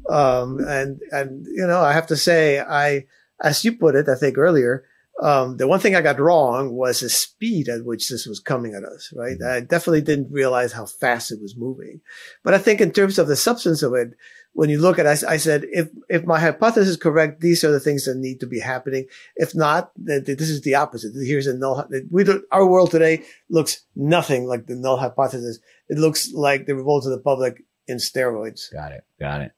Um, 0.10 0.60
and 0.60 1.02
and 1.12 1.46
you 1.48 1.66
know, 1.66 1.82
I 1.82 1.94
have 1.94 2.08
to 2.08 2.16
say, 2.18 2.60
I 2.60 3.06
as 3.41 3.66
you 3.66 3.74
put 3.78 3.96
it, 3.96 4.08
I 4.08 4.16
think 4.16 4.38
earlier, 4.38 4.84
um, 5.22 5.58
the 5.58 5.68
one 5.68 5.80
thing 5.80 5.96
I 5.96 6.02
got 6.02 6.20
wrong 6.20 6.72
was 6.72 7.02
the 7.02 7.10
speed 7.10 7.68
at 7.68 7.84
which 7.84 8.08
this 8.08 8.26
was 8.26 8.40
coming 8.40 8.74
at 8.74 8.84
us, 8.84 9.12
right? 9.16 9.38
I 9.41 9.60
definitely 9.60 10.02
didn't 10.02 10.32
realize 10.32 10.72
how 10.72 10.86
fast 10.86 11.32
it 11.32 11.41
was 11.41 11.58
moving. 11.58 12.00
But 12.44 12.54
I 12.54 12.58
think 12.58 12.80
in 12.80 12.91
terms 12.91 13.20
of 13.20 13.28
the 13.28 13.36
substance 13.36 13.84
of 13.84 13.94
it, 13.94 14.14
when 14.54 14.70
you 14.70 14.80
look 14.80 14.98
at 14.98 15.06
it, 15.06 15.24
I, 15.24 15.34
I 15.34 15.38
said, 15.38 15.66
if, 15.72 15.90
if 16.08 16.26
my 16.26 16.40
hypothesis 16.40 16.90
is 16.90 16.98
correct, 16.98 17.41
these 17.41 17.64
are 17.64 17.72
the 17.72 17.80
things 17.80 18.06
that 18.06 18.16
need 18.18 18.40
to 18.40 18.48
be 18.48 18.60
happening. 18.60 19.06
If 19.36 19.54
not, 19.54 19.91
then 19.96 20.24
th- 20.24 20.38
this 20.38 20.50
is 20.50 20.62
the 20.62 20.76
opposite. 20.76 21.14
Here's 21.14 21.48
a 21.48 21.54
null. 21.54 21.88
We 22.10 22.24
don't, 22.24 22.44
our 22.52 22.66
world 22.66 22.91
today 22.91 23.24
looks 23.50 23.82
nothing 23.96 24.48
like 24.48 24.68
the 24.68 24.76
null 24.76 24.98
hypothesis. 24.98 25.60
It 25.90 25.98
looks 25.98 26.32
like 26.34 26.66
the 26.66 26.76
revolt 26.76 27.06
of 27.06 27.12
the 27.12 27.20
public 27.20 27.64
in 27.88 27.98
steroids. 27.98 28.72
Got 28.72 28.94
it. 28.94 29.04
Got 29.20 29.41
it. 29.41 29.52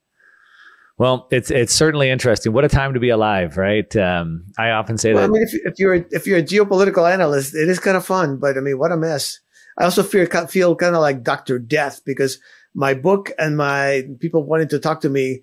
Well, 1.01 1.27
it's 1.31 1.49
it's 1.49 1.73
certainly 1.73 2.11
interesting. 2.11 2.53
What 2.53 2.63
a 2.63 2.69
time 2.69 2.93
to 2.93 2.99
be 2.99 3.09
alive, 3.09 3.57
right? 3.57 3.95
Um, 3.95 4.45
I 4.59 4.69
often 4.69 4.99
say 4.99 5.15
Well, 5.15 5.23
I 5.23 5.27
mean, 5.29 5.41
if, 5.41 5.51
if 5.65 5.79
you're 5.79 5.95
if 5.95 6.27
you're 6.27 6.37
a 6.37 6.43
geopolitical 6.43 7.11
analyst, 7.11 7.55
it 7.55 7.67
is 7.67 7.79
kind 7.79 7.97
of 7.97 8.05
fun. 8.05 8.37
But 8.37 8.55
I 8.55 8.59
mean, 8.59 8.77
what 8.77 8.91
a 8.91 8.97
mess! 8.97 9.39
I 9.79 9.85
also 9.85 10.03
feel 10.03 10.27
feel 10.45 10.75
kind 10.75 10.93
of 10.93 11.01
like 11.01 11.23
Doctor 11.23 11.57
Death 11.57 12.01
because 12.05 12.37
my 12.75 12.93
book 12.93 13.31
and 13.39 13.57
my 13.57 14.03
people 14.19 14.43
wanting 14.43 14.67
to 14.67 14.77
talk 14.77 15.01
to 15.01 15.09
me 15.09 15.41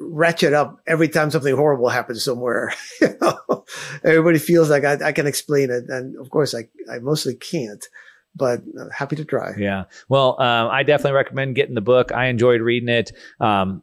ratchet 0.00 0.52
up 0.52 0.76
every 0.86 1.08
time 1.08 1.32
something 1.32 1.56
horrible 1.56 1.88
happens 1.88 2.22
somewhere. 2.22 2.72
you 3.00 3.08
know? 3.20 3.64
Everybody 4.04 4.38
feels 4.38 4.70
like 4.70 4.84
I, 4.84 4.98
I 5.06 5.10
can 5.10 5.26
explain 5.26 5.70
it, 5.72 5.86
and 5.88 6.16
of 6.16 6.30
course, 6.30 6.54
I 6.54 6.68
I 6.88 7.00
mostly 7.00 7.34
can't. 7.34 7.84
But 8.36 8.60
happy 8.96 9.16
to 9.16 9.24
try. 9.24 9.54
Yeah. 9.58 9.86
Well, 10.08 10.40
um, 10.40 10.68
I 10.70 10.84
definitely 10.84 11.16
recommend 11.16 11.56
getting 11.56 11.74
the 11.74 11.80
book. 11.80 12.12
I 12.12 12.26
enjoyed 12.26 12.60
reading 12.60 12.88
it. 12.88 13.10
Um, 13.40 13.82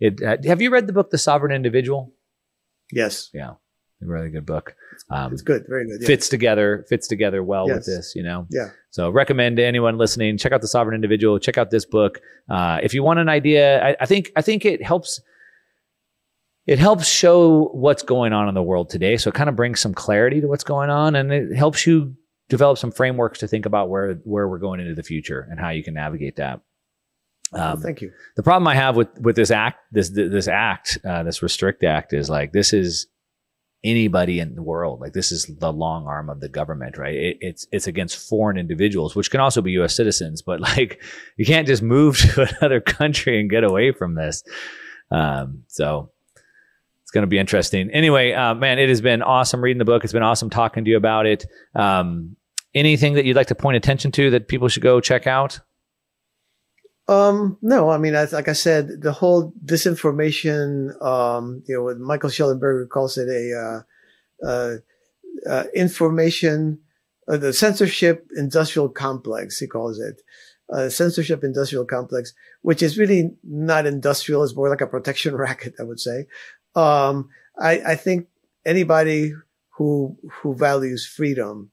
it 0.00 0.22
uh, 0.22 0.36
have 0.46 0.60
you 0.62 0.70
read 0.70 0.86
the 0.86 0.92
book 0.92 1.10
The 1.10 1.18
Sovereign 1.18 1.52
Individual? 1.52 2.12
Yes. 2.92 3.30
Yeah. 3.34 3.50
A 4.00 4.06
really 4.06 4.30
good 4.30 4.46
book. 4.46 4.76
Um, 5.10 5.32
It's 5.32 5.42
good, 5.42 5.64
very 5.68 5.84
good. 5.86 6.00
yeah. 6.02 6.06
Fits 6.06 6.28
together 6.28 6.84
fits 6.88 7.08
together 7.08 7.42
well 7.42 7.66
with 7.66 7.84
this, 7.84 8.14
you 8.14 8.22
know. 8.22 8.46
Yeah. 8.50 8.68
So 8.90 9.10
recommend 9.10 9.56
to 9.56 9.64
anyone 9.64 9.98
listening, 9.98 10.38
check 10.38 10.52
out 10.52 10.60
the 10.60 10.68
Sovereign 10.68 10.94
Individual. 10.94 11.38
Check 11.40 11.58
out 11.58 11.70
this 11.70 11.84
book. 11.84 12.20
Uh, 12.48 12.78
if 12.82 12.94
you 12.94 13.02
want 13.02 13.18
an 13.18 13.28
idea, 13.28 13.84
I, 13.84 13.96
I 14.00 14.06
think 14.06 14.30
I 14.36 14.42
think 14.42 14.64
it 14.64 14.82
helps. 14.82 15.20
It 16.66 16.78
helps 16.78 17.08
show 17.08 17.70
what's 17.72 18.02
going 18.02 18.34
on 18.34 18.46
in 18.46 18.54
the 18.54 18.62
world 18.62 18.90
today. 18.90 19.16
So 19.16 19.30
it 19.30 19.34
kind 19.34 19.48
of 19.48 19.56
brings 19.56 19.80
some 19.80 19.94
clarity 19.94 20.42
to 20.42 20.46
what's 20.48 20.64
going 20.64 20.90
on, 20.90 21.16
and 21.16 21.32
it 21.32 21.56
helps 21.56 21.86
you 21.86 22.14
develop 22.50 22.76
some 22.78 22.92
frameworks 22.92 23.38
to 23.40 23.48
think 23.48 23.66
about 23.66 23.88
where 23.88 24.14
where 24.24 24.46
we're 24.46 24.58
going 24.58 24.78
into 24.80 24.94
the 24.94 25.02
future 25.02 25.48
and 25.50 25.58
how 25.58 25.70
you 25.70 25.82
can 25.82 25.94
navigate 25.94 26.36
that. 26.36 26.60
Um, 27.52 27.80
Thank 27.80 28.02
you. 28.02 28.12
the 28.36 28.42
problem 28.42 28.68
I 28.68 28.74
have 28.74 28.96
with 28.96 29.08
with 29.20 29.36
this 29.36 29.50
act, 29.50 29.78
this 29.90 30.10
this 30.10 30.48
act, 30.48 30.98
uh, 31.04 31.22
this 31.22 31.42
restrict 31.42 31.82
act, 31.82 32.12
is 32.12 32.28
like 32.28 32.52
this 32.52 32.72
is 32.72 33.06
anybody 33.84 34.40
in 34.40 34.54
the 34.54 34.62
world. 34.62 35.00
Like 35.00 35.12
this 35.12 35.32
is 35.32 35.46
the 35.58 35.72
long 35.72 36.06
arm 36.06 36.28
of 36.28 36.40
the 36.40 36.48
government, 36.48 36.98
right? 36.98 37.14
It, 37.14 37.38
it's 37.40 37.66
it's 37.72 37.86
against 37.86 38.28
foreign 38.28 38.58
individuals, 38.58 39.14
which 39.14 39.30
can 39.30 39.40
also 39.40 39.62
be 39.62 39.72
U.S. 39.72 39.94
citizens, 39.94 40.42
but 40.42 40.60
like 40.76 41.02
you 41.36 41.46
can't 41.46 41.66
just 41.66 41.82
move 41.82 42.18
to 42.34 42.48
another 42.58 42.80
country 42.80 43.40
and 43.40 43.50
get 43.50 43.64
away 43.64 43.92
from 43.92 44.14
this. 44.14 44.42
Um, 45.10 45.64
so 45.68 46.10
it's 47.02 47.10
going 47.10 47.22
to 47.22 47.28
be 47.28 47.38
interesting. 47.38 47.90
Anyway, 47.90 48.32
uh, 48.32 48.54
man, 48.54 48.78
it 48.78 48.90
has 48.90 49.00
been 49.00 49.22
awesome 49.22 49.62
reading 49.62 49.78
the 49.78 49.86
book. 49.86 50.04
It's 50.04 50.12
been 50.12 50.22
awesome 50.22 50.50
talking 50.50 50.84
to 50.84 50.90
you 50.90 50.98
about 50.98 51.24
it. 51.24 51.46
Um, 51.74 52.36
anything 52.74 53.14
that 53.14 53.24
you'd 53.24 53.36
like 53.36 53.46
to 53.46 53.54
point 53.54 53.78
attention 53.78 54.12
to 54.12 54.30
that 54.32 54.48
people 54.48 54.68
should 54.68 54.82
go 54.82 55.00
check 55.00 55.26
out? 55.26 55.60
Um, 57.08 57.56
no, 57.62 57.88
I 57.88 57.96
mean, 57.96 58.12
like 58.12 58.48
I 58.48 58.52
said, 58.52 59.00
the 59.00 59.12
whole 59.12 59.54
disinformation, 59.64 61.02
um, 61.02 61.62
you 61.66 61.74
know, 61.74 61.84
what 61.84 61.98
Michael 61.98 62.28
Shellenberger 62.28 62.86
calls 62.86 63.16
it 63.16 63.28
a, 63.28 63.84
uh, 64.44 64.46
uh, 64.46 64.76
uh, 65.48 65.64
information, 65.74 66.80
uh, 67.26 67.38
the 67.38 67.54
censorship 67.54 68.28
industrial 68.36 68.90
complex, 68.90 69.58
he 69.58 69.66
calls 69.66 69.98
it, 69.98 70.20
uh, 70.70 70.90
censorship 70.90 71.42
industrial 71.42 71.86
complex, 71.86 72.34
which 72.60 72.82
is 72.82 72.98
really 72.98 73.30
not 73.42 73.86
industrial. 73.86 74.44
It's 74.44 74.54
more 74.54 74.68
like 74.68 74.82
a 74.82 74.86
protection 74.86 75.34
racket, 75.36 75.74
I 75.80 75.84
would 75.84 76.00
say. 76.00 76.26
Um, 76.74 77.30
I, 77.58 77.80
I 77.80 77.94
think 77.96 78.28
anybody 78.66 79.32
who, 79.70 80.16
who 80.30 80.54
values 80.54 81.06
freedom 81.06 81.70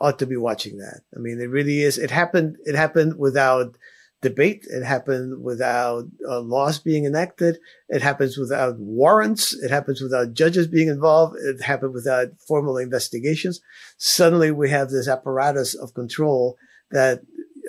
ought 0.00 0.20
to 0.20 0.26
be 0.26 0.36
watching 0.36 0.78
that. 0.78 1.00
I 1.16 1.18
mean, 1.18 1.40
it 1.40 1.50
really 1.50 1.82
is. 1.82 1.98
It 1.98 2.12
happened, 2.12 2.56
it 2.64 2.76
happened 2.76 3.18
without, 3.18 3.76
debate. 4.20 4.66
It 4.68 4.84
happened 4.84 5.42
without 5.42 6.06
uh, 6.28 6.40
laws 6.40 6.78
being 6.78 7.04
enacted. 7.04 7.58
It 7.88 8.02
happens 8.02 8.36
without 8.36 8.78
warrants. 8.78 9.54
It 9.54 9.70
happens 9.70 10.00
without 10.00 10.34
judges 10.34 10.66
being 10.66 10.88
involved. 10.88 11.36
It 11.38 11.62
happened 11.62 11.94
without 11.94 12.28
formal 12.46 12.76
investigations. 12.76 13.60
Suddenly 13.96 14.50
we 14.50 14.70
have 14.70 14.90
this 14.90 15.08
apparatus 15.08 15.74
of 15.74 15.94
control 15.94 16.56
that 16.90 17.20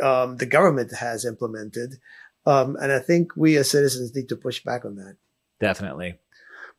um, 0.01 0.37
the 0.37 0.45
government 0.45 0.95
has 0.95 1.25
implemented. 1.25 1.95
Um, 2.45 2.77
and 2.81 2.91
I 2.91 2.99
think 2.99 3.35
we 3.35 3.57
as 3.57 3.69
citizens 3.69 4.15
need 4.15 4.29
to 4.29 4.35
push 4.35 4.63
back 4.63 4.85
on 4.85 4.95
that. 4.95 5.17
Definitely. 5.59 6.15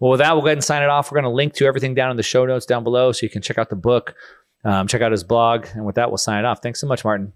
Well, 0.00 0.12
with 0.12 0.20
that, 0.20 0.32
we'll 0.32 0.40
go 0.40 0.48
ahead 0.48 0.56
and 0.56 0.64
sign 0.64 0.82
it 0.82 0.88
off. 0.88 1.12
We're 1.12 1.20
going 1.20 1.30
to 1.30 1.36
link 1.36 1.54
to 1.54 1.66
everything 1.66 1.94
down 1.94 2.10
in 2.10 2.16
the 2.16 2.22
show 2.22 2.46
notes 2.46 2.64
down 2.64 2.82
below 2.82 3.12
so 3.12 3.24
you 3.24 3.30
can 3.30 3.42
check 3.42 3.58
out 3.58 3.68
the 3.68 3.76
book, 3.76 4.14
um, 4.64 4.88
check 4.88 5.02
out 5.02 5.12
his 5.12 5.24
blog. 5.24 5.66
And 5.74 5.84
with 5.84 5.96
that, 5.96 6.10
we'll 6.10 6.18
sign 6.18 6.38
it 6.38 6.46
off. 6.46 6.62
Thanks 6.62 6.80
so 6.80 6.86
much, 6.86 7.04
Martin. 7.04 7.34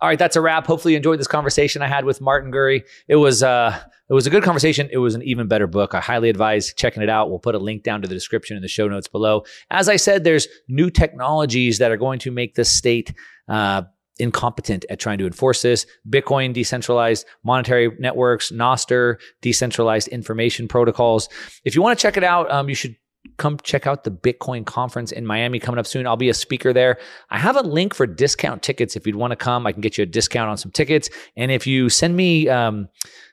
All 0.00 0.08
right, 0.08 0.18
that's 0.18 0.36
a 0.36 0.40
wrap. 0.40 0.66
Hopefully, 0.66 0.92
you 0.92 0.98
enjoyed 0.98 1.18
this 1.18 1.26
conversation 1.26 1.82
I 1.82 1.88
had 1.88 2.04
with 2.04 2.20
Martin 2.20 2.52
Gurri. 2.52 2.84
It 3.08 3.16
was 3.16 3.42
uh, 3.42 3.78
it 4.08 4.12
was 4.12 4.26
a 4.26 4.30
good 4.30 4.42
conversation. 4.42 4.88
It 4.92 4.98
was 4.98 5.14
an 5.14 5.22
even 5.22 5.48
better 5.48 5.66
book. 5.66 5.94
I 5.94 6.00
highly 6.00 6.28
advise 6.28 6.72
checking 6.74 7.02
it 7.02 7.08
out. 7.08 7.30
We'll 7.30 7.38
put 7.38 7.54
a 7.54 7.58
link 7.58 7.82
down 7.82 8.02
to 8.02 8.08
the 8.08 8.14
description 8.14 8.56
in 8.56 8.62
the 8.62 8.68
show 8.68 8.88
notes 8.88 9.08
below. 9.08 9.44
As 9.70 9.88
I 9.88 9.96
said, 9.96 10.24
there's 10.24 10.48
new 10.68 10.90
technologies 10.90 11.78
that 11.78 11.90
are 11.90 11.96
going 11.96 12.18
to 12.20 12.30
make 12.30 12.54
the 12.54 12.64
state 12.64 13.14
uh, 13.48 13.82
incompetent 14.18 14.84
at 14.90 14.98
trying 15.00 15.18
to 15.18 15.26
enforce 15.26 15.62
this. 15.62 15.86
Bitcoin, 16.08 16.52
decentralized 16.52 17.26
monetary 17.44 17.90
networks, 17.98 18.50
Nostr, 18.50 19.16
decentralized 19.42 20.08
information 20.08 20.68
protocols. 20.68 21.28
If 21.64 21.74
you 21.74 21.82
want 21.82 21.98
to 21.98 22.02
check 22.02 22.16
it 22.16 22.24
out, 22.24 22.50
um, 22.50 22.68
you 22.68 22.74
should 22.74 22.96
come 23.36 23.58
check 23.62 23.86
out 23.86 24.04
the 24.04 24.10
Bitcoin 24.10 24.64
conference 24.64 25.12
in 25.12 25.26
Miami 25.26 25.58
coming 25.58 25.78
up 25.78 25.86
soon. 25.86 26.06
I'll 26.06 26.16
be 26.16 26.28
a 26.28 26.34
speaker 26.34 26.72
there. 26.72 26.98
I 27.30 27.38
have 27.38 27.56
a 27.56 27.62
link 27.62 27.94
for 27.94 28.06
discount 28.06 28.62
tickets. 28.62 28.96
If 28.96 29.06
you'd 29.06 29.16
want 29.16 29.32
to 29.32 29.36
come, 29.36 29.66
I 29.66 29.72
can 29.72 29.80
get 29.80 29.98
you 29.98 30.02
a 30.02 30.06
discount 30.06 30.48
on 30.50 30.56
some 30.56 30.70
tickets. 30.70 31.10
And 31.36 31.50
if 31.50 31.66
you 31.66 31.88
send 31.88 32.16
me 32.16 32.48
um, 32.48 32.88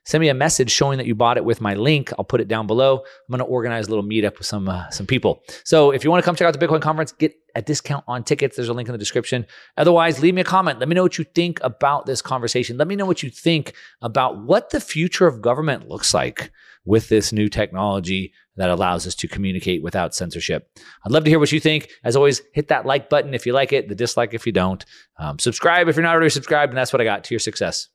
send 0.06 0.22
me 0.22 0.30
a 0.30 0.34
message 0.34 0.72
showing 0.72 0.98
that 0.98 1.08
you 1.08 1.16
bought 1.16 1.38
it 1.38 1.46
with 1.46 1.62
my 1.62 1.74
link, 1.76 2.12
I'll 2.18 2.26
put 2.26 2.42
it 2.42 2.48
down 2.48 2.68
below. 2.68 3.00
I'm 3.00 3.32
going 3.32 3.40
to 3.40 3.46
organize 3.46 3.88
a 3.88 3.90
little 3.90 4.04
meetup 4.04 4.38
with 4.38 4.48
some 4.48 4.68
uh, 4.68 4.90
some 4.90 5.08
people. 5.08 5.44
So 5.64 5.92
if 5.92 6.04
you 6.04 6.12
want 6.12 6.24
to 6.24 6.26
come 6.26 6.36
check 6.36 6.48
out 6.48 6.58
the 6.60 6.66
Bitcoin 6.66 6.82
conference, 6.82 7.12
get 7.12 7.36
a 7.56 7.62
discount 7.62 8.04
on 8.08 8.24
tickets. 8.24 8.56
There's 8.56 8.70
a 8.70 8.74
link 8.74 8.90
in 8.90 8.94
the 8.94 9.00
description. 9.00 9.46
Otherwise, 9.78 10.22
leave 10.22 10.34
me 10.34 10.42
a 10.42 10.46
comment. 10.46 10.80
Let 10.80 10.90
me 10.90 10.96
know 10.96 11.04
what 11.04 11.18
you 11.18 11.24
think 11.24 11.60
about 11.62 12.06
this 12.06 12.22
conversation. 12.22 12.78
Let 12.78 12.88
me 12.88 12.96
know 12.96 13.06
what 13.06 13.24
you 13.24 13.30
think 13.30 13.74
about 14.02 14.44
what 14.44 14.72
the 14.72 14.80
future 14.80 15.28
of 15.28 15.42
government 15.42 15.88
looks 15.88 16.14
like 16.14 16.52
with 16.86 17.10
this 17.10 17.32
new 17.32 17.50
technology 17.50 18.34
that 18.56 18.70
allows 18.70 19.08
us 19.08 19.16
to 19.16 19.28
communicate 19.28 19.82
without 19.82 20.14
censorship. 20.14 20.70
I'd 21.06 21.12
love 21.12 21.24
to 21.24 21.30
hear 21.30 21.40
what 21.40 21.52
you 21.52 21.60
think. 21.60 21.90
As 22.04 22.16
always, 22.16 22.42
hit 22.54 22.68
that 22.68 22.86
like 22.86 23.10
button 23.10 23.34
if 23.34 23.46
you 23.46 23.54
like 23.54 23.74
it, 23.74 23.90
the 23.90 23.96
dislike 23.96 24.34
if 24.34 24.46
you 24.46 24.52
don't. 24.52 24.84
Um, 25.18 25.40
subscribe 25.40 25.88
if 25.88 25.96
you're 25.96 26.04
not 26.04 26.14
already 26.14 26.30
subscribed, 26.30 26.72
and 26.72 26.78
that's 26.78 26.94
what 26.94 27.02
I 27.02 27.06
got 27.06 27.24
to 27.24 27.34
your 27.34 27.40
success. 27.40 27.88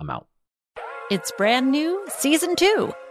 I'm 0.00 0.10
out. 0.10 0.28
It's 1.10 1.32
brand 1.32 1.70
new 1.70 2.04
season 2.08 2.54
two. 2.54 2.92